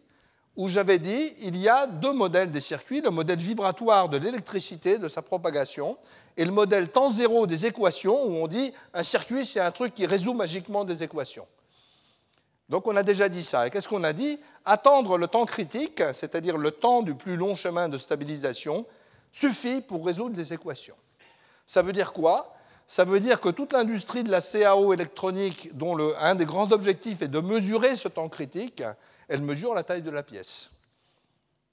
où 0.57 0.69
j'avais 0.69 0.99
dit 0.99 1.35
il 1.41 1.57
y 1.57 1.69
a 1.69 1.87
deux 1.87 2.13
modèles 2.13 2.51
des 2.51 2.61
circuits, 2.61 3.01
le 3.01 3.11
modèle 3.11 3.39
vibratoire 3.39 4.09
de 4.09 4.17
l'électricité, 4.17 4.99
de 4.99 5.09
sa 5.09 5.23
propagation, 5.23 5.99
et 6.37 6.45
le 6.45 6.53
modèle 6.53 6.89
temps 6.89 7.11
zéro 7.11 7.47
des 7.47 7.67
équations, 7.67 8.25
où 8.25 8.37
on 8.37 8.47
dit 8.47 8.73
un 8.95 9.03
circuit, 9.03 9.45
c'est 9.45 9.61
un 9.61 9.71
truc 9.71 9.95
qui 9.95 10.07
résout 10.07 10.35
magiquement 10.35 10.85
des 10.85 11.03
équations. 11.03 11.47
Donc 12.69 12.87
on 12.87 12.97
a 12.97 13.03
déjà 13.03 13.29
dit 13.29 13.45
ça. 13.45 13.67
Et 13.67 13.71
qu'est-ce 13.71 13.89
qu'on 13.89 14.05
a 14.05 14.13
dit? 14.13 14.41
Attendre 14.65 15.19
le 15.19 15.29
temps 15.29 15.45
critique, 15.45 16.03
c'est-à-dire 16.13 16.59
le 16.59 16.71
temps 16.71 17.03
du 17.03 17.15
plus 17.15 17.37
long 17.37 17.55
chemin 17.55 17.89
de 17.89 17.97
stabilisation, 17.97 18.87
suffit 19.31 19.81
pour 19.81 20.05
résoudre 20.05 20.35
des 20.35 20.53
équations. 20.53 20.97
Ça 21.65 21.83
veut 21.83 21.93
dire 21.93 22.13
quoi? 22.13 22.56
Ça 22.87 23.05
veut 23.05 23.20
dire 23.20 23.40
que 23.40 23.49
toute 23.49 23.72
l'industrie 23.72 24.22
de 24.22 24.31
la 24.31 24.40
CAO 24.40 24.92
électronique, 24.92 25.77
dont 25.77 25.99
un 26.18 26.35
des 26.35 26.46
grands 26.46 26.70
objectifs 26.70 27.22
est 27.22 27.29
de 27.29 27.40
mesurer 27.40 27.96
ce 27.96 28.09
temps 28.09 28.29
critique, 28.29 28.83
elle 29.29 29.42
mesure 29.42 29.75
la 29.75 29.83
taille 29.83 30.03
de 30.03 30.11
la 30.11 30.22
pièce. 30.22 30.70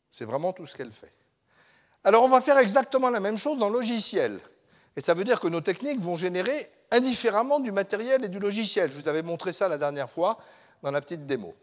C'est 0.10 0.26
vraiment 0.26 0.54
tout 0.54 0.65
ce 0.65 0.76
qu'elle 0.76 0.91
fait. 0.91 1.13
Alors 2.04 2.23
on 2.23 2.30
va 2.30 2.41
faire 2.41 2.58
exactement 2.58 3.10
la 3.10 3.19
même 3.19 3.38
chose 3.38 3.60
dans 3.60 3.69
le 3.69 3.76
logiciel. 3.76 4.39
Et 4.95 5.02
ça 5.02 5.13
veut 5.13 5.23
dire 5.23 5.39
que 5.39 5.47
nos 5.47 5.62
techniques 5.62 5.99
vont 5.99 6.17
générer 6.17 6.56
indifféremment 6.91 7.60
du 7.60 7.71
matériel 7.71 8.26
et 8.26 8.30
du 8.30 8.39
logiciel. 8.39 8.91
Je 8.91 8.97
vous 8.97 9.08
avais 9.08 9.23
montré 9.23 9.54
ça 9.54 9.67
la 9.67 9.78
dernière 9.78 10.10
fois 10.10 10.38
dans 10.82 10.91
la 10.91 11.02
petite 11.02 11.26
démo. 11.26 11.56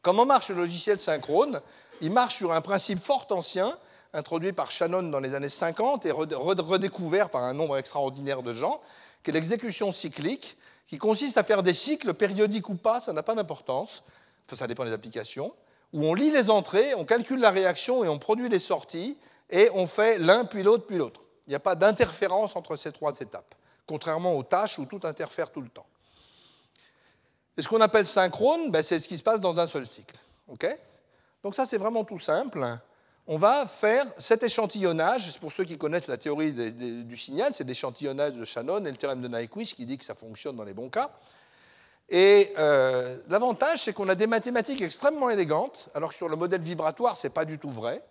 Comment 0.00 0.26
marche 0.26 0.48
le 0.48 0.56
logiciel 0.56 1.00
synchrone? 1.00 1.60
Il 2.00 2.12
marche 2.12 2.36
sur 2.36 2.52
un 2.52 2.60
principe 2.60 3.02
fort 3.02 3.26
ancien, 3.30 3.76
introduit 4.14 4.52
par 4.52 4.70
Shannon 4.70 5.02
dans 5.02 5.20
les 5.20 5.34
années 5.34 5.48
50 5.48 6.06
et 6.06 6.10
redécouvert 6.12 7.28
par 7.28 7.42
un 7.42 7.52
nombre 7.52 7.76
extraordinaire 7.76 8.42
de 8.42 8.54
gens, 8.54 8.80
qui 9.22 9.30
est 9.30 9.34
l'exécution 9.34 9.92
cyclique, 9.92 10.56
qui 10.86 10.98
consiste 10.98 11.36
à 11.36 11.42
faire 11.42 11.62
des 11.62 11.74
cycles 11.74 12.14
périodiques 12.14 12.68
ou 12.68 12.76
pas, 12.76 13.00
ça 13.00 13.12
n'a 13.12 13.22
pas 13.22 13.34
d'importance, 13.34 14.04
ça 14.50 14.66
dépend 14.66 14.84
des 14.84 14.92
applications, 14.92 15.52
où 15.92 16.04
on 16.04 16.14
lit 16.14 16.30
les 16.30 16.48
entrées, 16.48 16.94
on 16.94 17.04
calcule 17.04 17.40
la 17.40 17.50
réaction 17.50 18.04
et 18.04 18.08
on 18.08 18.18
produit 18.18 18.48
les 18.48 18.58
sorties, 18.58 19.18
et 19.50 19.68
on 19.74 19.86
fait 19.86 20.18
l'un 20.18 20.44
puis 20.44 20.62
l'autre 20.62 20.86
puis 20.86 20.96
l'autre. 20.96 21.20
Il 21.46 21.50
n'y 21.50 21.56
a 21.56 21.60
pas 21.60 21.74
d'interférence 21.74 22.56
entre 22.56 22.76
ces 22.76 22.92
trois 22.92 23.18
étapes, 23.20 23.54
contrairement 23.86 24.34
aux 24.34 24.42
tâches 24.42 24.78
où 24.78 24.86
tout 24.86 25.00
interfère 25.04 25.50
tout 25.50 25.60
le 25.60 25.68
temps. 25.68 25.86
Et 27.56 27.62
ce 27.62 27.68
qu'on 27.68 27.80
appelle 27.80 28.06
synchrone, 28.06 28.70
ben, 28.70 28.82
c'est 28.82 28.98
ce 28.98 29.08
qui 29.08 29.16
se 29.16 29.22
passe 29.22 29.40
dans 29.40 29.58
un 29.58 29.66
seul 29.66 29.86
cycle. 29.86 30.16
Donc 31.42 31.54
ça, 31.54 31.66
c'est 31.66 31.78
vraiment 31.78 32.04
tout 32.04 32.18
simple. 32.18 32.64
On 33.26 33.38
va 33.38 33.66
faire 33.66 34.04
cet 34.18 34.42
échantillonnage, 34.42 35.38
pour 35.40 35.50
ceux 35.50 35.64
qui 35.64 35.78
connaissent 35.78 36.08
la 36.08 36.18
théorie 36.18 36.52
du 36.52 37.16
signal, 37.16 37.52
c'est 37.54 37.66
l'échantillonnage 37.66 38.34
de 38.34 38.44
Shannon 38.44 38.84
et 38.84 38.90
le 38.90 38.96
théorème 38.98 39.22
de 39.22 39.28
Nyquist 39.28 39.74
qui 39.74 39.86
dit 39.86 39.96
que 39.96 40.04
ça 40.04 40.14
fonctionne 40.14 40.56
dans 40.56 40.64
les 40.64 40.74
bons 40.74 40.90
cas. 40.90 41.10
Et 42.10 42.52
euh, 42.58 43.16
l'avantage, 43.30 43.84
c'est 43.84 43.94
qu'on 43.94 44.10
a 44.10 44.14
des 44.14 44.26
mathématiques 44.26 44.82
extrêmement 44.82 45.30
élégantes, 45.30 45.88
alors 45.94 46.10
que 46.10 46.14
sur 46.14 46.28
le 46.28 46.36
modèle 46.36 46.60
vibratoire, 46.60 47.16
ce 47.16 47.26
n'est 47.26 47.32
pas 47.32 47.46
du 47.46 47.58
tout 47.58 47.70
vrai. 47.70 48.04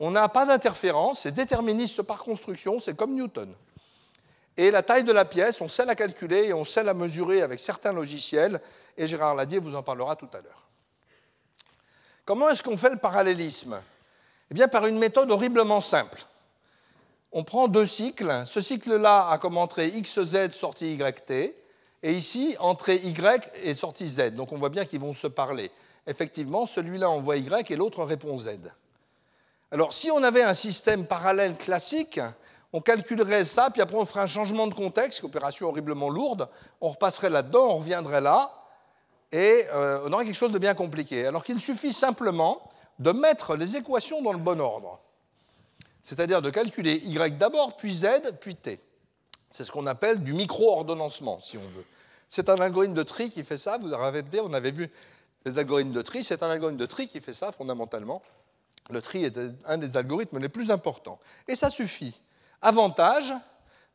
On 0.00 0.10
n'a 0.10 0.28
pas 0.28 0.44
d'interférence, 0.44 1.20
c'est 1.20 1.30
déterministe 1.30 2.02
par 2.02 2.18
construction, 2.18 2.80
c'est 2.80 2.96
comme 2.96 3.14
Newton. 3.14 3.54
Et 4.56 4.72
la 4.72 4.82
taille 4.82 5.04
de 5.04 5.12
la 5.12 5.24
pièce, 5.24 5.60
on 5.60 5.68
sait 5.68 5.86
la 5.86 5.94
calculer 5.94 6.46
et 6.46 6.52
on 6.52 6.64
sait 6.64 6.82
la 6.82 6.94
mesurer 6.94 7.42
avec 7.42 7.60
certains 7.60 7.92
logiciels, 7.92 8.60
et 8.96 9.06
Gérard 9.06 9.36
Ladier 9.36 9.60
vous 9.60 9.76
en 9.76 9.84
parlera 9.84 10.16
tout 10.16 10.28
à 10.32 10.40
l'heure. 10.40 10.66
Comment 12.24 12.50
est-ce 12.50 12.64
qu'on 12.64 12.76
fait 12.76 12.90
le 12.90 12.96
parallélisme? 12.96 13.80
Eh 14.50 14.54
bien, 14.54 14.68
par 14.68 14.86
une 14.86 14.98
méthode 14.98 15.30
horriblement 15.30 15.80
simple. 15.80 16.24
On 17.32 17.44
prend 17.44 17.68
deux 17.68 17.86
cycles. 17.86 18.42
Ce 18.46 18.60
cycle-là 18.60 19.28
a 19.30 19.38
comme 19.38 19.58
entrée 19.58 19.90
XZ 19.90 20.50
sortie 20.50 20.94
YT, 20.94 21.54
et 22.02 22.12
ici, 22.12 22.56
entrée 22.60 22.96
Y 22.96 23.50
et 23.64 23.74
sortie 23.74 24.08
Z. 24.08 24.34
Donc 24.34 24.52
on 24.52 24.58
voit 24.58 24.70
bien 24.70 24.84
qu'ils 24.84 25.00
vont 25.00 25.12
se 25.12 25.26
parler. 25.26 25.70
Effectivement, 26.06 26.64
celui-là 26.64 27.10
envoie 27.10 27.36
Y 27.36 27.70
et 27.70 27.76
l'autre 27.76 28.02
répond 28.04 28.38
Z. 28.38 28.58
Alors 29.70 29.92
si 29.92 30.10
on 30.10 30.22
avait 30.22 30.42
un 30.42 30.54
système 30.54 31.04
parallèle 31.06 31.56
classique, 31.56 32.20
on 32.72 32.80
calculerait 32.80 33.44
ça, 33.44 33.68
puis 33.70 33.82
après 33.82 33.96
on 33.98 34.06
ferait 34.06 34.20
un 34.20 34.26
changement 34.26 34.66
de 34.66 34.74
contexte, 34.74 35.22
opération 35.24 35.68
horriblement 35.68 36.08
lourde, 36.08 36.48
on 36.80 36.88
repasserait 36.88 37.28
là-dedans, 37.28 37.66
on 37.68 37.76
reviendrait 37.76 38.22
là, 38.22 38.50
et 39.32 39.64
euh, 39.74 40.00
on 40.06 40.12
aurait 40.12 40.24
quelque 40.24 40.34
chose 40.34 40.52
de 40.52 40.58
bien 40.58 40.74
compliqué. 40.74 41.26
Alors 41.26 41.44
qu'il 41.44 41.60
suffit 41.60 41.92
simplement 41.92 42.62
de 42.98 43.12
mettre 43.12 43.56
les 43.56 43.76
équations 43.76 44.22
dans 44.22 44.32
le 44.32 44.38
bon 44.38 44.60
ordre. 44.60 45.00
C'est-à-dire 46.02 46.42
de 46.42 46.50
calculer 46.50 46.94
Y 47.04 47.38
d'abord, 47.38 47.76
puis 47.76 47.94
Z, 47.94 48.06
puis 48.40 48.54
T. 48.54 48.80
C'est 49.50 49.64
ce 49.64 49.72
qu'on 49.72 49.86
appelle 49.86 50.22
du 50.22 50.32
micro-ordonnancement, 50.32 51.38
si 51.38 51.56
on 51.58 51.68
veut. 51.68 51.84
C'est 52.28 52.48
un 52.48 52.60
algorithme 52.60 52.94
de 52.94 53.02
tri 53.02 53.30
qui 53.30 53.44
fait 53.44 53.58
ça. 53.58 53.78
Vous 53.78 53.92
avez 53.92 54.22
vu, 54.22 54.40
on 54.40 54.52
avait 54.52 54.70
vu 54.70 54.90
des 55.44 55.58
algorithmes 55.58 55.92
de 55.92 56.02
tri. 56.02 56.22
C'est 56.22 56.42
un 56.42 56.50
algorithme 56.50 56.78
de 56.78 56.86
tri 56.86 57.08
qui 57.08 57.20
fait 57.20 57.34
ça, 57.34 57.52
fondamentalement. 57.52 58.22
Le 58.90 59.00
tri 59.00 59.24
est 59.24 59.38
un 59.66 59.78
des 59.78 59.96
algorithmes 59.96 60.38
les 60.38 60.48
plus 60.48 60.70
importants. 60.70 61.18
Et 61.46 61.54
ça 61.54 61.70
suffit. 61.70 62.20
Avantage, 62.60 63.32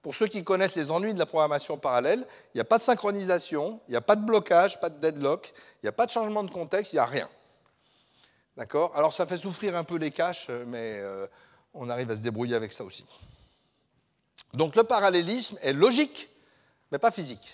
pour 0.01 0.13
ceux 0.15 0.27
qui 0.27 0.43
connaissent 0.43 0.75
les 0.75 0.91
ennuis 0.91 1.13
de 1.13 1.19
la 1.19 1.25
programmation 1.25 1.77
parallèle, 1.77 2.25
il 2.53 2.57
n'y 2.57 2.61
a 2.61 2.65
pas 2.65 2.77
de 2.77 2.83
synchronisation, 2.83 3.79
il 3.87 3.91
n'y 3.91 3.97
a 3.97 4.01
pas 4.01 4.15
de 4.15 4.25
blocage, 4.25 4.79
pas 4.79 4.89
de 4.89 4.99
deadlock, 4.99 5.53
il 5.81 5.85
n'y 5.85 5.89
a 5.89 5.93
pas 5.93 6.05
de 6.05 6.11
changement 6.11 6.43
de 6.43 6.51
contexte, 6.51 6.93
il 6.93 6.97
n'y 6.97 6.99
a 6.99 7.05
rien. 7.05 7.29
D'accord 8.57 8.95
Alors 8.95 9.13
ça 9.13 9.25
fait 9.25 9.37
souffrir 9.37 9.75
un 9.75 9.83
peu 9.83 9.97
les 9.97 10.11
caches, 10.11 10.49
mais 10.67 10.99
euh, 10.99 11.25
on 11.73 11.89
arrive 11.89 12.11
à 12.11 12.15
se 12.15 12.21
débrouiller 12.21 12.55
avec 12.55 12.71
ça 12.71 12.83
aussi. 12.83 13.05
Donc 14.53 14.75
le 14.75 14.83
parallélisme 14.83 15.57
est 15.61 15.73
logique, 15.73 16.29
mais 16.91 16.99
pas 16.99 17.11
physique. 17.11 17.53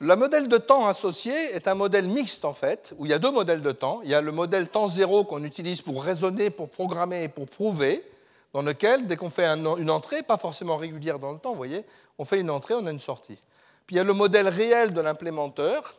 Le 0.00 0.14
modèle 0.14 0.48
de 0.48 0.58
temps 0.58 0.86
associé 0.86 1.32
est 1.32 1.66
un 1.66 1.74
modèle 1.74 2.08
mixte 2.08 2.44
en 2.44 2.54
fait, 2.54 2.94
où 2.98 3.06
il 3.06 3.10
y 3.10 3.14
a 3.14 3.18
deux 3.18 3.30
modèles 3.30 3.62
de 3.62 3.72
temps. 3.72 4.00
Il 4.04 4.10
y 4.10 4.14
a 4.14 4.20
le 4.20 4.30
modèle 4.32 4.68
temps 4.68 4.88
zéro 4.88 5.24
qu'on 5.24 5.42
utilise 5.42 5.82
pour 5.82 6.02
raisonner, 6.04 6.50
pour 6.50 6.68
programmer 6.68 7.24
et 7.24 7.28
pour 7.28 7.48
prouver, 7.48 8.04
dans 8.52 8.62
lequel, 8.62 9.06
dès 9.06 9.16
qu'on 9.16 9.30
fait 9.30 9.46
une 9.46 9.90
entrée, 9.90 10.22
pas 10.22 10.38
forcément 10.38 10.76
régulière 10.76 11.18
dans 11.18 11.32
le 11.32 11.38
temps, 11.38 11.50
vous 11.50 11.56
voyez, 11.56 11.84
on 12.16 12.24
fait 12.24 12.40
une 12.40 12.50
entrée, 12.50 12.74
on 12.74 12.86
a 12.86 12.90
une 12.90 13.00
sortie. 13.00 13.38
Puis 13.86 13.96
il 13.96 13.98
y 13.98 14.00
a 14.00 14.04
le 14.04 14.14
modèle 14.14 14.48
réel 14.48 14.94
de 14.94 15.00
l'implémenteur 15.00 15.94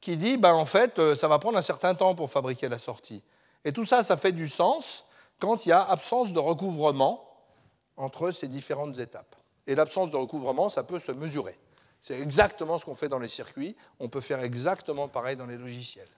qui 0.00 0.16
dit, 0.16 0.36
ben, 0.36 0.54
en 0.54 0.64
fait, 0.64 0.98
euh, 0.98 1.16
ça 1.16 1.28
va 1.28 1.38
prendre 1.38 1.58
un 1.58 1.62
certain 1.62 1.94
temps 1.94 2.14
pour 2.14 2.30
fabriquer 2.30 2.68
la 2.68 2.78
sortie. 2.78 3.22
Et 3.64 3.72
tout 3.72 3.84
ça, 3.84 4.04
ça 4.04 4.16
fait 4.16 4.32
du 4.32 4.48
sens 4.48 5.04
quand 5.38 5.66
il 5.66 5.70
y 5.70 5.72
a 5.72 5.82
absence 5.82 6.32
de 6.32 6.38
recouvrement 6.38 7.24
entre 7.96 8.30
ces 8.30 8.48
différentes 8.48 8.98
étapes. 8.98 9.36
Et 9.66 9.74
l'absence 9.74 10.10
de 10.10 10.16
recouvrement, 10.16 10.68
ça 10.68 10.82
peut 10.82 10.98
se 10.98 11.12
mesurer. 11.12 11.58
C'est 12.00 12.20
exactement 12.20 12.78
ce 12.78 12.84
qu'on 12.84 12.94
fait 12.94 13.08
dans 13.08 13.18
les 13.18 13.28
circuits. 13.28 13.76
On 13.98 14.08
peut 14.08 14.20
faire 14.20 14.42
exactement 14.42 15.08
pareil 15.08 15.36
dans 15.36 15.46
les 15.46 15.56
logiciels. 15.56 16.08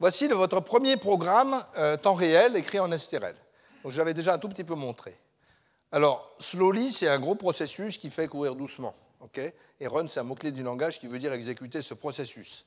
Voici 0.00 0.26
votre 0.28 0.60
premier 0.60 0.96
programme 0.96 1.62
euh, 1.76 1.96
temps 1.96 2.14
réel 2.14 2.56
écrit 2.56 2.80
en 2.80 2.90
STRL. 2.96 3.34
Donc, 3.82 3.92
je 3.92 3.98
l'avais 3.98 4.14
déjà 4.14 4.34
un 4.34 4.38
tout 4.38 4.48
petit 4.48 4.64
peu 4.64 4.74
montré. 4.74 5.18
Alors, 5.92 6.34
slowly, 6.38 6.92
c'est 6.92 7.08
un 7.08 7.18
gros 7.18 7.34
processus 7.34 7.98
qui 7.98 8.10
fait 8.10 8.28
courir 8.28 8.54
doucement. 8.54 8.94
Et 9.80 9.86
run, 9.86 10.08
c'est 10.08 10.20
un 10.20 10.24
mot-clé 10.24 10.50
du 10.50 10.62
langage 10.62 10.98
qui 10.98 11.06
veut 11.06 11.18
dire 11.18 11.32
exécuter 11.32 11.82
ce 11.82 11.94
processus. 11.94 12.66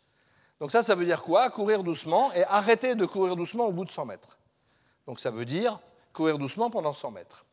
Donc 0.60 0.72
ça, 0.72 0.84
ça 0.84 0.96
veut 0.96 1.06
dire 1.06 1.24
quoi? 1.24 1.50
Courir 1.50 1.84
doucement 1.84 2.32
et 2.34 2.44
arrêter 2.46 2.96
de 2.96 3.06
courir 3.06 3.36
doucement 3.36 3.66
au 3.66 3.72
bout 3.72 3.86
de 3.86 3.90
100 3.90 4.06
mètres. 4.06 4.38
Donc 5.08 5.20
ça 5.20 5.32
veut 5.32 5.46
dire 5.46 5.80
courir 6.14 6.38
doucement 6.38 6.70
pendant 6.70 6.94
100 6.94 7.12
mètres. 7.12 7.46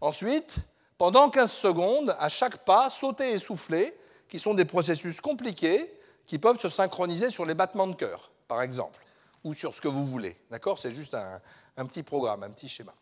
Ensuite, 0.00 0.58
pendant 0.96 1.30
15 1.30 1.50
secondes, 1.50 2.16
à 2.18 2.28
chaque 2.28 2.64
pas, 2.64 2.90
sauter 2.90 3.32
et 3.32 3.38
souffler, 3.38 3.94
qui 4.28 4.38
sont 4.38 4.54
des 4.54 4.64
processus 4.64 5.20
compliqués 5.20 5.92
qui 6.26 6.38
peuvent 6.38 6.60
se 6.60 6.68
synchroniser 6.68 7.30
sur 7.30 7.46
les 7.46 7.54
battements 7.54 7.86
de 7.86 7.94
cœur, 7.94 8.30
par 8.48 8.60
exemple, 8.60 9.02
ou 9.44 9.54
sur 9.54 9.72
ce 9.72 9.80
que 9.80 9.88
vous 9.88 10.04
voulez. 10.04 10.36
D'accord? 10.50 10.78
C'est 10.78 10.94
juste 10.94 11.14
un, 11.14 11.86
petit 11.86 12.02
programme, 12.02 12.42
un 12.42 12.50
petit 12.50 12.68
schéma. 12.68 12.92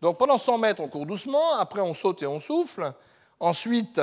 Donc 0.00 0.18
pendant 0.18 0.38
100 0.38 0.58
mètres, 0.58 0.80
on 0.80 0.88
court 0.88 1.06
doucement, 1.06 1.56
après 1.58 1.80
on 1.80 1.92
saute 1.92 2.22
et 2.22 2.26
on 2.26 2.38
souffle, 2.38 2.92
ensuite 3.40 4.00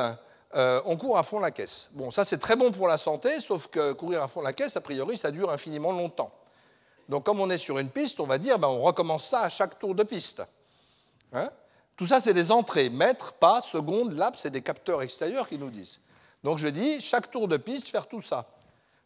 euh, 0.55 0.81
on 0.85 0.95
court 0.95 1.17
à 1.17 1.23
fond 1.23 1.39
la 1.39 1.51
caisse. 1.51 1.89
Bon, 1.93 2.09
ça 2.09 2.23
c'est 2.23 2.37
très 2.37 2.55
bon 2.55 2.71
pour 2.71 2.87
la 2.87 2.97
santé, 2.97 3.39
sauf 3.39 3.67
que 3.67 3.93
courir 3.93 4.23
à 4.23 4.27
fond 4.27 4.41
la 4.41 4.53
caisse, 4.53 4.77
a 4.77 4.81
priori, 4.81 5.17
ça 5.17 5.31
dure 5.31 5.51
infiniment 5.51 5.91
longtemps. 5.91 6.31
Donc 7.09 7.25
comme 7.25 7.39
on 7.39 7.49
est 7.49 7.57
sur 7.57 7.79
une 7.79 7.89
piste, 7.89 8.19
on 8.19 8.25
va 8.25 8.37
dire, 8.37 8.57
ben, 8.57 8.67
on 8.67 8.81
recommence 8.81 9.27
ça 9.27 9.41
à 9.41 9.49
chaque 9.49 9.77
tour 9.79 9.93
de 9.93 10.03
piste. 10.03 10.43
Hein 11.33 11.49
Tout 11.95 12.07
ça, 12.07 12.19
c'est 12.21 12.33
des 12.33 12.51
entrées, 12.51 12.89
mètres, 12.89 13.33
pas, 13.33 13.61
secondes, 13.61 14.13
laps, 14.13 14.41
c'est 14.41 14.51
des 14.51 14.61
capteurs 14.61 15.01
extérieurs 15.01 15.47
qui 15.49 15.57
nous 15.57 15.69
disent. 15.69 15.99
Donc 16.43 16.57
je 16.59 16.67
dis, 16.67 17.01
chaque 17.01 17.29
tour 17.29 17.47
de 17.47 17.57
piste, 17.57 17.89
faire 17.89 18.07
tout 18.07 18.21
ça. 18.21 18.45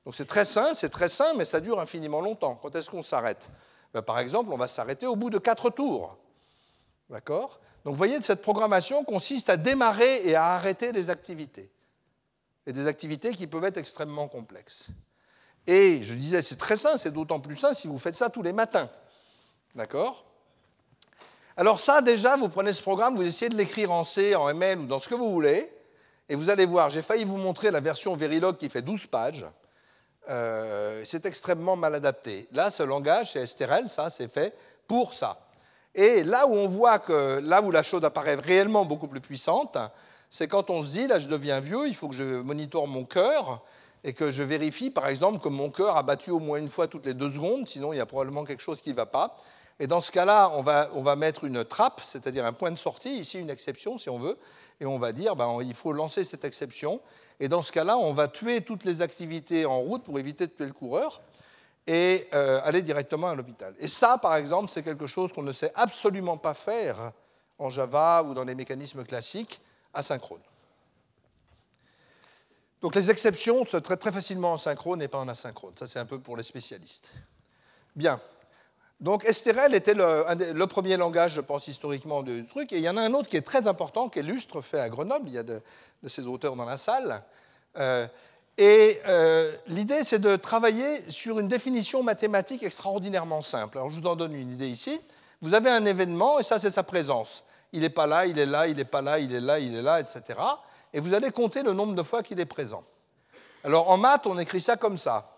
Donc 0.06 0.16
c'est 0.16 0.26
très 0.26 0.46
sain, 0.46 0.74
c'est 0.74 0.90
très 0.90 1.10
sain, 1.10 1.34
mais 1.38 1.46
ça 1.46 1.60
dure 1.60 1.80
infiniment 1.80 2.22
longtemps. 2.22 2.60
Quand 2.62 2.76
est-ce 2.76 2.90
qu'on 2.90 3.04
s'arrête? 3.04 3.50
Ben, 3.94 4.02
Par 4.02 4.20
exemple, 4.20 4.52
on 4.52 4.58
va 4.58 4.68
s'arrêter 4.68 5.08
au 5.08 5.16
bout 5.16 5.30
de 5.30 5.38
quatre 5.38 5.70
tours. 5.70 6.18
D'accord? 7.10 7.60
Donc 7.84 7.94
vous 7.94 7.98
voyez, 7.98 8.22
cette 8.22 8.42
programmation 8.42 9.04
consiste 9.04 9.50
à 9.50 9.58
démarrer 9.58 10.28
et 10.28 10.36
à 10.36 10.54
arrêter 10.54 10.92
des 10.92 11.10
activités. 11.10 11.72
Et 12.68 12.74
des 12.74 12.88
activités 12.88 13.34
qui 13.34 13.48
peuvent 13.48 13.64
être 13.64 13.78
extrêmement 13.78 14.28
complexes. 14.28 14.88
Et 15.68 16.04
je 16.04 16.14
disais, 16.14 16.42
c'est 16.42 16.58
très 16.58 16.78
sain, 16.78 16.98
c'est 16.98 17.12
d'autant 17.12 17.40
plus 17.40 17.56
sain 17.56 17.74
si 17.74 17.88
vous 17.88 17.98
faites 17.98 18.16
ça 18.16 18.30
tous 18.30 18.44
les 18.44 18.54
matins. 18.54 18.90
D'accord? 19.76 20.26
Alors 21.58 21.80
ça, 21.80 22.02
déjà, 22.02 22.38
vous 22.38 22.50
prenez 22.50 22.74
ce 22.74 22.82
programme, 22.82 23.16
vous 23.16 23.24
essayez 23.24 23.50
de 23.50 23.58
l'écrire 23.58 23.92
en 23.92 24.04
C, 24.04 24.36
en 24.36 24.50
ML 24.50 24.80
ou 24.80 24.86
dans 24.86 25.00
ce 25.00 25.10
que 25.10 25.16
vous 25.16 25.32
voulez, 25.32 25.72
et 26.30 26.36
vous 26.36 26.50
allez 26.50 26.66
voir, 26.66 26.90
j'ai 26.90 27.02
failli 27.02 27.24
vous 27.24 27.38
montrer 27.38 27.72
la 27.72 27.82
version 27.82 28.16
Verilog 28.16 28.58
qui 28.58 28.70
fait 28.70 28.82
12 28.82 29.08
pages. 29.08 29.46
Euh, 30.30 31.04
c'est 31.06 31.26
extrêmement 31.26 31.76
mal 31.76 31.96
adapté. 31.96 32.48
Là, 32.52 32.70
ce 32.70 32.84
langage, 32.84 33.34
c'est 33.34 33.46
STRL, 33.46 33.90
ça, 33.90 34.10
c'est 34.10 34.32
fait 34.32 34.56
pour 34.88 35.14
ça. 35.14 35.51
Et 35.96 36.24
là 36.24 36.48
où 36.48 36.54
on 36.54 36.68
voit 36.68 37.00
que, 37.00 37.40
là 37.40 37.62
où 37.62 37.72
la 37.72 37.84
chose 37.84 38.04
apparaît 38.06 38.36
réellement 38.36 38.86
beaucoup 38.86 39.08
plus 39.08 39.22
puissante, 39.22 39.78
c'est 40.30 40.48
quand 40.48 40.70
on 40.70 40.82
se 40.82 40.92
dit, 40.92 41.08
là 41.08 41.20
je 41.20 41.28
deviens 41.28 41.60
vieux, 41.60 41.88
il 41.88 41.96
faut 41.96 42.08
que 42.08 42.16
je 42.16 42.42
monitore 42.42 42.88
mon 42.88 43.04
cœur, 43.04 43.62
et 44.04 44.14
que 44.14 44.32
je 44.32 44.44
vérifie, 44.44 44.90
par 44.90 45.08
exemple, 45.08 45.40
que 45.40 45.50
mon 45.50 45.70
cœur 45.70 45.96
a 45.98 46.04
battu 46.04 46.32
au 46.32 46.40
moins 46.40 46.58
une 46.58 46.70
fois 46.70 46.88
toutes 46.88 47.06
les 47.06 47.14
deux 47.14 47.30
secondes, 47.30 47.68
sinon 47.68 47.94
il 47.94 47.98
y 47.98 48.00
a 48.00 48.06
probablement 48.06 48.46
quelque 48.46 48.62
chose 48.62 48.82
qui 48.82 48.90
ne 48.90 48.96
va 48.96 49.06
pas. 49.06 49.38
Et 49.80 49.88
dans 49.88 50.02
ce 50.02 50.12
cas-là, 50.12 50.52
on 50.56 50.62
va, 50.62 50.90
on 50.94 51.02
va 51.02 51.16
mettre 51.16 51.44
une 51.44 51.64
trappe, 51.64 52.02
c'est-à-dire 52.04 52.46
un 52.46 52.54
point 52.54 52.72
de 52.72 52.78
sortie, 52.78 53.20
ici 53.20 53.40
une 53.40 53.50
exception 53.50 53.98
si 53.98 54.10
on 54.10 54.20
veut, 54.20 54.38
et 54.80 54.86
on 54.86 54.98
va 54.98 55.12
dire 55.12 55.36
ben, 55.36 55.58
il 55.62 55.74
faut 55.74 55.94
lancer 55.94 56.24
cette 56.24 56.46
exception. 56.46 57.00
Et 57.40 57.48
dans 57.48 57.62
ce 57.62 57.72
cas-là, 57.72 57.98
on 57.98 58.14
va 58.14 58.28
tuer 58.28 58.62
toutes 58.62 58.86
les 58.86 59.02
activités 59.02 59.66
en 59.66 59.80
route 59.80 60.04
pour 60.04 60.20
éviter 60.20 60.46
de 60.48 60.52
tuer 60.52 60.66
le 60.66 60.74
coureur 60.74 61.22
et 61.92 62.30
euh, 62.34 62.62
aller 62.64 62.82
directement 62.82 63.28
à 63.28 63.36
l'hôpital. 63.36 63.76
Et 63.78 63.88
ça, 63.88 64.18
par 64.18 64.38
exemple, 64.38 64.72
c'est 64.72 64.82
quelque 64.82 65.08
chose 65.08 65.34
qu'on 65.34 65.44
ne 65.44 65.52
sait 65.52 65.74
absolument 65.76 66.38
pas 66.38 66.54
faire 66.54 67.12
en 67.60 67.70
Java 67.70 68.24
ou 68.24 68.34
dans 68.34 68.46
les 68.46 68.56
mécanismes 68.56 69.04
classiques 69.04 69.60
asynchrone. 69.94 70.40
Donc 72.82 72.96
les 72.96 73.12
exceptions 73.12 73.66
se 73.66 73.76
traitent 73.76 74.00
très 74.00 74.14
facilement 74.14 74.54
en 74.54 74.58
synchrone 74.58 75.02
et 75.02 75.10
pas 75.10 75.18
en 75.18 75.28
asynchrone. 75.28 75.74
Ça, 75.78 75.86
c'est 75.86 76.00
un 76.00 76.06
peu 76.06 76.18
pour 76.18 76.38
les 76.38 76.44
spécialistes. 76.44 77.12
Bien. 77.94 78.22
Donc 79.02 79.26
STRL 79.26 79.76
était 79.76 79.94
le, 79.94 80.66
premier 80.68 80.96
langage, 80.96 81.34
je 81.34 81.42
pense, 81.42 81.68
historiquement 81.68 82.24
du 82.24 82.48
truc. 82.48 82.72
Et 82.72 82.78
il 82.78 82.84
y 82.84 82.90
en 82.90 82.96
a 82.96 83.02
un 83.02 83.14
autre 83.14 83.28
qui 83.28 83.36
est 83.36 83.46
très 83.46 83.68
important, 83.68 84.08
qui 84.08 84.20
est 84.20 84.24
Lustre, 84.24 84.62
fait 84.62 84.80
à 84.80 84.88
Grenoble. 84.88 85.28
Il 85.28 85.34
y 85.34 85.38
a 85.38 85.44
de, 85.44 85.62
ces 86.08 86.24
auteurs 86.24 86.56
dans 86.56 86.66
la 86.66 86.78
salle. 86.78 87.22
Euh, 87.78 88.08
et 88.58 89.00
euh, 89.08 89.52
l'idée, 89.68 90.04
c'est 90.04 90.20
de 90.20 90.36
travailler 90.36 91.10
sur 91.10 91.40
une 91.40 91.48
définition 91.48 92.04
mathématique 92.04 92.64
extraordinairement 92.64 93.42
simple. 93.42 93.78
Alors 93.78 93.90
je 93.90 94.00
vous 94.00 94.08
en 94.08 94.16
donne 94.16 94.36
une 94.36 94.52
idée 94.52 94.68
ici. 94.68 95.00
Vous 95.42 95.54
avez 95.54 95.70
un 95.70 95.86
événement, 95.86 96.40
et 96.40 96.44
ça, 96.44 96.60
c'est 96.60 96.70
sa 96.70 96.84
présence. 96.84 97.44
il 97.74 97.82
n'est 97.82 97.90
pas 97.90 98.06
là, 98.06 98.26
il 98.26 98.38
est 98.38 98.46
là, 98.46 98.68
il 98.68 98.76
n'est 98.76 98.86
pas 98.86 99.02
là, 99.02 99.18
il 99.18 99.34
est 99.34 99.40
là, 99.40 99.60
il 99.60 99.76
est 99.76 99.82
là, 99.82 100.00
etc. 100.00 100.40
Et 100.94 101.00
vous 101.00 101.14
allez 101.14 101.32
compter 101.32 101.64
le 101.64 101.74
nombre 101.74 101.96
de 101.96 102.04
fois 102.04 102.22
qu'il 102.22 102.40
est 102.40 102.46
présent. 102.46 102.84
Alors 103.64 103.90
en 103.90 103.98
maths, 103.98 104.28
on 104.28 104.38
écrit 104.38 104.62
ça 104.62 104.76
comme 104.76 104.98
ça. 104.98 105.32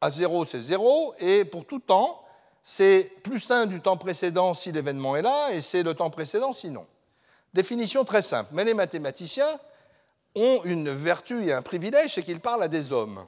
À 0.00 0.10
0, 0.10 0.44
c'est 0.44 0.60
0, 0.60 1.14
et 1.18 1.44
pour 1.44 1.64
tout 1.64 1.78
temps, 1.78 2.22
c'est 2.62 3.12
plus 3.22 3.50
1 3.50 3.66
du 3.66 3.80
temps 3.80 3.96
précédent 3.96 4.54
si 4.54 4.72
l'événement 4.72 5.16
est 5.16 5.22
là, 5.22 5.52
et 5.52 5.60
c'est 5.60 5.82
le 5.82 5.94
temps 5.94 6.10
précédent 6.10 6.52
sinon. 6.52 6.86
Définition 7.54 8.04
très 8.04 8.22
simple, 8.22 8.50
mais 8.52 8.64
les 8.64 8.74
mathématiciens 8.74 9.60
ont 10.36 10.62
une 10.64 10.88
vertu 10.88 11.46
et 11.46 11.52
un 11.52 11.62
privilège, 11.62 12.14
c'est 12.14 12.22
qu'ils 12.22 12.40
parlent 12.40 12.62
à 12.62 12.68
des 12.68 12.92
hommes. 12.92 13.26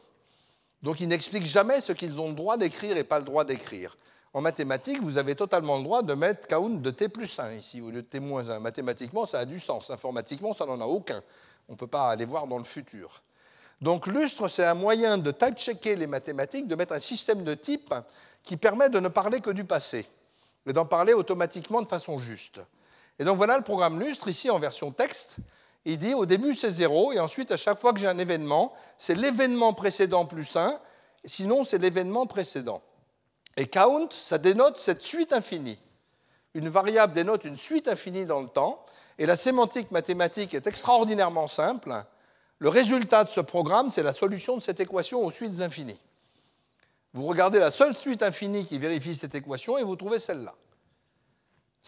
Donc 0.83 1.01
ils 1.01 1.09
n'expliquent 1.09 1.47
jamais 1.47 1.81
ce 1.81 1.93
qu'ils 1.93 2.21
ont 2.21 2.29
le 2.29 2.35
droit 2.35 2.57
d'écrire 2.57 2.97
et 2.97 3.03
pas 3.03 3.19
le 3.19 3.25
droit 3.25 3.45
d'écrire. 3.45 3.97
En 4.35 4.43
mathématiques, 4.43 5.03
vous 5.03 5.17
avez 5.19 5.35
totalement 5.35 5.79
le 5.79 5.83
droit 5.83 6.03
de 6.03 6.15
mettre 6.15 6.47
count 6.47 6.69
de 6.69 6.91
t 6.91 7.09
plus 7.09 7.39
1 7.39 7.55
ici 7.55 7.81
au 7.81 7.91
lieu 7.91 8.03
de 8.03 8.07
t 8.07 8.21
moins 8.21 8.49
1. 8.49 8.61
Mathématiquement, 8.61 9.25
ça 9.25 9.41
a 9.41 9.45
du 9.45 9.59
sens. 9.59 9.91
Informatiquement, 9.91 10.53
ça 10.53 10.67
n'en 10.67 10.81
a 10.81 10.85
aucun. 10.85 11.23
On 11.69 11.73
ne 11.73 11.79
peut 11.79 11.87
pas 11.87 12.11
aller 12.11 12.27
voir 12.27 12.47
dans 12.47 12.59
le 12.59 12.65
futur. 12.65 13.23
Donc 13.81 14.07
lustre, 14.07 14.49
c'est 14.49 14.65
un 14.65 14.75
moyen 14.75 15.19
de 15.19 15.31
type-checker 15.31 15.97
les 15.97 16.07
mathématiques, 16.07 16.69
de 16.69 16.75
mettre 16.75 16.93
un 16.93 17.01
système 17.01 17.43
de 17.43 17.55
type 17.55 17.95
qui 18.45 18.57
permet 18.57 18.91
de 18.91 19.01
ne 19.01 19.09
parler 19.09 19.41
que 19.41 19.51
du 19.51 19.65
passé, 19.65 20.07
et 20.67 20.73
d'en 20.73 20.85
parler 20.85 21.15
automatiquement 21.15 21.81
de 21.83 21.89
façon 21.89 22.19
juste. 22.19 22.61
Et 23.19 23.25
donc 23.25 23.37
voilà 23.37 23.57
le 23.57 23.63
programme 23.63 24.01
lustre, 24.01 24.29
ici 24.29 24.51
en 24.51 24.59
version 24.59 24.91
texte. 24.91 25.37
Il 25.85 25.99
dit 25.99 26.15
au 26.15 26.27
début 26.27 26.55
c'est 26.55 26.71
0, 26.71 27.13
et 27.13 27.21
ensuite 27.21 27.51
à 27.51 27.57
chaque 27.57 27.81
fois 27.81 27.93
que 27.93 27.99
j'ai 27.99 28.09
un 28.09 28.19
événement, 28.19 28.73
c'est 28.99 29.15
l'événement 29.15 29.73
précédent 29.73 30.27
plus 30.27 30.57
1, 30.57 30.79
sinon 31.25 31.65
c'est 31.65 31.79
l'événement 31.79 32.27
précédent. 32.27 32.83
Et 33.57 33.67
count, 33.67 34.09
ça 34.11 34.39
dénote 34.39 34.77
cette 34.77 35.03
suite 35.03 35.33
infinie. 35.33 35.79
Une 36.55 36.69
variable 36.69 37.13
dénote 37.13 37.45
une 37.45 37.57
suite 37.57 37.89
infinie 37.89 38.27
dans 38.27 38.41
le 38.41 38.49
temps, 38.49 38.85
et 39.19 39.27
la 39.27 39.37
sémantique 39.37 39.91
mathématique 39.91 40.55
est 40.55 40.67
extraordinairement 40.67 41.49
simple. 41.49 41.93
Le 42.59 42.69
résultat 42.69 43.25
de 43.25 43.29
ce 43.29 43.41
programme, 43.41 43.91
c'est 43.91 44.03
la 44.03 44.13
solution 44.13 44.57
de 44.57 44.63
cette 44.63 44.81
équation 44.81 45.25
aux 45.25 45.31
suites 45.31 45.61
infinies. 45.61 46.01
Vous 47.15 47.27
regardez 47.27 47.59
la 47.59 47.71
seule 47.71 47.97
suite 47.97 48.23
infinie 48.23 48.65
qui 48.65 48.79
vérifie 48.79 49.15
cette 49.15 49.35
équation 49.35 49.79
et 49.79 49.83
vous 49.83 49.97
trouvez 49.97 50.19
celle-là. 50.19 50.55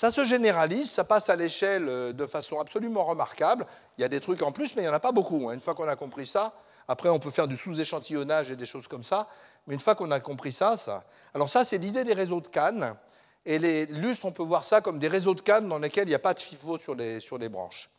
Ça 0.00 0.10
se 0.10 0.24
généralise, 0.24 0.90
ça 0.90 1.04
passe 1.04 1.28
à 1.28 1.36
l'échelle 1.36 1.86
euh, 1.86 2.14
de 2.14 2.24
façon 2.24 2.58
absolument 2.58 3.04
remarquable. 3.04 3.66
Il 3.98 4.00
y 4.00 4.04
a 4.04 4.08
des 4.08 4.20
trucs 4.20 4.40
en 4.40 4.50
plus, 4.50 4.74
mais 4.74 4.80
il 4.80 4.86
n'y 4.86 4.90
en 4.90 4.94
a 4.94 4.98
pas 4.98 5.12
beaucoup. 5.12 5.50
Hein. 5.50 5.52
Une 5.52 5.60
fois 5.60 5.74
qu'on 5.74 5.86
a 5.88 5.94
compris 5.94 6.26
ça, 6.26 6.54
après 6.88 7.10
on 7.10 7.18
peut 7.18 7.30
faire 7.30 7.46
du 7.46 7.54
sous-échantillonnage 7.54 8.50
et 8.50 8.56
des 8.56 8.64
choses 8.64 8.88
comme 8.88 9.02
ça, 9.02 9.28
mais 9.66 9.74
une 9.74 9.80
fois 9.80 9.94
qu'on 9.94 10.10
a 10.10 10.18
compris 10.18 10.52
ça, 10.52 10.78
ça. 10.78 11.04
Alors 11.34 11.50
ça, 11.50 11.66
c'est 11.66 11.76
l'idée 11.76 12.02
des 12.04 12.14
réseaux 12.14 12.40
de 12.40 12.48
Cannes. 12.48 12.96
Et 13.44 13.58
les 13.58 13.84
lustres, 13.84 14.24
on 14.24 14.32
peut 14.32 14.42
voir 14.42 14.64
ça 14.64 14.80
comme 14.80 14.98
des 14.98 15.08
réseaux 15.08 15.34
de 15.34 15.42
Cannes 15.42 15.68
dans 15.68 15.78
lesquels 15.78 16.04
il 16.04 16.12
n'y 16.12 16.14
a 16.14 16.18
pas 16.18 16.32
de 16.32 16.40
FIFO 16.40 16.78
sur 16.78 16.94
les, 16.94 17.20
sur 17.20 17.36
les 17.36 17.50
branches. 17.50 17.90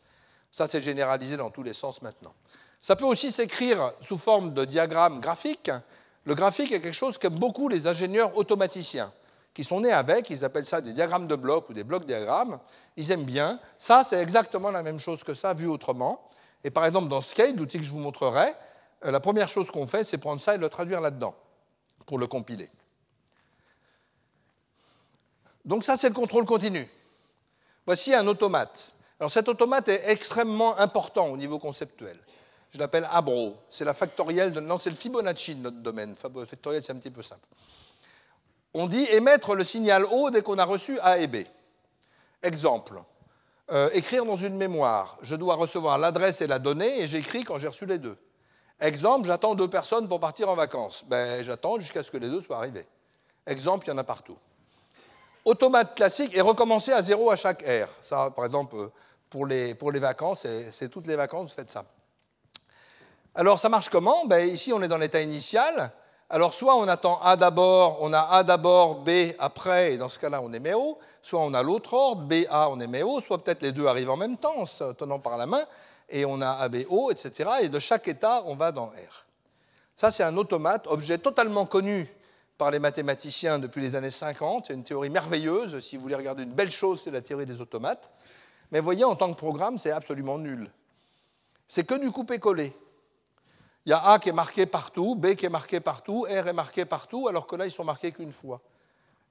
Ça, 0.50 0.66
c'est 0.66 0.80
généralisé 0.80 1.36
dans 1.36 1.50
tous 1.50 1.62
les 1.62 1.72
sens 1.72 2.02
maintenant. 2.02 2.34
Ça 2.80 2.96
peut 2.96 3.04
aussi 3.04 3.30
s'écrire 3.30 3.92
sous 4.00 4.18
forme 4.18 4.54
de 4.54 4.64
diagramme 4.64 5.20
graphique. 5.20 5.70
Le 6.24 6.34
graphique 6.34 6.72
est 6.72 6.80
quelque 6.80 6.92
chose 6.96 7.16
qu'aiment 7.16 7.38
beaucoup 7.38 7.68
les 7.68 7.86
ingénieurs 7.86 8.36
automaticiens, 8.36 9.12
qui 9.54 9.64
sont 9.64 9.80
nés 9.80 9.92
avec, 9.92 10.30
ils 10.30 10.44
appellent 10.44 10.66
ça 10.66 10.80
des 10.80 10.92
diagrammes 10.92 11.26
de 11.26 11.36
blocs 11.36 11.68
ou 11.68 11.74
des 11.74 11.84
blocs 11.84 12.04
diagrammes. 12.04 12.58
Ils 12.96 13.10
aiment 13.12 13.24
bien. 13.24 13.60
Ça, 13.78 14.02
c'est 14.04 14.20
exactement 14.20 14.70
la 14.70 14.82
même 14.82 14.98
chose 14.98 15.24
que 15.24 15.34
ça, 15.34 15.52
vu 15.54 15.66
autrement. 15.66 16.26
Et 16.64 16.70
par 16.70 16.86
exemple, 16.86 17.08
dans 17.08 17.20
Skate, 17.20 17.56
l'outil 17.56 17.78
que 17.78 17.84
je 17.84 17.90
vous 17.90 17.98
montrerai, 17.98 18.46
euh, 19.04 19.10
la 19.10 19.20
première 19.20 19.48
chose 19.48 19.70
qu'on 19.70 19.86
fait, 19.86 20.04
c'est 20.04 20.18
prendre 20.18 20.40
ça 20.40 20.54
et 20.54 20.58
le 20.58 20.68
traduire 20.68 21.00
là-dedans, 21.00 21.34
pour 22.06 22.18
le 22.18 22.26
compiler. 22.26 22.70
Donc 25.64 25.84
ça, 25.84 25.96
c'est 25.96 26.08
le 26.08 26.14
contrôle 26.14 26.44
continu. 26.44 26.88
Voici 27.84 28.14
un 28.14 28.26
automate. 28.26 28.92
Alors 29.20 29.30
cet 29.30 29.48
automate 29.48 29.88
est 29.88 30.10
extrêmement 30.10 30.78
important 30.78 31.28
au 31.28 31.36
niveau 31.36 31.58
conceptuel 31.58 32.18
je 32.72 32.78
l'appelle 32.78 33.06
Abro. 33.10 33.56
C'est 33.68 33.84
la 33.84 33.94
factorielle. 33.94 34.52
Non, 34.52 34.78
c'est 34.78 34.90
le 34.90 34.96
Fibonacci 34.96 35.54
de 35.54 35.60
notre 35.60 35.78
domaine. 35.78 36.16
Factorielle, 36.16 36.82
c'est 36.82 36.92
un 36.92 36.96
petit 36.96 37.10
peu 37.10 37.22
simple. 37.22 37.46
On 38.74 38.86
dit 38.86 39.06
émettre 39.10 39.54
le 39.54 39.64
signal 39.64 40.04
haut 40.04 40.30
dès 40.30 40.42
qu'on 40.42 40.58
a 40.58 40.64
reçu 40.64 40.98
A 41.00 41.18
et 41.18 41.26
B. 41.26 41.36
Exemple. 42.42 43.02
Euh, 43.70 43.88
écrire 43.92 44.24
dans 44.24 44.36
une 44.36 44.56
mémoire. 44.56 45.18
Je 45.22 45.34
dois 45.34 45.54
recevoir 45.54 45.98
l'adresse 45.98 46.40
et 46.40 46.46
la 46.46 46.58
donnée 46.58 47.00
et 47.00 47.06
j'écris 47.06 47.44
quand 47.44 47.58
j'ai 47.58 47.68
reçu 47.68 47.86
les 47.86 47.98
deux. 47.98 48.16
Exemple, 48.80 49.26
j'attends 49.26 49.54
deux 49.54 49.68
personnes 49.68 50.08
pour 50.08 50.20
partir 50.20 50.48
en 50.48 50.54
vacances. 50.54 51.04
Ben, 51.06 51.42
j'attends 51.44 51.78
jusqu'à 51.78 52.02
ce 52.02 52.10
que 52.10 52.16
les 52.16 52.28
deux 52.28 52.40
soient 52.40 52.56
arrivés. 52.56 52.86
Exemple, 53.46 53.86
il 53.86 53.90
y 53.90 53.92
en 53.92 53.98
a 53.98 54.04
partout. 54.04 54.36
Automate 55.44 55.94
classique 55.94 56.36
et 56.36 56.40
recommencer 56.40 56.92
à 56.92 57.02
zéro 57.02 57.30
à 57.30 57.36
chaque 57.36 57.62
R. 57.62 57.88
Ça, 58.00 58.30
par 58.30 58.44
exemple, 58.44 58.76
pour 59.30 59.46
les, 59.46 59.74
pour 59.74 59.92
les 59.92 60.00
vacances, 60.00 60.46
c'est 60.72 60.88
toutes 60.88 61.06
les 61.06 61.16
vacances, 61.16 61.50
vous 61.50 61.54
faites 61.54 61.70
ça. 61.70 61.84
Alors 63.34 63.58
ça 63.58 63.68
marche 63.68 63.88
comment? 63.88 64.26
Ben, 64.26 64.48
Ici, 64.48 64.72
on 64.72 64.82
est 64.82 64.88
dans 64.88 64.98
l'état 64.98 65.20
initial. 65.20 65.92
Alors 66.34 66.54
soit 66.54 66.74
on 66.76 66.88
attend 66.88 67.20
A 67.20 67.36
d'abord, 67.36 67.98
on 68.00 68.10
a 68.14 68.20
A 68.20 68.42
d'abord, 68.42 69.00
B 69.00 69.10
après, 69.38 69.92
et 69.92 69.98
dans 69.98 70.08
ce 70.08 70.18
cas-là, 70.18 70.40
on 70.40 70.50
émet 70.54 70.72
O. 70.72 70.98
Soit 71.20 71.40
on 71.40 71.52
a 71.52 71.62
l'autre 71.62 71.92
ordre, 71.92 72.22
B, 72.22 72.46
A, 72.48 72.70
on 72.70 72.80
émet 72.80 73.02
O. 73.02 73.20
Soit 73.20 73.44
peut-être 73.44 73.60
les 73.60 73.70
deux 73.70 73.84
arrivent 73.84 74.08
en 74.08 74.16
même 74.16 74.38
temps, 74.38 74.56
en 74.56 74.64
se 74.64 74.94
tenant 74.94 75.18
par 75.18 75.36
la 75.36 75.44
main, 75.44 75.62
et 76.08 76.24
on 76.24 76.40
a 76.40 76.48
A, 76.48 76.70
B, 76.70 76.86
O, 76.88 77.10
etc. 77.10 77.50
Et 77.60 77.68
de 77.68 77.78
chaque 77.78 78.08
état, 78.08 78.42
on 78.46 78.54
va 78.54 78.72
dans 78.72 78.86
R. 78.86 79.26
Ça, 79.94 80.10
c'est 80.10 80.22
un 80.22 80.34
automate, 80.38 80.86
objet 80.86 81.18
totalement 81.18 81.66
connu 81.66 82.10
par 82.56 82.70
les 82.70 82.78
mathématiciens 82.78 83.58
depuis 83.58 83.82
les 83.82 83.94
années 83.94 84.10
50. 84.10 84.68
C'est 84.68 84.74
une 84.74 84.84
théorie 84.84 85.10
merveilleuse. 85.10 85.80
Si 85.80 85.96
vous 85.98 86.02
voulez 86.04 86.14
regarder 86.14 86.44
une 86.44 86.54
belle 86.54 86.70
chose, 86.70 87.02
c'est 87.04 87.10
la 87.10 87.20
théorie 87.20 87.44
des 87.44 87.60
automates. 87.60 88.08
Mais 88.70 88.80
voyez, 88.80 89.04
en 89.04 89.16
tant 89.16 89.30
que 89.30 89.38
programme, 89.38 89.76
c'est 89.76 89.90
absolument 89.90 90.38
nul. 90.38 90.70
C'est 91.68 91.84
que 91.84 92.00
du 92.00 92.10
coupé-collé. 92.10 92.72
Il 93.84 93.90
y 93.90 93.92
a 93.92 94.12
A 94.12 94.18
qui 94.18 94.28
est 94.28 94.34
marqué 94.34 94.66
partout, 94.66 95.16
B 95.16 95.34
qui 95.34 95.46
est 95.46 95.50
marqué 95.50 95.80
partout, 95.80 96.26
R 96.28 96.48
est 96.48 96.52
marqué 96.52 96.84
partout, 96.84 97.28
alors 97.28 97.46
que 97.46 97.56
là, 97.56 97.66
ils 97.66 97.72
sont 97.72 97.84
marqués 97.84 98.12
qu'une 98.12 98.32
fois. 98.32 98.60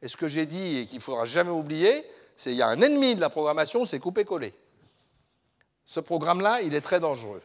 Et 0.02 0.08
ce 0.08 0.18
que 0.18 0.28
j'ai 0.28 0.46
dit 0.46 0.80
et 0.80 0.86
qu'il 0.86 0.98
ne 0.98 1.04
faudra 1.04 1.26
jamais 1.26 1.52
oublier, 1.52 2.06
c'est 2.36 2.50
qu'il 2.50 2.60
y 2.60 2.62
a 2.62 2.68
un 2.68 2.82
ennemi 2.82 3.16
de 3.16 3.22
la 3.22 3.30
programmation, 3.30 3.86
c'est 3.86 4.00
couper-coller. 4.00 4.54
Ce 5.86 6.00
programme-là, 6.00 6.62
il 6.62 6.76
est 6.76 6.82
très 6.82 7.00
dangereux. 7.00 7.42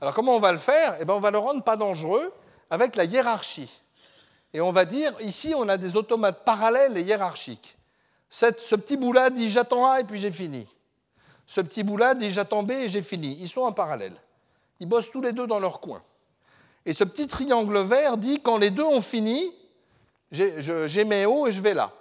Alors 0.00 0.14
comment 0.14 0.34
on 0.36 0.40
va 0.40 0.52
le 0.52 0.58
faire? 0.58 0.96
Eh 1.00 1.04
bien, 1.04 1.14
On 1.14 1.20
va 1.20 1.30
le 1.30 1.38
rendre 1.38 1.62
pas 1.62 1.76
dangereux 1.76 2.32
avec 2.70 2.96
la 2.96 3.04
hiérarchie. 3.04 3.80
Et 4.54 4.60
on 4.60 4.72
va 4.72 4.84
dire, 4.84 5.12
ici, 5.20 5.52
on 5.56 5.68
a 5.68 5.76
des 5.76 5.96
automates 5.96 6.44
parallèles 6.44 6.96
et 6.96 7.02
hiérarchiques. 7.02 7.76
ce 8.30 8.74
petit 8.74 8.96
bout-là 8.96 9.30
dit 9.30 9.50
j'attends 9.50 9.86
A 9.86 10.00
et 10.00 10.04
puis 10.04 10.18
j'ai 10.18 10.30
fini. 10.30 10.66
Ce 11.46 11.60
petit 11.60 11.82
bout-là 11.82 12.14
dit 12.14 12.30
j'attends 12.30 12.62
B 12.62 12.72
et 12.72 12.88
j'ai 12.88 13.02
fini. 13.02 13.36
Ils 13.40 13.48
sont 13.48 13.62
en 13.62 13.72
parallèle. 13.72 14.14
Ils 14.80 14.88
bossent 14.88 15.10
tous 15.10 15.20
les 15.20 15.32
deux 15.32 15.46
dans 15.46 15.58
leur 15.58 15.80
coin. 15.80 16.02
Et 16.86 16.92
ce 16.92 17.04
petit 17.04 17.26
triangle 17.26 17.78
vert 17.80 18.16
dit 18.16 18.40
quand 18.40 18.58
les 18.58 18.70
deux 18.70 18.84
ont 18.84 19.00
fini, 19.00 19.54
j'ai 20.30 21.04
mes 21.04 21.26
hauts 21.26 21.46
et 21.46 21.52
je 21.52 21.60
vais 21.60 21.74
là. 21.74 21.92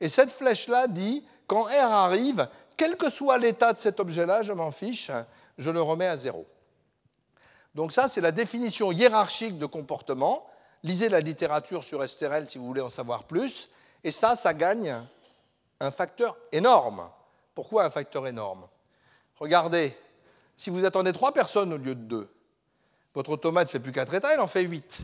Et 0.00 0.08
cette 0.08 0.32
flèche-là 0.32 0.86
dit 0.86 1.24
quand 1.46 1.64
R 1.64 1.92
arrive, 1.92 2.48
quel 2.76 2.96
que 2.96 3.10
soit 3.10 3.38
l'état 3.38 3.72
de 3.72 3.78
cet 3.78 4.00
objet-là, 4.00 4.42
je 4.42 4.52
m'en 4.52 4.70
fiche, 4.70 5.10
je 5.56 5.70
le 5.70 5.82
remets 5.82 6.06
à 6.06 6.16
zéro. 6.16 6.46
Donc 7.74 7.92
ça, 7.92 8.08
c'est 8.08 8.20
la 8.20 8.32
définition 8.32 8.92
hiérarchique 8.92 9.58
de 9.58 9.66
comportement. 9.66 10.46
Lisez 10.82 11.08
la 11.08 11.20
littérature 11.20 11.82
sur 11.84 12.08
STRL 12.08 12.48
si 12.48 12.58
vous 12.58 12.66
voulez 12.66 12.80
en 12.80 12.90
savoir 12.90 13.24
plus. 13.24 13.68
Et 14.04 14.10
ça, 14.10 14.36
ça 14.36 14.54
gagne 14.54 14.94
un 15.80 15.90
facteur 15.90 16.36
énorme. 16.52 17.08
Pourquoi 17.54 17.84
un 17.84 17.90
facteur 17.90 18.26
énorme? 18.26 18.66
Regardez, 19.40 19.96
si 20.56 20.70
vous 20.70 20.84
attendez 20.84 21.12
trois 21.12 21.32
personnes 21.32 21.72
au 21.72 21.76
lieu 21.76 21.94
de 21.94 22.02
deux, 22.02 22.28
votre 23.14 23.30
automate 23.30 23.68
ne 23.68 23.72
fait 23.72 23.80
plus 23.80 23.92
quatre 23.92 24.14
états, 24.14 24.34
il 24.34 24.40
en 24.40 24.46
fait 24.46 24.62
huit. 24.62 24.98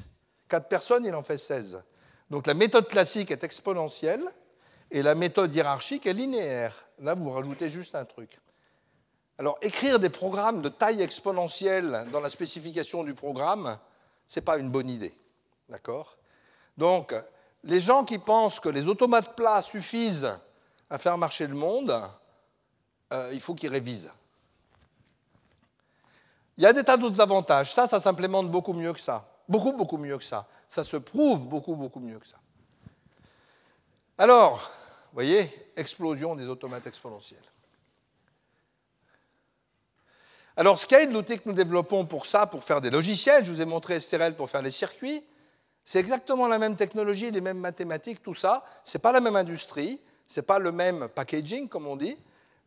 Quatre 0.48 0.68
personnes, 0.68 1.04
il 1.04 1.14
en 1.14 1.22
fait 1.22 1.36
16. 1.36 1.82
Donc 2.30 2.46
la 2.46 2.54
méthode 2.54 2.88
classique 2.88 3.30
est 3.30 3.44
exponentielle 3.44 4.22
et 4.90 5.02
la 5.02 5.14
méthode 5.14 5.54
hiérarchique 5.54 6.06
est 6.06 6.12
linéaire. 6.12 6.86
Là, 7.00 7.14
vous 7.14 7.30
rajoutez 7.30 7.70
juste 7.70 7.94
un 7.94 8.04
truc. 8.04 8.38
Alors, 9.38 9.58
écrire 9.62 9.98
des 9.98 10.10
programmes 10.10 10.62
de 10.62 10.68
taille 10.68 11.02
exponentielle 11.02 12.06
dans 12.12 12.20
la 12.20 12.30
spécification 12.30 13.02
du 13.02 13.14
programme, 13.14 13.76
ce 14.28 14.38
n'est 14.38 14.44
pas 14.44 14.58
une 14.58 14.70
bonne 14.70 14.88
idée. 14.88 15.12
D'accord? 15.68 16.16
Donc, 16.76 17.14
les 17.64 17.80
gens 17.80 18.04
qui 18.04 18.18
pensent 18.18 18.60
que 18.60 18.68
les 18.68 18.86
automates 18.86 19.34
plats 19.34 19.62
suffisent 19.62 20.38
à 20.88 20.98
faire 20.98 21.18
marcher 21.18 21.48
le 21.48 21.54
monde, 21.54 22.00
euh, 23.12 23.30
il 23.32 23.40
faut 23.40 23.54
qu'ils 23.54 23.70
révisent. 23.70 24.12
Il 26.56 26.64
y 26.64 26.66
a 26.66 26.72
des 26.72 26.84
tas 26.84 26.96
d'autres 26.96 27.20
avantages. 27.20 27.72
Ça, 27.72 27.86
ça 27.86 28.00
s'implémente 28.00 28.50
beaucoup 28.50 28.72
mieux 28.72 28.92
que 28.92 29.00
ça. 29.00 29.28
Beaucoup, 29.48 29.72
beaucoup 29.72 29.98
mieux 29.98 30.16
que 30.16 30.24
ça. 30.24 30.46
Ça 30.68 30.84
se 30.84 30.96
prouve 30.96 31.46
beaucoup, 31.46 31.76
beaucoup 31.76 32.00
mieux 32.00 32.18
que 32.18 32.26
ça. 32.26 32.38
Alors, 34.16 34.58
vous 34.58 35.14
voyez, 35.14 35.50
explosion 35.76 36.34
des 36.34 36.48
automates 36.48 36.86
exponentiels. 36.86 37.42
Alors, 40.56 40.78
Scale, 40.78 41.12
l'outil 41.12 41.38
que 41.38 41.48
nous 41.48 41.54
développons 41.54 42.06
pour 42.06 42.26
ça, 42.26 42.46
pour 42.46 42.62
faire 42.62 42.80
des 42.80 42.90
logiciels, 42.90 43.44
je 43.44 43.50
vous 43.50 43.60
ai 43.60 43.64
montré 43.64 43.98
STRL 43.98 44.36
pour 44.36 44.48
faire 44.48 44.62
les 44.62 44.70
circuits, 44.70 45.24
c'est 45.84 45.98
exactement 45.98 46.46
la 46.46 46.58
même 46.58 46.76
technologie, 46.76 47.30
les 47.30 47.40
mêmes 47.40 47.58
mathématiques, 47.58 48.22
tout 48.22 48.34
ça. 48.34 48.64
Ce 48.84 48.96
n'est 48.96 49.02
pas 49.02 49.12
la 49.12 49.20
même 49.20 49.36
industrie, 49.36 50.00
ce 50.26 50.40
n'est 50.40 50.46
pas 50.46 50.58
le 50.58 50.72
même 50.72 51.08
packaging, 51.08 51.68
comme 51.68 51.86
on 51.86 51.96
dit, 51.96 52.16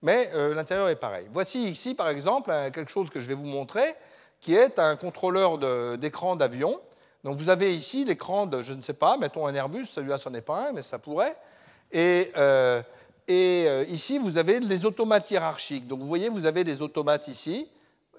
mais 0.02 0.30
euh, 0.34 0.54
l'intérieur 0.54 0.89
est 0.89 0.95
pareil. 0.95 1.28
Voici 1.32 1.70
ici, 1.70 1.95
par 1.95 2.10
exemple, 2.10 2.52
quelque 2.74 2.91
chose 2.91 3.10
que 3.10 3.22
je 3.22 3.28
vais 3.28 3.34
vous 3.34 3.45
montrer, 3.45 3.95
qui 4.39 4.54
est 4.54 4.80
un 4.80 4.95
contrôleur 4.95 5.58
d'écran 5.98 6.36
d'avion. 6.36 6.80
Donc 7.24 7.38
vous 7.38 7.50
avez 7.50 7.76
ici 7.76 8.06
l'écran 8.06 8.45
de, 8.45 8.62
je 8.62 8.74
ne 8.74 8.82
sais 8.82 8.93
pas, 8.93 9.18
mettons 9.18 9.48
un 9.48 9.56
Airbus, 9.56 9.86
celui-là, 9.86 10.18
ce 10.18 10.30
n'est 10.30 10.41
pas 10.41 10.70
un, 10.70 10.72
mais 10.74 10.84
ça 10.84 11.00
pourrait. 11.00 11.36
Et, 11.91 12.32
euh, 12.38 12.82
et 13.28 13.66
euh, 13.68 13.84
ici, 13.89 14.20
vous 14.20 14.38
avez 14.38 14.60
les 14.60 14.86
automates 14.86 15.30
hiérarchiques. 15.32 15.88
Donc 15.88 16.00
vous 16.00 16.08
voyez, 16.08 16.30
vous 16.30 16.45
avez 16.45 16.64
les 16.64 16.82
automates 16.82 17.28
ici. 17.28 17.68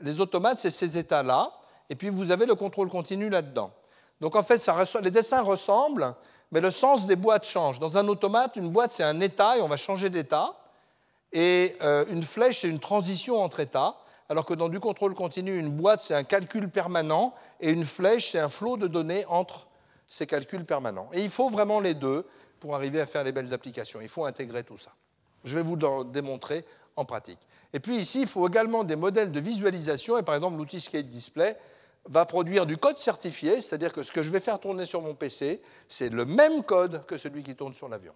Les 0.01 0.21
automates, 0.21 0.59
c'est 0.59 0.71
ces 0.71 0.99
états-là. 0.99 1.51
Et 1.89 1.95
puis 1.95 2.09
vous 2.11 2.31
avez 2.31 2.45
le 2.45 2.55
contrôle 2.55 2.89
continu 2.89 3.29
là-dedans. 3.29 3.73
Donc 4.21 4.37
en 4.37 4.43
fait, 4.43 4.59
ça, 4.59 4.85
les 5.03 5.11
dessins 5.11 5.43
ressemblent, 5.43 6.15
mais 6.51 6.61
le 6.61 6.71
sens 6.71 7.07
des 7.07 7.17
boîtes 7.17 7.47
change. 7.47 7.79
Dans 7.79 7.97
un 7.97 8.07
automate, 8.09 8.57
une 8.57 8.71
boîte, 8.71 8.91
c'est 8.91 9.05
un 9.05 9.21
état 9.21 9.57
et 9.57 9.61
on 9.61 9.69
va 9.69 9.77
changer 9.77 10.11
d'état. 10.11 10.55
Et 11.33 11.77
euh, 11.83 12.05
une 12.11 12.23
flèche, 12.23 12.61
c'est 12.61 12.69
une 12.69 12.81
transition 12.81 13.41
entre 13.41 13.61
états. 13.61 13.97
Alors 14.29 14.45
que 14.45 14.55
dans 14.55 14.69
du 14.69 14.79
contrôle 14.79 15.15
continu, 15.15 15.59
une 15.59 15.71
boîte, 15.71 16.01
c'est 16.01 16.15
un 16.15 16.25
calcul 16.25 16.69
permanent 16.69 17.35
et 17.61 17.71
une 17.71 17.85
flèche, 17.85 18.33
c'est 18.33 18.39
un 18.39 18.51
flot 18.51 18.77
de 18.77 18.87
données 18.87 19.25
entre 19.29 19.69
ces 20.07 20.27
calculs 20.27 20.65
permanents. 20.65 21.09
Et 21.13 21.23
il 21.23 21.31
faut 21.31 21.49
vraiment 21.49 21.81
les 21.81 21.95
deux 21.95 22.27
pour 22.61 22.75
arriver 22.75 23.01
à 23.01 23.07
faire 23.07 23.25
les 23.25 23.33
belles 23.33 23.53
applications. 23.55 24.01
Il 24.01 24.09
faut 24.09 24.25
intégrer 24.25 24.65
tout 24.65 24.77
ça. 24.77 24.91
Je 25.45 25.55
vais 25.55 25.63
vous 25.63 25.77
le 25.77 26.05
démontrer 26.05 26.65
en 26.97 27.05
pratique. 27.05 27.39
Et 27.73 27.81
puis 27.81 27.97
ici, 27.97 28.23
il 28.23 28.27
faut 28.27 28.47
également 28.49 28.85
des 28.85 28.97
modèles 28.97 29.31
de 29.31 29.41
visualisation. 29.41 30.19
Et 30.19 30.23
par 30.23 30.35
exemple, 30.35 30.57
l'outil 30.57 30.81
Skate 30.81 31.09
Display 31.09 31.57
va 32.07 32.25
produire 32.25 32.67
du 32.67 32.77
code 32.77 32.99
certifié, 32.99 33.61
c'est-à-dire 33.61 33.93
que 33.93 34.03
ce 34.03 34.13
que 34.13 34.23
je 34.23 34.31
vais 34.31 34.41
faire 34.41 34.59
tourner 34.59 34.87
sur 34.87 35.03
mon 35.03 35.15
PC, 35.15 35.63
c'est 35.89 36.09
le 36.09 36.25
même 36.25 36.63
code 36.65 37.05
que 37.07 37.17
celui 37.17 37.43
qui 37.43 37.55
tourne 37.55 37.75
sur 37.75 37.89
l'avion. 37.89 38.15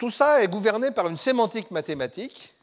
Tout 0.00 0.10
ça 0.10 0.42
est 0.42 0.48
gouverné 0.48 0.92
par 0.92 1.08
une 1.08 1.18
sémantique 1.18 1.70
mathématique. 1.70 2.54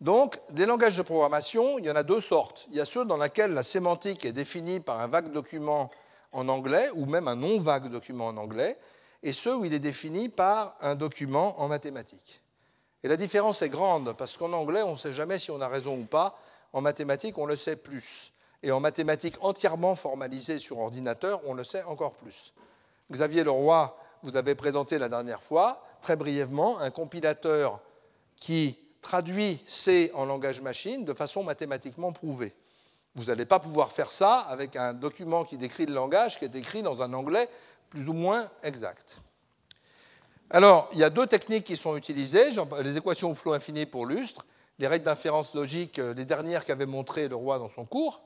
Donc, 0.00 0.40
des 0.48 0.64
langages 0.64 0.96
de 0.96 1.02
programmation, 1.02 1.78
il 1.78 1.84
y 1.84 1.90
en 1.90 1.94
a 1.94 2.02
deux 2.02 2.22
sortes. 2.22 2.66
Il 2.70 2.78
y 2.78 2.80
a 2.80 2.86
ceux 2.86 3.04
dans 3.04 3.18
lesquels 3.18 3.52
la 3.52 3.62
sémantique 3.62 4.24
est 4.24 4.32
définie 4.32 4.80
par 4.80 4.98
un 5.00 5.08
vague 5.08 5.30
document 5.30 5.90
en 6.32 6.48
anglais, 6.48 6.88
ou 6.94 7.04
même 7.04 7.28
un 7.28 7.36
non-vague 7.36 7.88
document 7.88 8.28
en 8.28 8.38
anglais, 8.38 8.78
et 9.22 9.34
ceux 9.34 9.56
où 9.56 9.66
il 9.66 9.74
est 9.74 9.78
défini 9.78 10.30
par 10.30 10.74
un 10.80 10.94
document 10.94 11.60
en 11.60 11.68
mathématiques. 11.68 12.40
Et 13.02 13.08
la 13.08 13.18
différence 13.18 13.60
est 13.60 13.68
grande, 13.68 14.14
parce 14.14 14.38
qu'en 14.38 14.54
anglais, 14.54 14.80
on 14.80 14.92
ne 14.92 14.96
sait 14.96 15.12
jamais 15.12 15.38
si 15.38 15.50
on 15.50 15.60
a 15.60 15.68
raison 15.68 15.98
ou 15.98 16.04
pas. 16.04 16.38
En 16.72 16.80
mathématiques, 16.80 17.36
on 17.36 17.44
le 17.44 17.56
sait 17.56 17.76
plus. 17.76 18.32
Et 18.62 18.72
en 18.72 18.80
mathématiques 18.80 19.36
entièrement 19.42 19.96
formalisées 19.96 20.58
sur 20.58 20.78
ordinateur, 20.78 21.42
on 21.44 21.52
le 21.52 21.64
sait 21.64 21.82
encore 21.82 22.14
plus. 22.14 22.54
Xavier 23.10 23.44
Leroy 23.44 23.94
vous 24.22 24.36
avez 24.36 24.54
présenté 24.54 24.98
la 24.98 25.08
dernière 25.08 25.42
fois, 25.42 25.82
très 26.00 26.16
brièvement, 26.16 26.78
un 26.78 26.90
compilateur 26.90 27.80
qui 28.36 28.78
traduit 29.00 29.62
C 29.66 30.10
en 30.14 30.24
langage 30.24 30.60
machine 30.60 31.04
de 31.04 31.14
façon 31.14 31.42
mathématiquement 31.42 32.12
prouvée. 32.12 32.54
Vous 33.14 33.24
n'allez 33.24 33.46
pas 33.46 33.58
pouvoir 33.58 33.90
faire 33.90 34.10
ça 34.10 34.40
avec 34.48 34.76
un 34.76 34.92
document 34.92 35.44
qui 35.44 35.58
décrit 35.58 35.86
le 35.86 35.94
langage 35.94 36.38
qui 36.38 36.44
est 36.44 36.54
écrit 36.54 36.82
dans 36.82 37.02
un 37.02 37.12
anglais 37.12 37.48
plus 37.90 38.08
ou 38.08 38.12
moins 38.12 38.48
exact. 38.62 39.20
Alors, 40.50 40.88
il 40.92 40.98
y 40.98 41.04
a 41.04 41.10
deux 41.10 41.26
techniques 41.26 41.64
qui 41.64 41.76
sont 41.76 41.96
utilisées, 41.96 42.46
les 42.82 42.96
équations 42.96 43.30
au 43.30 43.34
flot 43.34 43.52
infini 43.52 43.86
pour 43.86 44.06
lustre, 44.06 44.46
les 44.78 44.86
règles 44.86 45.04
d'inférence 45.04 45.54
logique, 45.54 45.98
euh, 45.98 46.14
les 46.14 46.24
dernières 46.24 46.64
qu'avait 46.64 46.86
montrées 46.86 47.28
le 47.28 47.34
roi 47.34 47.58
dans 47.58 47.68
son 47.68 47.84
cours. 47.84 48.20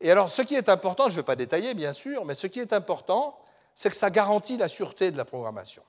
Et 0.00 0.10
alors, 0.10 0.28
ce 0.28 0.42
qui 0.42 0.54
est 0.54 0.68
important, 0.68 1.04
je 1.04 1.10
ne 1.10 1.16
vais 1.16 1.22
pas 1.22 1.36
détailler 1.36 1.74
bien 1.74 1.92
sûr, 1.92 2.24
mais 2.24 2.34
ce 2.34 2.46
qui 2.46 2.60
est 2.60 2.72
important, 2.72 3.38
c'est 3.74 3.90
que 3.90 3.96
ça 3.96 4.10
garantit 4.10 4.56
la 4.56 4.68
sûreté 4.68 5.10
de 5.10 5.16
la 5.16 5.24
programmation. 5.24 5.82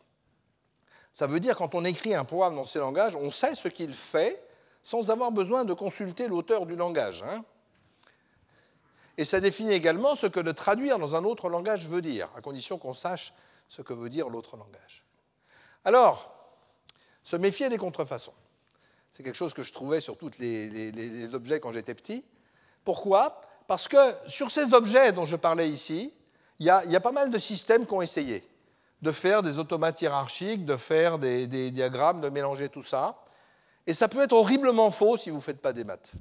Ça 1.18 1.26
veut 1.26 1.40
dire 1.40 1.56
quand 1.56 1.74
on 1.74 1.84
écrit 1.84 2.14
un 2.14 2.26
programme 2.26 2.54
dans 2.54 2.64
ces 2.64 2.78
langages, 2.78 3.16
on 3.16 3.32
sait 3.32 3.56
ce 3.56 3.70
qu'il 3.70 3.92
fait 3.92 4.40
sans 4.84 5.10
avoir 5.10 5.32
besoin 5.32 5.66
de 5.66 5.74
consulter 5.74 6.28
l'auteur 6.28 6.68
du 6.68 6.76
langage. 6.76 7.24
Hein. 7.24 7.44
Et 9.18 9.26
ça 9.26 9.40
définit 9.40 9.74
également 9.74 10.16
ce 10.16 10.28
que 10.28 10.40
le 10.40 10.54
traduire 10.54 11.00
dans 11.00 11.16
un 11.16 11.24
autre 11.24 11.50
langage 11.50 11.88
veut 11.88 12.04
dire, 12.04 12.30
à 12.36 12.42
condition 12.42 12.78
qu'on 12.78 12.94
sache 12.94 13.34
ce 13.68 13.82
que 13.82 13.96
veut 13.96 14.12
dire 14.12 14.30
l'autre 14.30 14.58
langage. 14.58 15.04
Alors, 15.86 16.32
se 17.24 17.36
méfier 17.36 17.70
des 17.70 17.80
contrefaçons. 17.80 18.36
C'est 19.12 19.24
quelque 19.24 19.34
chose 19.34 19.56
que 19.56 19.64
je 19.64 19.74
trouvais 19.74 20.00
sur 20.00 20.20
tous 20.20 20.38
les, 20.38 21.34
objets 21.34 21.60
quand 21.60 21.74
j'étais 21.74 21.96
petit. 21.96 22.24
Pourquoi? 22.84 23.42
Parce 23.66 23.88
que 23.88 23.98
sur 24.28 24.52
ces 24.52 24.72
objets 24.76 25.14
dont 25.14 25.26
je 25.26 25.36
parlais 25.36 25.68
ici, 25.68 26.14
il 26.60 26.68
y, 26.68 26.70
a, 26.70 27.00
pas 27.02 27.12
mal 27.12 27.32
de 27.32 27.40
systèmes 27.40 27.88
qui 27.88 27.94
ont 27.96 28.04
essayé 28.04 28.48
de 29.02 29.12
faire 29.12 29.44
des 29.44 29.60
automates 29.60 30.02
hiérarchiques, 30.02 30.66
de 30.66 30.76
faire 30.76 31.20
des, 31.20 31.48
diagrammes, 31.72 32.22
de 32.22 32.30
mélanger 32.30 32.70
tout 32.70 32.84
ça. 32.84 33.24
Et 33.86 33.94
ça 33.94 34.08
peut 34.08 34.22
être 34.22 34.34
horriblement 34.34 34.92
faux 34.92 35.18
si 35.18 35.30
vous 35.30 35.38
ne 35.38 35.42
faites 35.42 35.62
pas 35.62 35.74
des 35.74 35.84
maths 35.84 36.14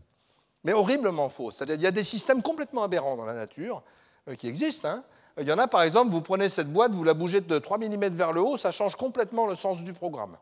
mais 0.67 0.73
horriblement 0.73 1.29
faux. 1.29 1.53
C'est-à-dire 1.53 1.77
qu'il 1.77 1.85
y 1.85 1.87
a 1.87 1.93
des 1.93 2.03
systèmes 2.03 2.43
complètement 2.43 2.83
aberrants 2.83 3.17
dans 3.17 3.25
la 3.25 3.35
nature 3.35 3.85
euh, 4.29 4.35
qui 4.35 4.49
existent. 4.49 4.89
Hein. 4.89 5.05
Il 5.39 5.47
y 5.47 5.53
en 5.53 5.59
a, 5.59 5.69
par 5.69 5.83
exemple, 5.83 6.11
vous 6.11 6.23
prenez 6.23 6.49
cette 6.49 6.73
boîte, 6.73 6.93
vous 6.93 7.05
la 7.05 7.15
bougez 7.15 7.41
de 7.41 7.59
3 7.59 7.79
mm 7.79 8.09
vers 8.09 8.33
le 8.33 8.41
haut, 8.41 8.57
ça 8.57 8.73
change 8.73 8.97
complètement 8.97 9.47
le 9.47 9.55
sens 9.55 9.85
du 9.85 9.93
programme. 9.93 10.37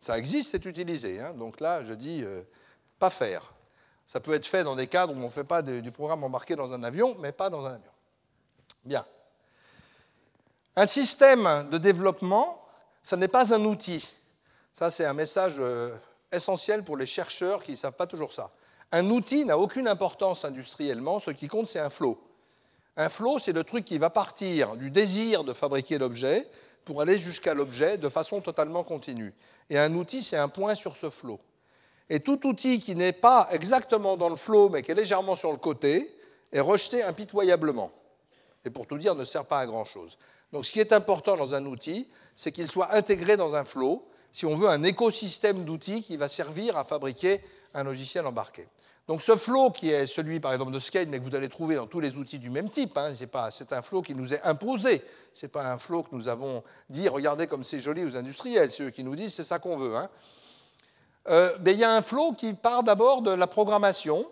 Ça 0.00 0.18
existe, 0.18 0.50
c'est 0.50 0.66
utilisé. 0.66 1.18
Hein. 1.18 1.32
Donc 1.32 1.60
là, 1.60 1.82
je 1.82 1.94
dis 1.94 2.22
euh, 2.24 2.42
pas 2.98 3.08
faire. 3.08 3.54
Ça 4.06 4.20
peut 4.20 4.34
être 4.34 4.44
fait 4.44 4.64
dans 4.64 4.76
des 4.76 4.86
cadres 4.86 5.14
où 5.14 5.16
on 5.16 5.24
ne 5.24 5.28
fait 5.28 5.44
pas 5.44 5.62
du 5.62 5.90
programme 5.90 6.22
embarqué 6.22 6.54
dans 6.54 6.74
un 6.74 6.82
avion, 6.82 7.16
mais 7.20 7.32
pas 7.32 7.48
dans 7.48 7.64
un 7.64 7.76
avion. 7.76 7.92
Bien. 8.84 9.06
Un 10.76 10.86
système 10.86 11.68
de 11.70 11.78
développement, 11.78 12.60
ce 13.00 13.14
n'est 13.14 13.28
pas 13.28 13.54
un 13.54 13.64
outil. 13.64 14.08
Ça, 14.72 14.90
c'est 14.90 15.04
un 15.04 15.12
message 15.12 15.54
euh, 15.60 15.94
essentiel 16.32 16.82
pour 16.82 16.96
les 16.96 17.06
chercheurs 17.06 17.62
qui 17.62 17.72
ne 17.72 17.76
savent 17.76 17.92
pas 17.92 18.08
toujours 18.08 18.32
ça. 18.32 18.50
Un 18.90 19.08
outil 19.10 19.44
n'a 19.44 19.56
aucune 19.56 19.86
importance 19.86 20.44
industriellement, 20.44 21.20
ce 21.20 21.30
qui 21.30 21.46
compte, 21.46 21.68
c'est 21.68 21.78
un 21.78 21.90
flot. 21.90 22.20
Un 22.96 23.08
flot, 23.08 23.38
c'est 23.38 23.52
le 23.52 23.62
truc 23.62 23.84
qui 23.84 23.98
va 23.98 24.10
partir 24.10 24.76
du 24.76 24.90
désir 24.90 25.44
de 25.44 25.52
fabriquer 25.52 25.98
l'objet 25.98 26.48
pour 26.84 27.00
aller 27.00 27.18
jusqu'à 27.18 27.54
l'objet 27.54 27.96
de 27.96 28.08
façon 28.08 28.40
totalement 28.40 28.82
continue. 28.82 29.32
Et 29.70 29.78
un 29.78 29.94
outil, 29.94 30.22
c'est 30.24 30.36
un 30.36 30.48
point 30.48 30.74
sur 30.74 30.96
ce 30.96 31.08
flot. 31.08 31.38
Et 32.10 32.20
tout 32.20 32.46
outil 32.46 32.80
qui 32.80 32.94
n'est 32.94 33.12
pas 33.12 33.48
exactement 33.52 34.16
dans 34.16 34.28
le 34.28 34.36
flot, 34.36 34.70
mais 34.70 34.82
qui 34.82 34.90
est 34.90 34.96
légèrement 34.96 35.36
sur 35.36 35.52
le 35.52 35.58
côté, 35.58 36.14
est 36.52 36.60
rejeté 36.60 37.02
impitoyablement. 37.02 37.90
Et 38.64 38.70
pour 38.70 38.86
tout 38.86 38.98
dire, 38.98 39.14
ne 39.14 39.24
sert 39.24 39.44
pas 39.44 39.60
à 39.60 39.66
grand-chose. 39.66 40.18
Donc 40.52 40.64
ce 40.64 40.70
qui 40.70 40.80
est 40.80 40.92
important 40.92 41.36
dans 41.36 41.54
un 41.54 41.64
outil, 41.66 42.08
c'est 42.36 42.52
qu'il 42.52 42.68
soit 42.68 42.94
intégré 42.94 43.36
dans 43.36 43.54
un 43.54 43.64
flot, 43.64 44.06
si 44.32 44.46
on 44.46 44.56
veut 44.56 44.68
un 44.68 44.82
écosystème 44.82 45.64
d'outils 45.64 46.02
qui 46.02 46.16
va 46.16 46.28
servir 46.28 46.76
à 46.76 46.84
fabriquer 46.84 47.40
un 47.74 47.84
logiciel 47.84 48.26
embarqué. 48.26 48.66
Donc 49.06 49.20
ce 49.20 49.36
flow 49.36 49.70
qui 49.70 49.90
est 49.90 50.06
celui 50.06 50.40
par 50.40 50.52
exemple 50.52 50.72
de 50.72 50.78
Skate, 50.78 51.08
mais 51.08 51.18
que 51.18 51.24
vous 51.24 51.34
allez 51.34 51.50
trouver 51.50 51.76
dans 51.76 51.86
tous 51.86 52.00
les 52.00 52.16
outils 52.16 52.38
du 52.38 52.48
même 52.48 52.70
type, 52.70 52.96
hein, 52.96 53.10
c'est 53.50 53.72
un 53.72 53.82
flow 53.82 54.00
qui 54.00 54.14
nous 54.14 54.32
est 54.32 54.42
imposé, 54.42 55.02
ce 55.32 55.44
n'est 55.44 55.50
pas 55.50 55.70
un 55.70 55.78
flow 55.78 56.02
que 56.02 56.14
nous 56.14 56.28
avons 56.28 56.62
dit 56.88 57.08
regardez 57.08 57.46
comme 57.46 57.64
c'est 57.64 57.80
joli 57.80 58.02
aux 58.04 58.16
industriels, 58.16 58.70
c'est 58.70 58.84
eux 58.84 58.90
qui 58.90 59.04
nous 59.04 59.14
disent 59.14 59.34
c'est 59.34 59.44
ça 59.44 59.58
qu'on 59.58 59.76
veut. 59.76 59.94
Hein. 59.94 60.08
Euh, 61.28 61.50
il 61.66 61.76
y 61.76 61.84
a 61.84 61.92
un 61.92 62.02
flow 62.02 62.32
qui 62.32 62.54
part 62.54 62.82
d'abord 62.82 63.20
de 63.20 63.30
la 63.30 63.46
programmation, 63.46 64.26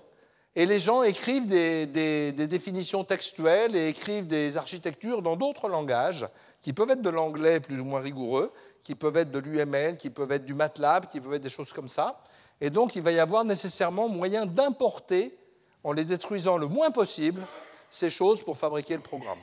et 0.54 0.66
les 0.66 0.78
gens 0.78 1.02
écrivent 1.02 1.46
des, 1.46 2.32
définitions 2.32 3.04
textuelles 3.04 3.74
et 3.74 3.88
écrivent 3.88 4.26
des 4.26 4.56
architectures 4.56 5.22
dans 5.22 5.36
d'autres 5.36 5.68
langages, 5.68 6.26
qui 6.60 6.72
peuvent 6.72 6.90
être 6.90 7.02
de 7.02 7.10
l'anglais 7.10 7.60
plus 7.60 7.80
ou 7.80 7.84
moins 7.84 8.00
rigoureux, 8.00 8.52
qui 8.84 8.94
peuvent 8.94 9.16
être 9.16 9.30
de 9.30 9.38
l'UML, 9.38 9.96
qui 9.96 10.10
peuvent 10.10 10.30
être 10.32 10.44
du 10.44 10.54
MATLAB, 10.54 11.06
qui 11.06 11.20
peuvent 11.20 11.34
être 11.34 11.42
des 11.42 11.50
choses 11.50 11.72
comme 11.72 11.88
ça. 11.88 12.20
Et 12.60 12.70
donc, 12.70 12.94
il 12.96 13.02
va 13.02 13.12
y 13.12 13.18
avoir 13.18 13.44
nécessairement 13.44 14.08
moyen 14.08 14.44
d'importer, 14.46 15.36
en 15.84 15.92
les 15.92 16.04
détruisant 16.04 16.58
le 16.58 16.66
moins 16.66 16.90
possible, 16.90 17.44
ces 17.90 18.10
choses 18.10 18.42
pour 18.42 18.56
fabriquer 18.56 18.94
le 18.94 19.00
programme. 19.00 19.38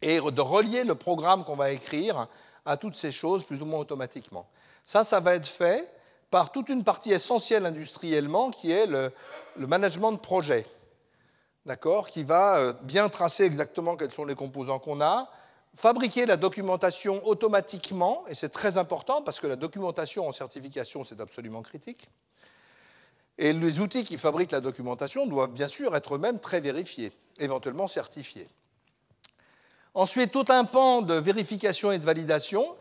Et 0.00 0.18
de 0.18 0.40
relier 0.40 0.84
le 0.84 0.94
programme 0.94 1.44
qu'on 1.44 1.56
va 1.56 1.72
écrire 1.72 2.28
à 2.64 2.76
toutes 2.76 2.94
ces 2.94 3.12
choses 3.12 3.44
plus 3.44 3.60
ou 3.60 3.66
moins 3.66 3.80
automatiquement. 3.80 4.48
Ça, 4.84 5.04
ça 5.04 5.20
va 5.20 5.34
être 5.34 5.46
fait 5.46 5.92
par 6.32 6.50
toute 6.50 6.70
une 6.70 6.82
partie 6.82 7.12
essentielle 7.12 7.66
industriellement 7.66 8.50
qui 8.50 8.72
est 8.72 8.86
le, 8.86 9.12
management 9.58 10.12
de 10.12 10.16
projet. 10.16 10.64
D'accord 11.66 12.08
Qui 12.08 12.24
va 12.24 12.56
euh, 12.56 12.72
bien 12.84 13.10
tracer 13.10 13.44
exactement 13.44 13.96
quels 13.96 14.10
sont 14.10 14.24
les 14.24 14.34
composants 14.34 14.78
qu'on 14.78 15.02
a, 15.02 15.28
fabriquer 15.76 16.24
la 16.24 16.38
documentation 16.38 17.20
automatiquement, 17.26 18.24
et 18.28 18.34
c'est 18.34 18.48
très 18.48 18.78
important 18.78 19.20
parce 19.20 19.40
que 19.40 19.46
la 19.46 19.56
documentation 19.56 20.26
en 20.26 20.32
certification, 20.32 21.04
c'est 21.04 21.20
absolument 21.20 21.60
critique. 21.60 22.08
Et 23.36 23.52
les 23.52 23.80
outils 23.80 24.04
qui 24.04 24.16
fabriquent 24.16 24.52
la 24.52 24.62
documentation 24.62 25.26
doivent 25.26 25.52
bien 25.52 25.68
sûr 25.68 25.94
être 25.94 26.14
eux-mêmes 26.14 26.40
très 26.40 26.62
vérifiés, 26.62 27.12
éventuellement 27.40 27.86
certifiés. 27.86 28.48
Ensuite, 29.92 30.32
tout 30.32 30.46
un 30.48 30.64
pan 30.64 31.02
de 31.02 31.14
vérification 31.14 31.92
et 31.92 31.98
de 31.98 32.06
validation. 32.06 32.74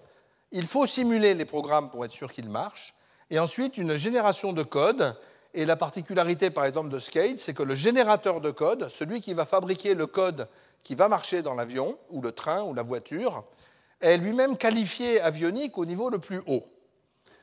Il 0.53 0.65
faut 0.67 0.87
simuler 0.87 1.33
les 1.33 1.45
programmes 1.45 1.89
pour 1.89 2.05
être 2.05 2.11
sûr 2.11 2.31
qu'ils 2.31 2.49
marchent. 2.49 2.93
Et 3.31 3.39
ensuite, 3.39 3.77
une 3.77 3.95
génération 3.95 4.53
de 4.53 4.61
code. 4.61 5.15
Et 5.53 5.65
la 5.65 5.75
particularité, 5.75 6.49
par 6.49 6.65
exemple, 6.65 6.89
de 6.89 6.99
Skate, 6.99 7.39
c'est 7.39 7.53
que 7.53 7.63
le 7.63 7.75
générateur 7.75 8.41
de 8.41 8.51
code, 8.51 8.87
celui 8.89 9.21
qui 9.21 9.33
va 9.33 9.45
fabriquer 9.45 9.95
le 9.95 10.05
code 10.05 10.47
qui 10.83 10.95
va 10.95 11.07
marcher 11.07 11.41
dans 11.41 11.55
l'avion, 11.55 11.97
ou 12.09 12.21
le 12.21 12.31
train, 12.31 12.61
ou 12.63 12.73
la 12.73 12.83
voiture, 12.83 13.43
est 14.01 14.17
lui-même 14.17 14.57
qualifié 14.57 15.21
avionique 15.21 15.77
au 15.77 15.85
niveau 15.85 16.09
le 16.09 16.19
plus 16.19 16.41
haut. 16.45 16.63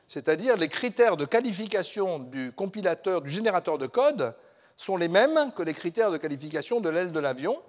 C'est-à-dire 0.07 0.57
les 0.57 0.69
critères 0.69 1.17
de 1.17 1.25
qualification 1.25 2.19
du 2.19 2.51
compilateur, 2.51 3.21
du 3.21 3.31
générateur 3.31 3.77
de 3.77 3.87
code, 3.87 4.35
sont 4.75 4.97
les 4.97 5.07
mêmes 5.07 5.51
que 5.55 5.63
les 5.63 5.73
critères 5.73 6.11
de 6.11 6.17
qualification 6.17 6.81
de 6.81 6.89
l'aile 6.89 7.11
de 7.11 7.19
l'avion, 7.19 7.59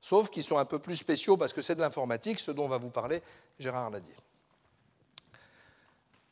sauf 0.00 0.28
qu'ils 0.30 0.42
sont 0.42 0.58
un 0.58 0.64
peu 0.64 0.78
plus 0.78 0.96
spéciaux 0.96 1.36
parce 1.36 1.52
que 1.52 1.62
c'est 1.62 1.74
de 1.74 1.80
l'informatique, 1.80 2.38
ce 2.38 2.50
dont 2.50 2.68
va 2.68 2.78
vous 2.78 2.90
parler 2.90 3.22
Gérard 3.58 3.90
Ladier. 3.90 4.14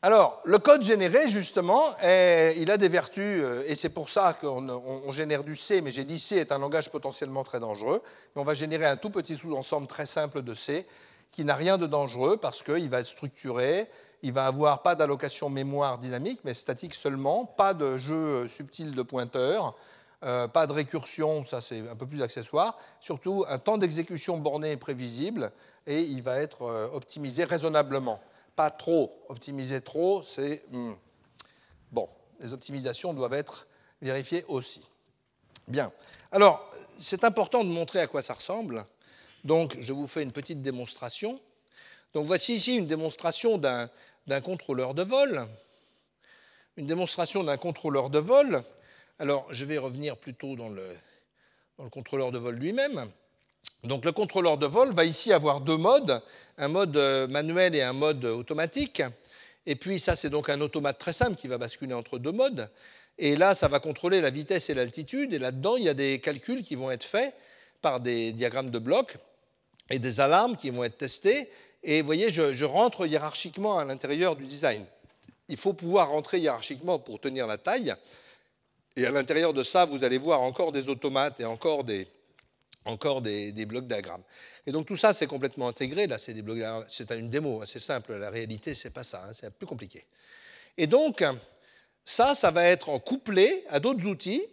Alors, 0.05 0.41
le 0.43 0.57
code 0.59 0.81
généré, 0.81 1.29
justement, 1.29 1.81
il 2.01 2.69
a 2.69 2.75
des 2.75 2.89
vertus, 2.89 3.41
euh, 3.41 3.63
et 3.67 3.73
c'est 3.73 3.87
pour 3.87 4.09
ça 4.09 4.33
qu'on 4.33 5.09
génère 5.13 5.45
du 5.45 5.55
C, 5.55 5.79
mais 5.79 5.91
j'ai 5.91 6.03
dit 6.03 6.19
C 6.19 6.35
est 6.35 6.51
un 6.51 6.59
langage 6.59 6.91
potentiellement 6.91 7.45
très 7.45 7.61
dangereux, 7.61 8.01
mais 8.35 8.41
on 8.41 8.43
va 8.43 8.53
générer 8.53 8.85
un 8.85 8.97
tout 8.97 9.09
petit 9.09 9.37
sous-ensemble 9.37 9.87
très 9.87 10.05
simple 10.05 10.41
de 10.41 10.53
C 10.53 10.85
qui 11.31 11.45
n'a 11.45 11.55
rien 11.55 11.77
de 11.77 11.87
dangereux 11.87 12.35
parce 12.35 12.63
qu'il 12.63 12.89
va 12.89 12.99
être 12.99 13.07
structuré, 13.07 13.87
il 14.23 14.33
va 14.33 14.45
avoir 14.45 14.81
pas 14.81 14.95
d'allocation 14.95 15.49
mémoire 15.49 15.99
dynamique, 15.99 16.41
mais 16.43 16.53
statique 16.53 16.95
seulement, 16.95 17.45
pas 17.45 17.73
de 17.73 17.97
jeu 17.97 18.13
euh, 18.13 18.47
subtil 18.49 18.95
de 18.95 19.03
pointeurs, 19.03 19.73
euh, 20.25 20.49
pas 20.49 20.67
de 20.67 20.73
récursion, 20.73 21.45
ça 21.45 21.61
c'est 21.61 21.79
un 21.89 21.95
peu 21.95 22.07
plus 22.07 22.21
accessoire, 22.21 22.77
surtout 22.99 23.45
un 23.47 23.57
temps 23.57 23.77
d'exécution 23.77 24.35
borné 24.35 24.71
et 24.71 24.77
prévisible, 24.77 25.53
et 25.87 26.01
il 26.01 26.21
va 26.23 26.41
être 26.41 26.91
optimisé 26.93 27.45
raisonnablement 27.45 28.19
pas 28.55 28.71
trop. 28.71 29.25
Optimiser 29.29 29.81
trop, 29.81 30.23
c'est... 30.23 30.63
Hmm. 30.71 30.93
Bon, 31.91 32.09
les 32.39 32.53
optimisations 32.53 33.13
doivent 33.13 33.33
être 33.33 33.67
vérifiées 34.01 34.45
aussi. 34.47 34.81
Bien. 35.67 35.91
Alors, 36.31 36.69
c'est 36.97 37.23
important 37.23 37.63
de 37.63 37.69
montrer 37.69 37.99
à 37.99 38.07
quoi 38.07 38.21
ça 38.21 38.33
ressemble. 38.33 38.83
Donc, 39.43 39.77
je 39.79 39.93
vous 39.93 40.07
fais 40.07 40.23
une 40.23 40.31
petite 40.31 40.61
démonstration. 40.61 41.39
Donc, 42.13 42.25
voici 42.27 42.55
ici 42.55 42.77
une 42.77 42.87
démonstration 42.87 43.57
d'un 43.57 44.41
contrôleur 44.41 44.93
de 44.93 45.03
vol. 45.03 45.47
Une 46.77 46.87
démonstration 46.87 47.43
d'un 47.43 47.57
contrôleur 47.57 48.09
de 48.09 48.19
vol. 48.19 48.63
Alors, 49.19 49.47
je 49.51 49.65
vais 49.65 49.77
revenir 49.77 50.17
plutôt 50.17 50.55
dans 50.55 50.69
le, 50.69 50.87
dans 51.77 51.83
le 51.83 51.89
contrôleur 51.89 52.31
de 52.31 52.39
vol 52.39 52.55
lui-même. 52.55 53.09
Donc 53.83 54.05
le 54.05 54.13
contrôleur 54.13 54.57
de 54.57 54.65
vol 54.65 54.93
va 54.93 55.03
ici 55.03 55.33
avoir 55.33 55.59
deux 55.59 55.77
modes, 55.77 56.21
un 56.57 56.69
mode 56.69 56.95
euh, 56.95 57.27
manuel 57.27 57.75
et 57.75 57.81
un 57.81 57.93
mode 57.93 58.23
automatique. 58.23 59.01
Et 59.65 59.75
puis 59.75 59.99
ça, 59.99 60.15
c'est 60.15 60.29
donc 60.29 60.49
un 60.49 60.61
automate 60.61 60.97
très 60.99 61.13
simple 61.13 61.35
qui 61.35 61.47
va 61.47 61.57
basculer 61.57 61.93
entre 61.93 62.17
deux 62.17 62.31
modes. 62.31 62.69
Et 63.17 63.35
là, 63.35 63.53
ça 63.55 63.67
va 63.67 63.79
contrôler 63.79 64.21
la 64.21 64.29
vitesse 64.29 64.69
et 64.69 64.73
l'altitude. 64.73 65.33
Et 65.33 65.39
là-dedans, 65.39 65.75
il 65.75 65.83
y 65.83 65.89
a 65.89 65.93
des 65.93 66.19
calculs 66.19 66.63
qui 66.63 66.75
vont 66.75 66.91
être 66.91 67.03
faits 67.03 67.35
par 67.81 67.99
des 67.99 68.31
diagrammes 68.31 68.69
de 68.69 68.79
blocs 68.79 69.17
et 69.89 69.99
des 69.99 70.19
alarmes 70.21 70.55
qui 70.55 70.69
vont 70.69 70.83
être 70.83 70.97
testées. 70.97 71.49
Et 71.83 72.01
vous 72.01 72.05
voyez, 72.05 72.31
je, 72.31 72.55
je 72.55 72.65
rentre 72.65 73.05
hiérarchiquement 73.05 73.77
à 73.77 73.85
l'intérieur 73.85 74.35
du 74.35 74.45
design. 74.45 74.85
Il 75.49 75.57
faut 75.57 75.73
pouvoir 75.73 76.09
rentrer 76.09 76.39
hiérarchiquement 76.39 76.99
pour 76.99 77.19
tenir 77.19 77.47
la 77.47 77.57
taille. 77.57 77.93
Et 78.95 79.05
à 79.05 79.11
l'intérieur 79.11 79.53
de 79.53 79.63
ça, 79.63 79.85
vous 79.85 80.03
allez 80.05 80.17
voir 80.17 80.41
encore 80.41 80.71
des 80.71 80.87
automates 80.87 81.39
et 81.41 81.45
encore 81.45 81.83
des, 81.83 82.07
encore 82.85 83.21
des, 83.21 83.65
blocs 83.65 83.87
diagrammes. 83.87 84.23
Et 84.65 84.71
donc 84.71 84.85
tout 84.85 84.97
ça, 84.97 85.13
c'est 85.13 85.27
complètement 85.27 85.67
intégré. 85.67 86.07
Là, 86.07 86.17
c'est 86.17 86.33
des 86.33 86.41
blocs 86.41 86.59
C'est 86.87 87.11
une 87.11 87.29
démo, 87.29 87.63
c'est 87.65 87.79
simple. 87.79 88.15
La 88.15 88.29
réalité, 88.29 88.73
c'est 88.75 88.89
pas 88.89 89.03
ça. 89.03 89.25
Hein, 89.27 89.31
c'est 89.33 89.53
plus 89.53 89.67
compliqué. 89.67 90.05
Et 90.77 90.87
donc, 90.87 91.23
ça, 92.03 92.35
ça 92.35 92.51
va 92.51 92.65
être 92.65 92.97
couplé 92.99 93.63
à 93.69 93.79
d'autres 93.79 94.05
outils. 94.05 94.43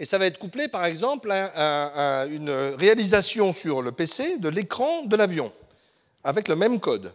Et 0.00 0.04
ça 0.04 0.16
va 0.18 0.26
être 0.26 0.38
couplé, 0.38 0.68
par 0.68 0.86
exemple, 0.86 1.30
à, 1.32 2.26
une 2.30 2.50
réalisation 2.50 3.52
sur 3.52 3.82
le 3.82 3.90
PC 3.90 4.38
de 4.38 4.48
l'écran 4.48 5.02
de 5.02 5.16
l'avion, 5.16 5.52
avec 6.22 6.46
le 6.46 6.54
même 6.54 6.78
code. 6.78 7.12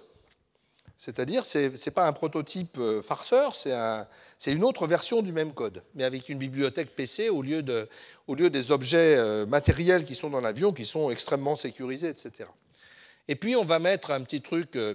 C'est-à-dire, 0.97 1.43
ce 1.43 1.69
n'est 1.69 1.93
pas 1.93 2.07
un 2.07 2.13
prototype 2.13 2.77
euh, 2.77 3.01
farceur, 3.01 3.55
c'est 3.55 4.51
une 4.51 4.63
autre 4.63 4.87
version 4.87 5.21
du 5.21 5.33
même 5.33 5.53
code, 5.53 5.83
mais 5.95 6.03
avec 6.03 6.29
une 6.29 6.37
bibliothèque 6.37 6.95
PC 6.95 7.29
au 7.29 7.41
lieu, 7.41 7.61
des 7.63 8.71
objets 8.71 9.17
euh, 9.17 9.45
matériels 9.45 10.05
qui 10.05 10.15
sont 10.15 10.29
dans 10.29 10.41
l'avion, 10.41 10.71
qui 10.71 10.85
sont 10.85 11.09
extrêmement 11.09 11.55
sécurisés, 11.55 12.09
etc. 12.09 12.49
Et 13.27 13.35
puis, 13.35 13.55
on 13.55 13.65
va 13.65 13.79
mettre 13.79 14.11
un 14.11 14.21
petit 14.21 14.41
truc 14.41 14.75
euh, 14.75 14.93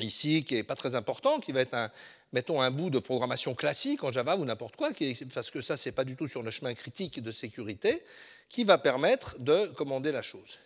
ici 0.00 0.44
qui 0.44 0.54
n'est 0.54 0.64
pas 0.64 0.76
très 0.76 0.94
important, 0.94 1.40
qui 1.40 1.52
va 1.52 1.60
être 1.60 1.74
un, 1.74 1.90
mettons 2.32 2.60
un 2.60 2.70
bout 2.70 2.90
de 2.90 2.98
programmation 2.98 3.54
classique 3.54 4.04
en 4.04 4.12
Java 4.12 4.36
ou 4.36 4.44
n'importe 4.44 4.76
quoi, 4.76 4.90
parce 5.34 5.50
que 5.50 5.60
ça, 5.60 5.76
ce 5.76 5.88
n'est 5.88 5.94
pas 5.94 6.04
du 6.04 6.16
tout 6.16 6.26
sur 6.26 6.42
le 6.42 6.50
chemin 6.50 6.74
critique 6.74 7.22
de 7.22 7.30
sécurité, 7.30 8.02
qui 8.48 8.64
va 8.64 8.78
permettre 8.78 9.38
de 9.38 9.66
commander 9.74 10.12
la 10.12 10.22
chose. 10.22 10.58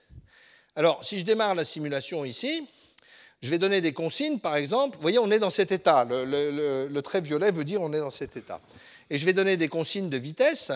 Alors, 0.76 1.04
si 1.04 1.18
je 1.18 1.24
démarre 1.24 1.54
la 1.54 1.64
simulation 1.64 2.24
ici, 2.24 2.66
je 3.42 3.50
vais 3.50 3.58
donner 3.58 3.80
des 3.80 3.92
consignes, 3.92 4.38
par 4.38 4.56
exemple. 4.56 4.96
Vous 4.96 5.02
voyez, 5.02 5.18
on 5.18 5.30
est 5.30 5.40
dans 5.40 5.50
cet 5.50 5.72
état. 5.72 6.06
Le, 6.08 7.00
trait 7.00 7.20
violet 7.20 7.50
veut 7.50 7.64
dire 7.64 7.82
on 7.82 7.92
est 7.92 7.98
dans 7.98 8.12
cet 8.12 8.36
état. 8.36 8.60
Et 9.10 9.18
je 9.18 9.26
vais 9.26 9.32
donner 9.32 9.56
des 9.56 9.68
consignes 9.68 10.08
de 10.08 10.16
vitesse. 10.16 10.70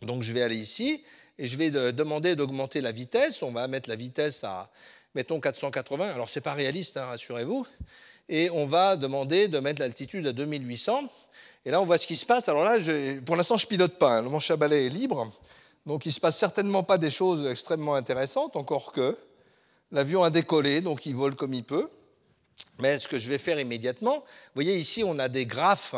Donc 0.00 0.22
je 0.22 0.32
vais 0.32 0.42
aller 0.42 0.56
ici 0.56 1.04
et 1.38 1.46
je 1.46 1.56
vais 1.58 1.70
demander 1.70 2.36
d'augmenter 2.36 2.80
la 2.80 2.90
vitesse. 2.90 3.42
On 3.42 3.52
va 3.52 3.68
mettre 3.68 3.90
la 3.90 3.96
vitesse 3.96 4.44
à, 4.44 4.70
mettons, 5.14 5.40
480. 5.40 6.08
Alors 6.08 6.30
ce 6.30 6.38
n'est 6.38 6.42
pas 6.42 6.54
réaliste, 6.54 6.96
hein, 6.96 7.04
rassurez-vous. 7.04 7.66
Et 8.30 8.48
on 8.50 8.64
va 8.64 8.96
demander 8.96 9.48
de 9.48 9.58
mettre 9.60 9.82
l'altitude 9.82 10.26
à 10.26 10.32
2800. 10.32 11.02
Et 11.66 11.70
là, 11.70 11.82
on 11.82 11.84
voit 11.84 11.98
ce 11.98 12.06
qui 12.06 12.16
se 12.16 12.24
passe. 12.24 12.48
Alors 12.48 12.64
là, 12.64 12.78
pour 13.26 13.36
l'instant, 13.36 13.58
je 13.58 13.66
pilote 13.66 13.98
pas. 13.98 14.18
Hein. 14.18 14.22
Mon 14.22 14.40
chabalet 14.40 14.86
est 14.86 14.90
libre. 14.90 15.30
Donc 15.84 16.06
il 16.06 16.08
ne 16.08 16.14
se 16.14 16.20
passe 16.20 16.38
certainement 16.38 16.82
pas 16.82 16.96
des 16.96 17.10
choses 17.10 17.46
extrêmement 17.46 17.94
intéressantes, 17.94 18.56
encore 18.56 18.92
que. 18.92 19.18
L'avion 19.92 20.22
a 20.22 20.30
décollé, 20.30 20.80
donc 20.80 21.06
il 21.06 21.14
vole 21.14 21.36
comme 21.36 21.54
il 21.54 21.64
peut. 21.64 21.88
Mais 22.80 22.98
ce 22.98 23.08
que 23.08 23.18
je 23.18 23.28
vais 23.28 23.38
faire 23.38 23.60
immédiatement, 23.60 24.16
vous 24.16 24.54
voyez 24.54 24.76
ici, 24.76 25.04
on 25.04 25.18
a 25.18 25.28
des 25.28 25.46
graphes 25.46 25.94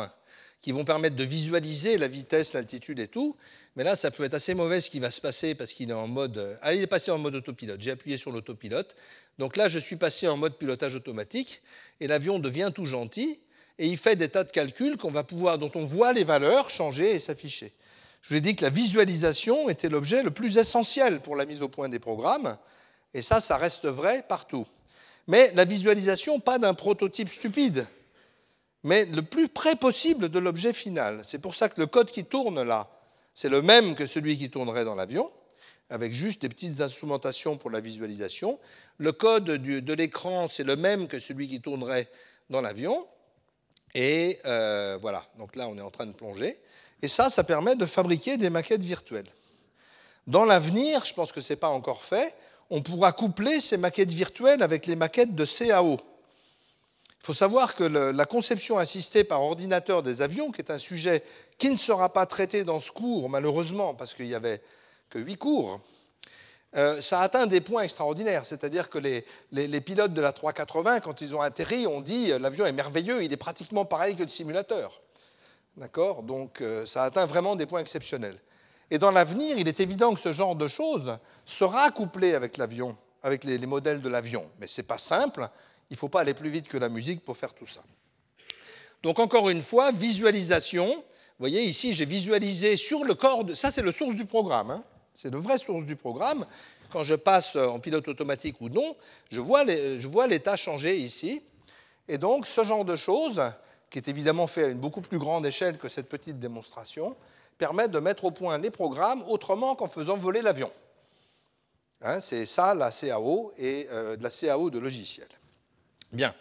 qui 0.61 0.73
vont 0.73 0.85
permettre 0.85 1.17
de 1.17 1.25
visualiser 1.25 1.99
la 1.99 2.09
vitesse, 2.09 2.53
l'altitude 2.53 2.99
et 2.99 3.09
tout. 3.09 3.37
Mais 3.77 3.85
là, 3.85 3.95
ça 3.95 4.11
peut 4.11 4.25
être 4.25 4.35
assez 4.35 4.55
mauvais 4.55 4.81
ce 4.81 4.91
qui 4.91 5.01
va 5.01 5.11
se 5.11 5.21
passer 5.21 5.55
parce 5.55 5.73
qu'il 5.73 5.91
est 5.91 5.95
en 5.95 6.09
mode. 6.09 6.59
Ah, 6.63 6.75
il 6.75 6.83
est 6.83 6.87
passé 6.87 7.11
en 7.11 7.19
mode 7.19 7.35
autopilote. 7.35 7.81
J'ai 7.81 7.91
appuyé 7.91 8.17
sur 8.17 8.33
l'autopilote. 8.33 8.97
Donc 9.39 9.57
là, 9.57 9.69
je 9.69 9.79
suis 9.79 9.97
passé 9.97 10.29
en 10.29 10.37
mode 10.37 10.57
pilotage 10.57 10.95
automatique 10.95 11.63
et 12.01 12.07
l'avion 12.07 12.39
devient 12.39 12.73
tout 12.75 12.87
gentil 12.87 13.39
et 13.79 13.87
il 13.87 13.99
fait 13.99 14.17
des 14.17 14.31
tas 14.31 14.45
de 14.45 14.51
calculs 14.51 14.97
qu'on 14.97 15.11
va 15.11 15.25
pouvoir, 15.25 15.59
dont 15.59 15.71
on 15.75 15.85
voit 15.85 16.15
les 16.15 16.25
valeurs 16.25 16.71
changer 16.71 17.13
et 17.13 17.19
s'afficher. 17.19 17.73
Je 18.23 18.31
vous 18.31 18.37
ai 18.37 18.41
dit 18.41 18.57
que 18.57 18.65
la 18.65 18.71
visualisation 18.71 19.69
était 19.69 19.91
l'objet 19.91 20.23
le 20.23 20.31
plus 20.31 20.57
essentiel 20.57 21.21
pour 21.21 21.37
la 21.37 21.45
mise 21.45 21.63
au 21.63 21.69
point 21.69 21.89
des 21.89 21.99
programmes. 21.99 22.57
Et 23.17 23.23
ça, 23.23 23.41
ça 23.41 23.57
reste 23.57 23.87
vrai 23.87 24.23
partout. 24.29 24.67
Mais 25.27 25.51
la 25.55 25.65
visualisation, 25.65 26.39
pas 26.39 26.59
d'un 26.59 26.75
prototype 26.75 27.31
stupide, 27.31 27.87
mais 28.83 29.07
le 29.07 29.23
plus 29.23 29.49
près 29.49 29.75
possible 29.75 30.29
de 30.29 30.39
l'objet 30.39 30.75
final. 30.75 31.23
C'est 31.25 31.39
pour 31.39 31.55
ça 31.55 31.71
que 31.71 31.81
le 31.81 31.87
code 31.87 32.11
qui 32.11 32.27
tourne 32.27 32.63
là, 32.63 32.91
c'est 33.33 33.49
le 33.49 33.63
même 33.63 33.95
que 33.95 34.05
celui 34.05 34.37
qui 34.37 34.51
tournerait 34.51 34.85
dans 34.85 34.95
l'avion, 34.95 35.31
avec 35.89 36.13
juste 36.13 36.43
des 36.43 36.51
petites 36.51 36.83
instrumentations 36.83 37.57
pour 37.57 37.71
la 37.71 37.81
visualisation. 37.81 38.59
Le 38.99 39.13
code 39.13 39.45
de 39.45 39.93
l'écran, 39.95 40.47
c'est 40.47 40.65
le 40.65 40.77
même 40.77 41.09
que 41.09 41.19
celui 41.19 41.49
qui 41.49 41.63
tournerait 41.63 42.11
dans 42.51 42.61
l'avion. 42.61 43.07
Et 43.95 44.39
euh, 44.45 44.99
voilà, 45.01 45.25
donc 45.39 45.57
là, 45.57 45.69
on 45.69 45.79
est 45.79 45.83
en 45.83 45.91
train 45.91 46.07
de 46.07 46.13
plonger. 46.13 46.61
Et 47.01 47.09
ça, 47.09 47.31
ça 47.31 47.45
permet 47.45 47.77
de 47.77 47.87
fabriquer 47.87 48.37
des 48.37 48.51
maquettes 48.51 48.85
virtuelles. 48.85 49.31
Dans 50.27 50.45
l'avenir, 50.45 51.03
je 51.07 51.15
pense 51.15 51.33
que 51.33 51.41
ce 51.41 51.55
n'est 51.55 51.59
pas 51.59 51.69
encore 51.71 52.05
fait, 52.05 52.37
on 52.71 52.83
pourra 52.83 53.13
coupler 53.13 53.61
ces 53.61 53.77
maquettes 53.77 54.13
virtuelles 54.13 54.63
avec 54.63 54.87
les 54.87 54.97
maquettes 54.97 55.35
de 55.35 55.45
CAO. 55.45 55.99
Il 57.21 57.27
faut 57.27 57.35
savoir 57.35 57.75
que 57.75 57.85
la 57.85 58.25
conception 58.25 58.79
assistée 58.79 59.25
par 59.25 59.43
ordinateur 59.43 60.03
des 60.03 60.23
avions, 60.23 60.53
qui 60.53 60.61
est 60.61 60.71
un 60.71 60.79
sujet 60.79 61.25
qui 61.59 61.71
ne 61.71 61.77
sera 61.77 62.13
pas 62.13 62.27
traité 62.27 62.63
dans 62.63 62.79
ce 62.79 62.93
cours, 62.93 63.29
malheureusement, 63.29 63.95
parce 63.95 64.15
qu'il 64.15 64.27
n'y 64.27 64.35
avait 64.35 64.63
que 65.11 65.19
huit 65.19 65.37
cours, 65.37 65.81
euh, 66.77 67.01
ça 67.01 67.21
atteint 67.21 67.47
des 67.47 67.61
points 67.61 67.83
extraordinaires. 67.83 68.45
C'est-à-dire 68.45 68.91
que 68.91 68.99
les, 68.99 69.25
les, 69.53 69.81
pilotes 69.81 70.13
de 70.13 70.21
la 70.21 70.33
380, 70.33 71.01
quand 71.01 71.21
ils 71.21 71.35
ont 71.35 71.41
atterri, 71.41 71.87
ont 71.87 72.01
dit 72.01 72.33
euh, 72.33 72.39
l'avion 72.39 72.67
est 72.67 72.73
merveilleux, 72.73 73.25
il 73.25 73.33
est 73.33 73.39
pratiquement 73.39 73.85
pareil 73.85 74.15
que 74.15 74.23
le 74.23 74.29
simulateur. 74.29 75.01
D'accord? 75.77 76.23
Donc 76.23 76.61
euh, 76.61 76.85
ça 76.85 77.05
atteint 77.05 77.27
vraiment 77.27 77.57
des 77.57 77.67
points 77.67 77.81
exceptionnels. 77.81 78.39
Et 78.91 78.99
dans 78.99 79.11
l'avenir, 79.11 79.59
il 79.59 79.67
est 79.69 79.81
évident 79.81 80.15
que 80.15 80.21
ce 80.21 80.33
genre 80.33 80.55
de 80.55 80.69
choses 80.69 81.19
sera 81.45 81.91
couplé 81.91 82.35
avec 82.35 82.57
l'avion, 82.57 82.97
avec 83.23 83.45
les, 83.45 83.59
modèles 83.59 84.01
de 84.01 84.09
l'avion. 84.09 84.49
Mais 84.61 84.67
ce 84.67 84.81
n'est 84.81 84.87
pas 84.87 84.99
simple, 84.99 85.49
il 85.91 85.95
ne 85.95 85.99
faut 85.99 86.09
pas 86.09 86.21
aller 86.21 86.35
plus 86.35 86.51
vite 86.51 86.69
que 86.69 86.79
la 86.79 86.89
musique 86.89 87.25
pour 87.25 87.37
faire 87.37 87.53
tout 87.53 87.67
ça. 87.67 87.83
Donc 89.03 89.19
encore 89.19 89.49
une 89.51 89.63
fois, 89.63 89.93
visualisation. 89.93 90.87
Vous 90.87 91.43
voyez 91.43 91.63
ici, 91.63 91.95
j'ai 91.95 92.07
visualisé 92.07 92.77
sur 92.77 93.05
le 93.05 93.15
corps, 93.15 93.45
ça 93.55 93.71
c'est 93.71 93.83
le 93.83 93.93
source 93.93 94.15
du 94.15 94.25
programme, 94.25 94.71
hein. 94.71 94.83
c'est 95.15 95.31
le 95.31 95.39
vrai 95.39 95.59
source 95.59 95.85
du 95.85 95.97
programme. 95.97 96.47
Quand 96.91 97.05
je 97.05 97.15
passe 97.15 97.57
en 97.57 97.79
pilote 97.81 98.09
automatique 98.09 98.61
ou 98.61 98.69
non, 98.69 98.97
je 99.31 99.41
vois 99.41 100.27
l'état 100.27 100.57
changer 100.57 100.97
ici. 100.97 101.43
Et 102.09 102.19
donc 102.19 102.47
ce 102.47 102.65
genre 102.65 102.85
de 102.85 102.97
choses, 102.97 103.43
qui 103.91 103.99
est 103.99 104.09
évidemment 104.09 104.47
fait 104.47 104.65
à 104.65 104.69
une 104.69 104.79
beaucoup 104.79 105.01
plus 105.01 105.19
grande 105.19 105.45
échelle 105.45 105.77
que 105.77 105.89
cette 105.89 106.09
petite 106.09 106.39
démonstration, 106.39 107.17
permettent 107.59 107.91
de 107.91 107.99
mettre 107.99 108.25
au 108.25 108.31
point 108.31 108.59
les 108.59 108.71
programmes 108.71 109.23
autrement 109.29 109.75
qu'en 109.75 109.89
faisant 109.89 110.17
voler 110.17 110.43
l'avion. 110.43 110.71
Hein, 112.03 112.21
c'est 112.21 112.47
ça 112.47 112.75
la 112.75 112.91
CAO 112.91 113.53
et 113.59 113.87
euh, 113.91 114.17
de 114.17 114.23
la 114.23 114.31
CAO 114.31 114.71
de 114.71 114.79
logiciel. 114.79 115.29
Bien. 116.13 116.35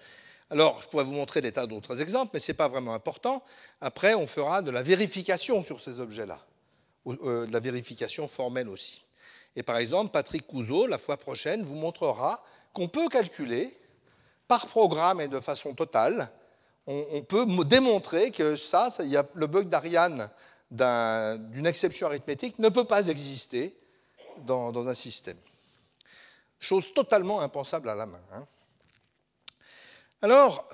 Alors, 0.49 0.81
je 0.81 0.87
pourrais 0.87 1.05
vous 1.05 1.11
montrer 1.11 1.41
des 1.41 1.51
tas 1.51 1.65
d'autres 1.65 2.01
exemples, 2.01 2.31
mais 2.33 2.39
ce 2.39 2.51
n'est 2.51 2.55
pas 2.55 2.67
vraiment 2.67 2.93
important. 2.93 3.41
Après, 3.81 4.13
on 4.13 4.27
fera 4.27 4.61
de 4.61 4.69
la 4.69 4.83
vérification 4.83 5.63
sur 5.63 5.79
ces 5.79 5.99
objets-là, 5.99 6.39
euh, 7.07 7.47
de 7.47 7.53
la 7.53 7.59
vérification 7.59 8.27
formelle 8.27 8.69
aussi. 8.69 9.01
Et 9.55 9.63
par 9.63 9.77
exemple, 9.77 10.11
Patrick 10.11 10.45
Couzeau, 10.45 10.85
la 10.85 10.97
fois 10.97 11.17
prochaine, 11.17 11.63
vous 11.63 11.75
montrera 11.75 12.43
qu'on 12.73 12.89
peut 12.89 13.07
calculer 13.07 13.75
par 14.47 14.67
programme 14.67 15.21
et 15.21 15.27
de 15.27 15.39
façon 15.39 15.73
totale, 15.73 16.29
on, 16.87 17.23
peut 17.23 17.47
démontrer 17.65 18.29
que 18.29 18.55
ça, 18.55 18.91
il 18.99 19.07
y 19.07 19.17
a 19.17 19.25
le 19.33 19.47
bug 19.47 19.69
d'Ariane 19.69 20.29
d'une 20.71 21.65
exception 21.65 22.07
arithmétique 22.07 22.59
ne 22.59 22.69
peut 22.69 22.85
pas 22.85 23.07
exister 23.07 23.77
dans, 24.45 24.87
un 24.87 24.93
système. 24.93 25.37
Chose 26.59 26.93
totalement 26.93 27.41
impensable 27.41 27.89
à 27.89 27.95
la 27.95 28.05
main. 28.05 28.21
Hein. 28.33 28.43
Alors, 30.21 30.67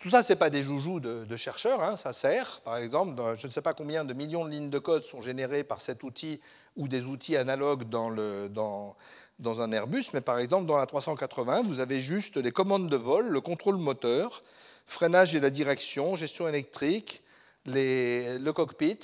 Tout 0.00 0.08
ça, 0.08 0.22
ce 0.22 0.32
n'est 0.32 0.38
pas 0.38 0.48
des 0.48 0.62
joujoux 0.62 0.98
de, 0.98 1.36
chercheurs, 1.36 1.82
hein, 1.82 1.94
ça 1.94 2.14
sert. 2.14 2.60
Par 2.60 2.78
exemple, 2.78 3.20
je 3.36 3.46
ne 3.46 3.52
sais 3.52 3.60
pas 3.60 3.74
combien 3.74 4.02
de 4.02 4.14
millions 4.14 4.46
de 4.46 4.50
lignes 4.50 4.70
de 4.70 4.78
code 4.78 5.02
sont 5.02 5.20
générées 5.20 5.62
par 5.62 5.82
cet 5.82 6.02
outil 6.02 6.40
ou 6.74 6.88
des 6.88 7.04
outils 7.04 7.36
analogues 7.36 7.84
dans, 7.84 8.96
dans 9.40 9.60
un 9.60 9.72
Airbus, 9.72 10.04
mais 10.14 10.20
par 10.20 10.38
exemple, 10.38 10.66
dans 10.66 10.78
la 10.78 10.86
380, 10.86 11.64
vous 11.66 11.80
avez 11.80 12.00
juste 12.00 12.36
les 12.36 12.52
commandes 12.52 12.88
de 12.88 12.96
vol, 12.96 13.28
le 13.28 13.40
contrôle 13.40 13.76
moteur, 13.76 14.42
freinage 14.90 15.34
et 15.34 15.40
la 15.40 15.50
direction, 15.50 16.16
gestion 16.16 16.48
électrique, 16.48 17.22
le 17.64 18.50
cockpit, 18.50 18.98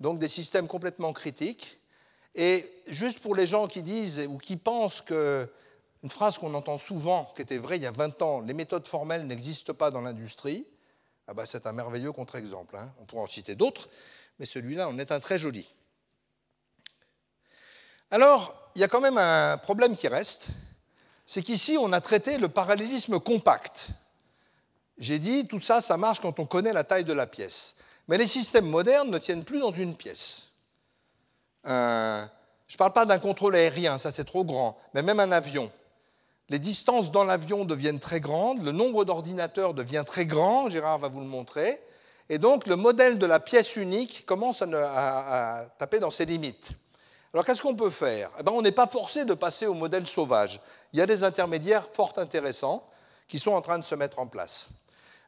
donc 0.00 0.18
des 0.18 0.28
systèmes 0.28 0.66
complètement 0.66 1.12
critiques. 1.12 1.78
Et 2.34 2.66
juste 2.86 3.20
pour 3.20 3.34
les 3.34 3.44
gens 3.44 3.66
qui 3.66 3.82
disent 3.82 4.26
ou 4.28 4.38
qui 4.38 4.56
pensent 4.56 5.02
que 5.02 5.48
une 6.02 6.10
phrase 6.10 6.38
qu'on 6.38 6.54
entend 6.54 6.78
souvent, 6.78 7.30
qui 7.36 7.42
était 7.42 7.58
vraie 7.58 7.76
il 7.76 7.82
y 7.82 7.86
a 7.86 7.92
20 7.92 8.22
ans, 8.22 8.40
les 8.40 8.54
méthodes 8.54 8.88
formelles 8.88 9.26
n'existent 9.26 9.74
pas 9.74 9.90
dans 9.92 10.00
l'industrie, 10.00 10.66
ah 11.28 11.34
bah 11.34 11.46
c'est 11.46 11.66
un 11.66 11.72
merveilleux 11.72 12.10
contre-exemple. 12.10 12.76
Hein. 12.76 12.92
On 13.00 13.04
pourrait 13.04 13.22
en 13.22 13.26
citer 13.28 13.54
d'autres, 13.54 13.88
mais 14.40 14.46
celui-là 14.46 14.88
en 14.88 14.98
est 14.98 15.12
un 15.12 15.20
très 15.20 15.38
joli. 15.38 15.72
Alors, 18.10 18.70
il 18.74 18.80
y 18.80 18.84
a 18.84 18.88
quand 18.88 19.00
même 19.00 19.18
un 19.18 19.58
problème 19.58 19.94
qui 19.94 20.08
reste, 20.08 20.48
c'est 21.26 21.42
qu'ici, 21.42 21.76
on 21.78 21.92
a 21.92 22.00
traité 22.00 22.38
le 22.38 22.48
parallélisme 22.48 23.20
compact. 23.20 23.90
J'ai 24.98 25.18
dit, 25.18 25.46
tout 25.46 25.60
ça, 25.60 25.80
ça 25.80 25.96
marche 25.96 26.20
quand 26.20 26.38
on 26.38 26.46
connaît 26.46 26.72
la 26.72 26.84
taille 26.84 27.04
de 27.04 27.12
la 27.12 27.26
pièce. 27.26 27.76
Mais 28.08 28.18
les 28.18 28.26
systèmes 28.26 28.68
modernes 28.68 29.10
ne 29.10 29.18
tiennent 29.18 29.44
plus 29.44 29.60
dans 29.60 29.72
une 29.72 29.94
pièce. 29.94 30.50
je 31.64 31.70
ne 31.70 32.76
parle 32.76 32.92
pas 32.92 33.06
d'un 33.06 33.18
contrôle 33.18 33.54
aérien, 33.54 33.98
ça 33.98 34.10
c'est 34.10 34.24
trop 34.24 34.44
grand, 34.44 34.76
mais 34.94 35.02
même 35.02 35.20
un 35.20 35.32
avion. 35.32 35.70
Les 36.48 36.58
distances 36.58 37.10
dans 37.12 37.24
l'avion 37.24 37.64
deviennent 37.64 38.00
très 38.00 38.20
grandes, 38.20 38.62
le 38.62 38.72
nombre 38.72 39.04
d'ordinateurs 39.04 39.74
devient 39.74 40.04
très 40.06 40.26
grand, 40.26 40.68
Gérard 40.68 40.98
va 40.98 41.08
vous 41.08 41.20
le 41.20 41.26
montrer, 41.26 41.80
et 42.28 42.38
donc 42.38 42.66
le 42.66 42.76
modèle 42.76 43.18
de 43.18 43.26
la 43.26 43.40
pièce 43.40 43.76
unique 43.76 44.26
commence 44.26 44.62
à, 44.62 45.66
taper 45.78 46.00
dans 46.00 46.10
ses 46.10 46.24
limites. 46.24 46.70
Alors 47.32 47.46
qu'est-ce 47.46 47.62
qu'on 47.62 47.74
peut 47.74 47.90
faire? 47.90 48.30
Eh 48.38 48.42
ben, 48.42 48.52
On 48.52 48.62
n'est 48.62 48.72
pas 48.72 48.86
forcé 48.86 49.24
de 49.24 49.34
passer 49.34 49.66
au 49.66 49.74
modèle 49.74 50.06
sauvage. 50.06 50.60
Il 50.92 50.98
y 50.98 51.02
a 51.02 51.06
des 51.06 51.24
intermédiaires 51.24 51.88
fort 51.92 52.12
intéressants 52.16 52.86
qui 53.28 53.38
sont 53.38 53.52
en 53.52 53.62
train 53.62 53.78
de 53.78 53.84
se 53.84 53.94
mettre 53.94 54.18
en 54.18 54.26
place. 54.26 54.66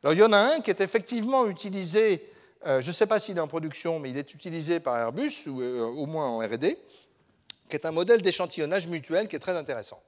Alors 0.05 0.13
il 0.13 0.19
y 0.19 0.23
en 0.23 0.35
a 0.35 0.39
un 0.39 0.61
qui 0.61 0.71
est 0.71 0.83
effectivement 0.83 1.47
utilisé, 1.47 2.29
euh, 2.67 2.83
je 2.83 2.89
ne 2.89 2.93
sais 2.93 3.07
pas 3.07 3.19
s'il 3.19 3.39
est 3.39 3.41
en 3.41 3.49
production, 3.49 3.99
mais 4.01 4.11
il 4.11 4.19
est 4.19 4.35
utilisé 4.35 4.79
par 4.79 4.99
Airbus, 4.99 5.47
ou 5.47 5.63
euh, 5.63 5.81
au 5.81 6.05
moins 6.05 6.29
en 6.29 6.41
RD, 6.41 6.77
qui 7.71 7.77
est 7.77 7.87
un 7.87 7.91
modèle 7.91 8.21
d'échantillonnage 8.21 8.87
mutuel 8.87 9.29
qui 9.29 9.37
est 9.37 9.39
très 9.39 9.57
intéressant. 9.57 10.03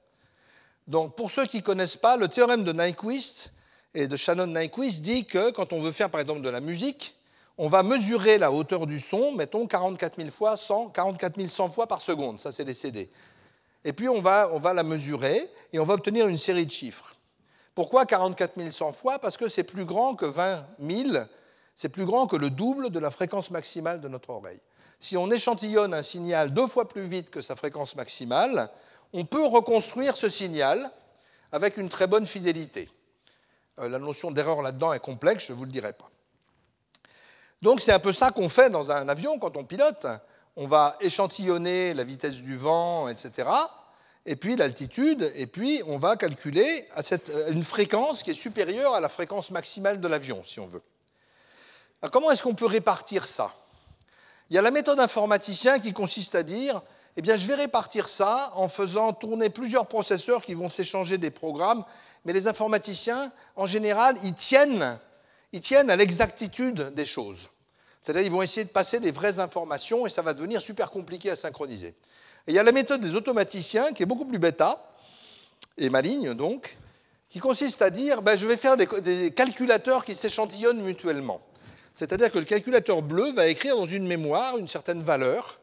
Donc, 0.85 1.15
pour 1.15 1.31
ceux 1.31 1.47
qui 1.47 1.57
ne 1.57 1.61
connaissent 1.63 1.95
pas, 1.95 2.15
le 2.15 2.27
théorème 2.27 2.63
de 2.63 2.73
Nyquist 2.73 3.49
et 3.95 4.07
de 4.07 4.15
Shannon-Nyquist 4.15 5.01
dit 5.01 5.25
que 5.25 5.49
quand 5.49 5.73
on 5.73 5.81
veut 5.81 5.91
faire 5.91 6.11
par 6.11 6.21
exemple 6.21 6.41
de 6.41 6.49
la 6.49 6.59
musique, 6.59 7.15
on 7.57 7.67
va 7.67 7.81
mesurer 7.81 8.37
la 8.37 8.51
hauteur 8.51 8.85
du 8.85 8.99
son, 8.99 9.31
mettons 9.31 9.65
44 9.65 10.19
000 10.19 10.29
fois 10.29 10.57
100, 10.57 10.89
44 10.89 11.47
100 11.47 11.71
fois 11.71 11.87
par 11.87 12.01
seconde, 12.01 12.39
ça 12.39 12.51
c'est 12.51 12.65
les 12.65 12.75
CD. 12.75 13.09
Et 13.83 13.93
puis 13.93 14.07
on 14.07 14.21
va 14.21 14.73
la 14.75 14.83
mesurer 14.83 15.49
et 15.73 15.79
on 15.79 15.85
va 15.85 15.95
obtenir 15.95 16.27
une 16.27 16.37
série 16.37 16.67
de 16.67 16.71
chiffres. 16.71 17.16
Pourquoi 17.77 18.07
44 18.07 18.71
100 18.71 18.91
fois? 18.91 19.19
Parce 19.19 19.37
que 19.37 19.47
c'est 19.47 19.63
plus 19.63 19.85
grand 19.85 20.15
que 20.15 20.25
20 20.25 20.65
000, 20.79 21.25
c'est 21.75 21.89
plus 21.89 22.05
grand 22.05 22.25
que 22.25 22.35
le 22.35 22.49
double 22.49 22.89
de 22.89 22.97
la 22.97 23.11
fréquence 23.11 23.51
maximale 23.51 24.01
de 24.01 24.07
notre 24.07 24.31
oreille. 24.31 24.59
Si 24.99 25.15
on 25.15 25.29
échantillonne 25.29 25.93
un 25.93 26.01
signal 26.01 26.55
deux 26.55 26.65
fois 26.65 26.87
plus 26.89 27.05
vite 27.05 27.29
que 27.29 27.39
sa 27.39 27.55
fréquence 27.55 27.95
maximale, 27.95 28.71
on 29.13 29.25
peut 29.25 29.45
reconstruire 29.45 30.17
ce 30.17 30.27
signal 30.27 30.89
avec 31.51 31.77
une 31.77 31.87
très 31.87 32.07
bonne 32.07 32.25
fidélité. 32.25 32.89
Euh, 33.77 33.89
la 33.89 33.99
notion 33.99 34.31
d'erreur 34.31 34.63
là-dedans 34.63 34.93
est 34.93 34.99
complexe, 34.99 35.45
je 35.45 35.53
ne 35.53 35.59
vous 35.59 35.65
le 35.65 35.71
dirai 35.71 35.93
pas. 35.93 36.09
Donc 37.61 37.79
c'est 37.79 37.93
un 37.93 37.99
peu 37.99 38.11
ça 38.11 38.31
qu'on 38.31 38.49
fait 38.49 38.71
dans 38.71 38.89
un 38.89 39.07
avion 39.07 39.37
quand 39.37 39.55
on 39.55 39.63
pilote. 39.63 40.07
On 40.55 40.65
va 40.65 40.97
échantillonner 40.99 41.93
la 41.93 42.03
vitesse 42.03 42.41
du 42.41 42.57
vent, 42.57 43.07
etc., 43.07 43.47
et 44.27 44.35
puis 44.35 44.57
l'altitude, 44.57 45.31
et 45.35 45.47
puis 45.47 45.81
on 45.87 45.97
va 45.97 46.17
calculer 46.17 46.85
à 46.95 47.01
euh, 47.13 47.51
une 47.51 47.63
fréquence 47.63 48.21
qui 48.21 48.31
est 48.31 48.35
supérieure 48.35 48.93
à 48.93 48.99
la 48.99 49.07
fréquence 49.07 49.51
maximale 49.51 50.01
de 50.01 50.07
l'avion, 50.07 50.43
si 50.43 50.59
on 50.59 50.67
veut. 50.67 50.81
Alors 52.01 52.11
comment 52.11 52.29
est-ce 52.29 52.43
qu'on 52.43 52.53
peut 52.53 52.65
répartir 52.65 53.25
ça? 53.25 53.55
Il 54.49 54.55
y 54.55 54.59
a 54.59 54.61
la 54.61 54.69
méthode 54.69 54.99
informaticien 54.99 55.79
qui 55.79 55.93
consiste 55.93 56.35
à 56.35 56.43
dire 56.43 56.81
eh 57.15 57.21
bien, 57.21 57.35
je 57.35 57.47
vais 57.47 57.55
répartir 57.55 58.09
ça 58.09 58.51
en 58.55 58.67
faisant 58.67 59.11
tourner 59.13 59.49
plusieurs 59.49 59.87
processeurs 59.87 60.43
qui 60.43 60.53
vont 60.53 60.69
s'échanger 60.69 61.17
des 61.17 61.31
programmes, 61.31 61.83
mais 62.25 62.33
les 62.33 62.47
informaticiens, 62.47 63.31
en 63.55 63.65
général, 63.65 64.15
ils 64.23 64.35
tiennent, 64.35 64.99
ils 65.53 65.61
tiennent 65.61 65.89
à 65.89 65.95
l'exactitude 65.95 66.93
des 66.93 67.05
choses. 67.05 67.49
C'est-à-dire 68.03 68.23
qu'ils 68.23 68.31
vont 68.31 68.43
essayer 68.43 68.65
de 68.65 68.69
passer 68.69 68.99
des 68.99 69.11
vraies 69.11 69.39
informations 69.39 70.05
et 70.05 70.09
ça 70.09 70.21
va 70.21 70.33
devenir 70.33 70.61
super 70.61 70.91
compliqué 70.91 71.31
à 71.31 71.35
synchroniser. 71.35 71.95
Et 72.47 72.51
il 72.51 72.55
y 72.55 72.59
a 72.59 72.63
la 72.63 72.71
méthode 72.71 73.01
des 73.01 73.15
automaticiens 73.15 73.91
qui 73.91 74.03
est 74.03 74.05
beaucoup 74.05 74.25
plus 74.25 74.39
bêta, 74.39 74.83
et 75.77 75.89
maligne 75.89 76.33
donc, 76.33 76.77
qui 77.29 77.39
consiste 77.39 77.81
à 77.81 77.89
dire 77.89 78.21
ben, 78.21 78.37
je 78.37 78.47
vais 78.47 78.57
faire 78.57 78.77
des, 78.77 78.87
des 79.01 79.31
calculateurs 79.31 80.05
qui 80.05 80.15
s'échantillonnent 80.15 80.81
mutuellement. 80.81 81.41
C'est-à-dire 81.93 82.31
que 82.31 82.37
le 82.37 82.45
calculateur 82.45 83.01
bleu 83.01 83.31
va 83.33 83.47
écrire 83.47 83.75
dans 83.75 83.85
une 83.85 84.07
mémoire 84.07 84.57
une 84.57 84.67
certaine 84.67 85.01
valeur, 85.01 85.59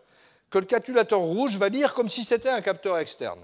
que 0.51 0.59
le 0.59 0.67
calculateur 0.67 1.21
rouge 1.21 1.57
va 1.57 1.69
lire 1.69 1.95
comme 1.95 2.09
si 2.09 2.25
c'était 2.25 2.51
un 2.51 2.61
capteur 2.61 2.99
externe. 2.99 3.41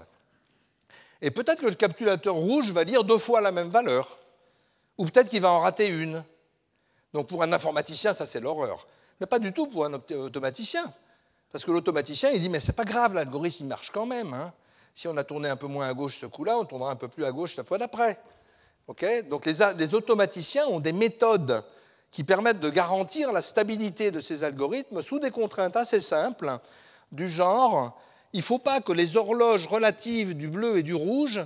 Et 1.21 1.31
peut-être 1.31 1.61
que 1.61 1.67
le 1.67 1.75
calculateur 1.75 2.35
rouge 2.35 2.71
va 2.71 2.83
lire 2.83 3.03
deux 3.03 3.17
fois 3.17 3.41
la 3.41 3.51
même 3.51 3.69
valeur, 3.69 4.19
ou 4.97 5.05
peut-être 5.05 5.29
qu'il 5.29 5.41
va 5.41 5.51
en 5.51 5.59
rater 5.59 5.87
une. 5.87 6.23
Donc 7.13 7.27
pour 7.27 7.43
un 7.43 7.51
informaticien, 7.51 8.13
ça 8.13 8.25
c'est 8.25 8.39
l'horreur. 8.39 8.87
Mais 9.19 9.27
pas 9.27 9.39
du 9.39 9.51
tout 9.51 9.67
pour 9.67 9.85
un 9.85 9.93
automaticien. 9.93 10.83
Parce 11.51 11.65
que 11.65 11.71
l'automaticien, 11.71 12.29
il 12.31 12.39
dit, 12.39 12.49
mais 12.49 12.59
c'est 12.59 12.75
pas 12.75 12.85
grave, 12.85 13.13
l'algorithme 13.13 13.65
marche 13.65 13.89
quand 13.91 14.05
même. 14.05 14.33
Hein. 14.33 14.53
Si 14.93 15.07
on 15.07 15.17
a 15.17 15.23
tourné 15.23 15.49
un 15.49 15.55
peu 15.55 15.67
moins 15.67 15.87
à 15.87 15.93
gauche 15.93 16.17
ce 16.17 16.25
coup-là, 16.25 16.57
on 16.57 16.65
tournera 16.65 16.91
un 16.91 16.95
peu 16.95 17.07
plus 17.07 17.25
à 17.25 17.31
gauche 17.31 17.55
la 17.57 17.63
fois 17.63 17.77
d'après. 17.77 18.19
Donc 19.29 19.45
les, 19.45 19.53
les 19.77 19.95
automaticiens 19.95 20.67
ont 20.67 20.79
des 20.79 20.91
méthodes 20.91 21.63
qui 22.11 22.25
permettent 22.25 22.59
de 22.59 22.69
garantir 22.69 23.31
la 23.31 23.41
stabilité 23.41 24.11
de 24.11 24.19
ces 24.19 24.43
algorithmes 24.43 25.01
sous 25.01 25.19
des 25.19 25.31
contraintes 25.31 25.77
assez 25.77 26.01
simples 26.01 26.57
du 27.11 27.29
genre 27.29 27.97
il 28.33 28.39
ne 28.39 28.43
faut 28.43 28.59
pas 28.59 28.81
que 28.81 28.93
les 28.93 29.17
horloges 29.17 29.65
relatives 29.67 30.35
du 30.35 30.47
bleu 30.47 30.77
et 30.77 30.83
du 30.83 30.93
rouge 30.93 31.45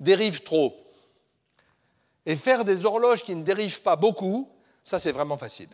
dérivent 0.00 0.42
trop. 0.42 0.74
Et 2.26 2.36
faire 2.36 2.64
des 2.64 2.84
horloges 2.86 3.22
qui 3.22 3.36
ne 3.36 3.42
dérivent 3.42 3.82
pas 3.82 3.96
beaucoup, 3.96 4.50
ça 4.82 4.98
c'est 4.98 5.12
vraiment 5.12 5.36
facile. 5.36 5.68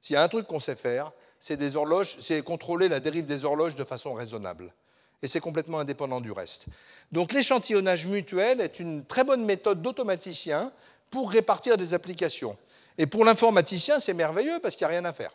S'il 0.00 0.14
y 0.14 0.16
a 0.16 0.22
un 0.22 0.28
truc 0.28 0.46
qu'on 0.46 0.58
sait 0.58 0.74
faire, 0.74 1.12
c'est 1.46 1.58
des 1.58 1.76
horloges, 1.76 2.16
c'est 2.20 2.40
contrôler 2.40 2.88
la 2.88 3.00
dérive 3.00 3.26
des 3.26 3.44
horloges 3.44 3.74
de 3.74 3.84
façon 3.84 4.14
raisonnable. 4.14 4.72
Et 5.20 5.28
c'est 5.28 5.40
complètement 5.40 5.78
indépendant 5.78 6.22
du 6.22 6.32
reste. 6.32 6.68
Donc 7.12 7.34
l'échantillonnage 7.34 8.06
mutuel 8.06 8.62
est 8.62 8.80
une 8.80 9.04
très 9.04 9.24
bonne 9.24 9.44
méthode 9.44 9.82
d'automaticien 9.82 10.72
pour 11.10 11.30
répartir 11.30 11.76
des 11.76 11.92
applications. 11.92 12.56
Et 12.96 13.06
pour 13.06 13.26
l'informaticien, 13.26 14.00
c'est 14.00 14.14
merveilleux 14.14 14.58
parce 14.62 14.74
qu'il 14.74 14.86
n'y 14.86 14.94
a 14.94 14.96
rien 14.96 15.04
à 15.04 15.12
faire. 15.12 15.32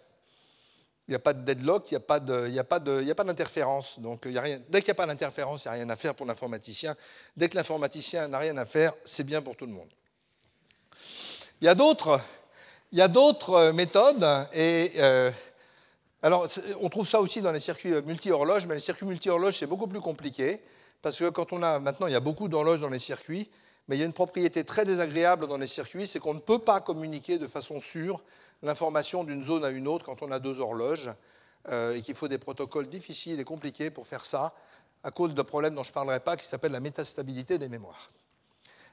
Il 1.07 1.11
n'y 1.11 1.15
a 1.15 1.19
pas 1.19 1.33
de 1.33 1.43
deadlock, 1.43 1.91
il 1.91 1.93
n'y 1.93 2.59
a 2.59 2.63
pas 2.63 3.23
d'interférence. 3.23 3.99
Donc, 3.99 4.27
dès 4.27 4.81
qu'il 4.81 4.85
n'y 4.85 4.89
a 4.89 4.95
pas 4.95 5.05
d'interférence, 5.05 5.65
il 5.65 5.67
n'y 5.67 5.73
a 5.73 5.77
rien 5.77 5.89
à 5.91 5.95
faire 5.95 6.15
pour 6.15 6.25
l'informaticien. 6.25 6.95
Dès 7.37 7.49
que 7.49 7.55
l'informaticien 7.55 8.29
n'a 8.29 8.39
rien 8.39 8.57
à 8.57 8.65
faire, 8.65 8.93
c'est 9.03 9.23
bien 9.23 9.43
pour 9.43 9.55
tout 9.55 9.67
le 9.67 9.73
monde. 9.73 9.89
Il 11.61 11.65
y 11.65 11.67
a 11.67 11.75
d'autres, 11.75 12.19
il 12.91 12.99
a 12.99 13.07
euh, 13.49 13.73
méthodes. 13.73 14.27
Et, 14.53 14.93
euh, 14.97 15.29
alors, 16.21 16.47
on 16.81 16.89
trouve 16.89 17.07
ça 17.07 17.21
aussi 17.21 17.41
dans 17.41 17.51
les 17.51 17.59
circuits 17.59 17.93
multi-horloges, 18.05 18.67
mais 18.67 18.73
les 18.73 18.81
circuits 18.81 19.05
multi-horloges, 19.05 19.57
c'est 19.57 19.67
beaucoup 19.67 19.87
plus 19.87 20.01
compliqué. 20.01 20.61
Parce 21.01 21.17
que 21.17 21.29
quand 21.29 21.53
on 21.53 21.63
a, 21.63 21.79
maintenant, 21.79 22.07
il 22.07 22.13
y 22.13 22.17
a 22.17 22.19
beaucoup 22.19 22.49
d'horloges 22.49 22.81
dans 22.81 22.89
les 22.89 22.99
circuits, 22.99 23.49
mais 23.87 23.95
il 23.95 23.99
y 23.99 24.03
a 24.03 24.05
une 24.05 24.13
propriété 24.13 24.63
très 24.65 24.83
désagréable 24.83 25.47
dans 25.47 25.57
les 25.57 25.67
circuits, 25.67 26.07
c'est 26.07 26.19
qu'on 26.19 26.33
ne 26.33 26.39
peut 26.39 26.59
pas 26.59 26.81
communiquer 26.81 27.37
de 27.37 27.47
façon 27.47 27.79
sûre 27.79 28.21
l'information 28.61 29.23
d'une 29.23 29.43
zone 29.43 29.63
à 29.63 29.69
une 29.69 29.87
autre 29.87 30.05
quand 30.05 30.21
on 30.21 30.31
a 30.31 30.39
deux 30.39 30.59
horloges, 30.59 31.09
euh, 31.69 31.95
et 31.95 32.01
qu'il 32.01 32.15
faut 32.15 32.27
des 32.27 32.37
protocoles 32.37 32.89
difficiles 32.89 33.39
et 33.39 33.43
compliqués 33.45 33.89
pour 33.89 34.05
faire 34.05 34.25
ça. 34.25 34.53
à 35.01 35.11
cause 35.11 35.33
de 35.33 35.41
problèmes 35.41 35.75
dont 35.75 35.83
je 35.83 35.91
ne 35.91 35.93
parlerai 35.93 36.19
pas, 36.19 36.35
qui 36.35 36.45
s'appellent 36.45 36.73
la 36.73 36.81
métastabilité 36.81 37.57
des 37.57 37.69
mémoires. 37.69 38.09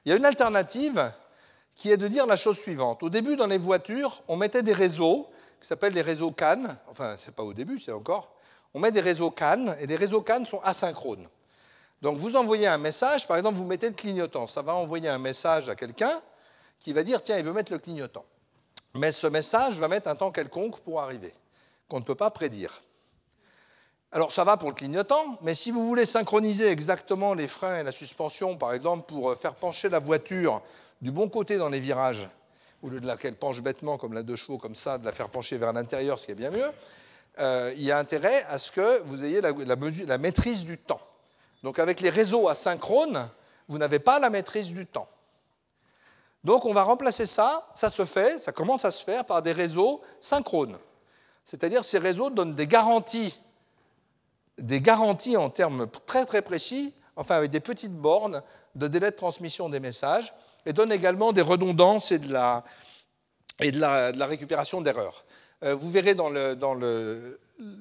Il 0.05 0.09
y 0.09 0.13
a 0.13 0.15
une 0.15 0.25
alternative 0.25 1.11
qui 1.75 1.91
est 1.91 1.97
de 1.97 2.07
dire 2.07 2.25
la 2.25 2.37
chose 2.37 2.57
suivante. 2.57 3.03
Au 3.03 3.09
début, 3.09 3.35
dans 3.35 3.45
les 3.45 3.57
voitures, 3.57 4.23
on 4.29 4.37
mettait 4.37 4.63
des 4.63 4.71
réseaux 4.71 5.29
qui 5.59 5.67
s'appellent 5.67 5.93
les 5.93 6.01
réseaux 6.01 6.31
CAN. 6.31 6.63
Enfin, 6.89 7.15
ce 7.17 7.27
n'est 7.27 7.33
pas 7.33 7.43
au 7.43 7.53
début, 7.53 7.79
c'est 7.79 7.91
encore. 7.91 8.31
On 8.73 8.79
met 8.79 8.91
des 8.91 9.01
réseaux 9.01 9.31
CAN, 9.31 9.73
et 9.79 9.87
les 9.87 9.95
réseaux 9.95 10.21
CAN 10.21 10.45
sont 10.45 10.59
asynchrones. 10.61 11.27
Donc, 12.01 12.19
vous 12.19 12.35
envoyez 12.35 12.67
un 12.67 12.77
message, 12.77 13.27
par 13.27 13.37
exemple, 13.37 13.57
vous 13.57 13.65
mettez 13.65 13.87
le 13.87 13.95
clignotant. 13.95 14.45
Ça 14.45 14.61
va 14.61 14.75
envoyer 14.75 15.09
un 15.09 15.17
message 15.17 15.67
à 15.69 15.75
quelqu'un 15.75 16.21
qui 16.79 16.93
va 16.93 17.03
dire 17.03 17.23
tiens, 17.23 17.37
il 17.37 17.43
veut 17.43 17.53
mettre 17.53 17.71
le 17.71 17.79
clignotant. 17.79 18.25
Mais 18.93 19.11
ce 19.11 19.27
message 19.27 19.75
va 19.75 19.87
mettre 19.87 20.09
un 20.09 20.15
temps 20.15 20.31
quelconque 20.31 20.79
pour 20.81 21.01
arriver, 21.01 21.33
qu'on 21.89 21.99
ne 21.99 22.05
peut 22.05 22.15
pas 22.15 22.29
prédire. 22.29 22.83
Alors 24.11 24.31
ça 24.31 24.43
va 24.43 24.57
pour 24.57 24.69
le 24.69 24.75
clignotant, 24.75 25.37
mais 25.41 25.53
si 25.53 25.71
vous 25.71 25.85
voulez 25.87 26.05
synchroniser 26.05 26.69
exactement 26.69 27.33
les 27.33 27.47
freins 27.47 27.79
et 27.79 27.83
la 27.83 27.91
suspension, 27.91 28.55
par 28.55 28.73
exemple, 28.73 29.05
pour 29.05 29.31
euh, 29.31 29.35
faire 29.35 29.55
pencher 29.55 29.89
la 29.89 29.99
voiture 29.99 30.61
du 31.01 31.11
bon 31.11 31.27
côté 31.27 31.57
dans 31.57 31.69
les 31.69 31.79
virages, 31.79 32.27
au 32.87 32.89
lieu 32.89 33.01
de 33.01 33.07
la 33.07 33.17
qu'elle 33.17 33.35
penche 33.35 33.61
bêtement 33.61 33.97
comme 33.97 34.13
la 34.13 34.23
deux 34.23 34.37
chevaux, 34.37 34.57
comme 34.57 34.75
ça, 34.75 34.97
de 34.97 35.05
la 35.05 35.11
faire 35.11 35.27
pencher 35.27 35.57
vers 35.57 35.73
l'intérieur, 35.73 36.17
ce 36.17 36.25
qui 36.25 36.31
est 36.31 36.35
bien 36.35 36.51
mieux, 36.51 36.71
euh, 37.39 37.73
il 37.75 37.83
y 37.83 37.91
a 37.91 37.99
intérêt 37.99 38.43
à 38.43 38.57
ce 38.57 38.71
que 38.71 39.03
vous 39.03 39.25
ayez 39.25 39.41
la, 39.41 39.51
la 39.51 40.17
maîtrise 40.17 40.63
du 40.63 40.77
temps. 40.77 41.01
Donc 41.63 41.79
avec 41.79 41.99
les 41.99 42.09
réseaux 42.09 42.47
asynchrones, 42.47 43.29
vous 43.67 43.77
n'avez 43.77 43.99
pas 43.99 44.19
la 44.19 44.29
maîtrise 44.29 44.73
du 44.73 44.85
temps. 44.85 45.09
Donc 46.45 46.63
on 46.63 46.73
va 46.73 46.83
remplacer 46.83 47.25
ça, 47.25 47.69
ça 47.73 47.89
se 47.89 48.05
fait, 48.05 48.41
ça 48.41 48.53
commence 48.53 48.85
à 48.85 48.91
se 48.91 49.03
faire 49.03 49.25
par 49.25 49.41
des 49.41 49.51
réseaux 49.51 50.01
synchrones. 50.21 50.77
C'est-à-dire 51.43 51.83
ces 51.83 51.97
réseaux 51.97 52.29
donnent 52.29 52.55
des 52.55 52.67
garanties, 52.67 53.37
des 54.57 54.79
garanties 54.79 55.35
en 55.35 55.49
termes 55.49 55.87
très 56.05 56.25
très 56.25 56.41
précis, 56.41 56.95
enfin 57.17 57.35
avec 57.35 57.51
des 57.51 57.59
petites 57.59 57.93
bornes 57.93 58.41
de 58.75 58.87
délai 58.87 59.11
de 59.11 59.15
transmission 59.17 59.67
des 59.67 59.81
messages, 59.81 60.33
et 60.67 60.73
donnent 60.73 60.91
également 60.91 61.31
des 61.31 61.41
redondances 61.41 62.11
et 62.11 62.19
de 62.19 62.31
la, 62.31 62.63
et 63.61 63.71
de 63.71 63.79
la, 63.79 64.25
récupération 64.25 64.81
d'erreurs. 64.81 65.23
Euh, 65.63 65.73
vous 65.73 65.89
verrez 65.89 66.15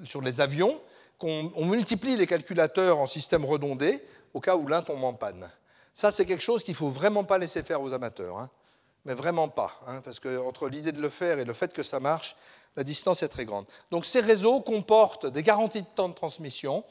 sur 0.05 0.23
les 0.23 0.41
avions 0.41 0.81
qu'on 1.19 1.67
multiplie 1.67 2.17
les 2.17 2.29
calculateurs 2.29 2.99
en 2.99 3.09
système 3.09 3.45
redondé 3.45 4.01
au 4.35 4.41
cas 4.41 4.55
où 4.55 4.69
l'un 4.69 4.83
tombe 4.83 5.03
en 5.03 5.15
panne. 5.15 5.51
Ça, 5.95 6.13
c'est 6.13 6.25
quelque 6.25 6.43
chose 6.43 6.63
qu'il 6.63 6.73
ne 6.73 6.77
faut 6.77 6.89
vraiment 6.89 7.25
pas 7.25 7.39
laisser 7.39 7.65
faire 7.65 7.83
aux 7.83 7.93
amateurs. 7.93 8.39
Hein. 8.39 8.51
Mais 9.05 9.15
vraiment 9.15 9.49
pas. 9.49 9.73
Hein, 9.89 10.01
parce 10.05 10.21
qu'entre 10.21 10.69
l'idée 10.69 10.93
de 10.93 11.01
le 11.01 11.11
faire 11.11 11.41
et 11.41 11.45
le 11.45 11.55
fait 11.55 11.73
que 11.73 11.83
ça 11.83 11.99
marche, 11.99 12.37
la 12.77 12.85
distance 12.85 13.23
est 13.25 13.29
très 13.29 13.47
grande. 13.47 13.65
Donc 13.91 14.05
ces 14.05 14.21
réseaux 14.21 14.61
comportent 14.61 15.27
des 15.27 15.43
garanties 15.43 15.83
de 15.83 15.89
temps 15.93 16.09
de 16.09 16.15
transmission 16.15 16.85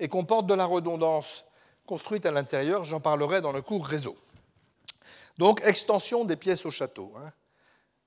et 0.00 0.08
comportent 0.08 0.46
de 0.46 0.54
la 0.54 0.64
redondance 0.64 1.44
construite 1.84 2.24
à 2.24 2.30
l'intérieur. 2.30 2.84
J'en 2.84 3.00
parlerai 3.00 3.42
dans 3.42 3.52
le 3.52 3.60
cours 3.60 3.84
réseau. 3.84 4.16
Donc 5.42 5.60
extension 5.64 6.24
des 6.24 6.36
pièces 6.36 6.64
au 6.66 6.70
château. 6.70 7.12
Hein. 7.16 7.32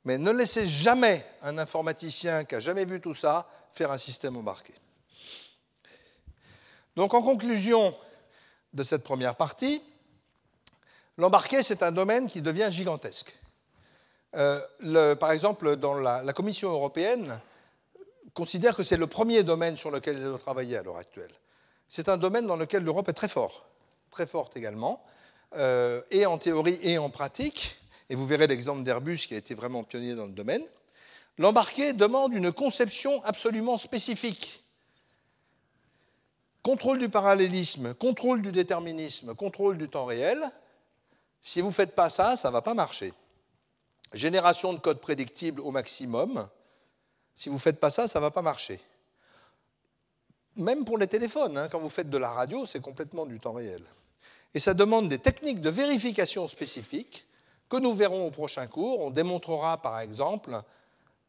Mais 0.04 0.18
ne 0.18 0.32
laissez 0.32 0.66
jamais 0.66 1.26
un 1.42 1.58
informaticien 1.58 2.46
qui 2.46 2.56
n'a 2.56 2.60
jamais 2.60 2.86
vu 2.86 3.02
tout 3.02 3.16
ça 3.16 3.50
faire 3.72 3.92
un 3.92 3.98
système 3.98 4.38
embarqué. 4.38 4.74
Donc 6.96 7.14
en 7.14 7.22
conclusion 7.22 7.96
de 8.74 8.84
cette 8.84 9.04
première 9.04 9.36
partie, 9.36 9.82
L'embarqué, 11.18 11.64
c'est 11.64 11.82
un 11.82 11.94
domaine 11.94 12.28
qui 12.28 12.42
devient 12.42 12.68
gigantesque. 12.72 13.34
Euh, 14.36 15.16
par 15.16 15.32
exemple, 15.32 15.78
dans 15.78 15.94
la, 15.94 16.34
Commission 16.34 16.72
européenne 16.72 17.40
considère 18.34 18.76
que 18.76 18.84
c'est 18.84 18.98
le 18.98 19.08
premier 19.08 19.44
domaine 19.44 19.78
sur 19.78 19.92
lequel 19.92 20.18
elle 20.18 20.24
doit 20.24 20.38
travailler 20.38 20.76
à 20.76 20.84
l'heure 20.84 20.98
actuelle. 20.98 21.32
C'est 21.88 22.10
un 22.10 22.18
domaine 22.18 22.48
dans 22.48 22.58
lequel 22.58 22.84
l'Europe 22.84 23.08
est 23.08 23.14
très 23.14 23.30
fort, 23.30 23.66
très 24.12 24.28
forte 24.28 24.58
également, 24.58 25.06
euh, 25.54 26.02
et 26.12 26.26
en 26.26 26.38
théorie 26.38 26.80
et 26.82 26.98
en 26.98 27.10
pratique. 27.10 27.78
Et 28.10 28.16
vous 28.16 28.26
verrez 28.26 28.48
l'exemple 28.48 28.84
d'Airbus 28.84 29.18
qui 29.28 29.34
a 29.34 29.38
été 29.38 29.54
vraiment 29.54 29.84
pionnier 29.84 30.16
dans 30.16 30.26
le 30.26 30.32
domaine. 30.32 30.64
L'embarqué 31.38 31.94
demande 31.94 32.34
une 32.34 32.52
conception 32.52 33.24
absolument 33.24 33.78
spécifique. 33.78 34.64
Contrôle 36.64 36.98
du 36.98 37.10
parallélisme, 37.10 37.94
contrôle 37.94 38.42
du 38.42 38.52
déterminisme, 38.52 39.36
contrôle 39.36 39.78
du 39.78 39.88
temps 39.88 40.06
réel, 40.06 40.52
si 41.42 41.62
vous 41.62 41.68
ne 41.68 41.74
faites 41.74 41.94
pas 41.94 42.10
ça, 42.10 42.38
ça 42.38 42.48
ne 42.48 42.54
va 42.54 42.64
pas 42.64 42.74
marcher. 42.74 43.14
Génération 44.14 44.74
de 44.74 44.80
code 44.80 45.00
prédictible 45.00 45.62
au 45.62 45.70
maximum. 45.70 46.50
Si 47.36 47.50
vous 47.50 47.56
ne 47.56 47.62
faites 47.62 47.80
pas 47.80 47.92
ça, 47.92 48.08
ça 48.08 48.18
ne 48.18 48.24
va 48.24 48.32
pas 48.32 48.42
marcher. 48.42 48.80
Même 50.56 50.86
pour 50.86 50.98
les 50.98 51.06
téléphones, 51.06 51.56
hein, 51.56 51.68
quand 51.70 51.80
vous 51.80 51.90
faites 51.90 52.10
de 52.10 52.18
la 52.18 52.32
radio, 52.32 52.66
c'est 52.66 52.82
complètement 52.82 53.28
du 53.28 53.38
temps 53.38 53.54
réel. 53.54 53.84
Et 54.56 54.60
ça 54.60 54.74
demande 54.74 55.08
des 55.10 55.20
techniques 55.20 55.62
de 55.62 55.70
vérification 55.70 56.48
spécifiques 56.48 57.28
que 57.70 57.78
nous 57.78 57.94
verrons 57.94 58.26
au 58.26 58.32
prochain 58.32 58.66
cours. 58.68 59.02
On 59.02 59.12
démontrera 59.12 59.82
par 59.82 60.00
exemple, 60.00 60.58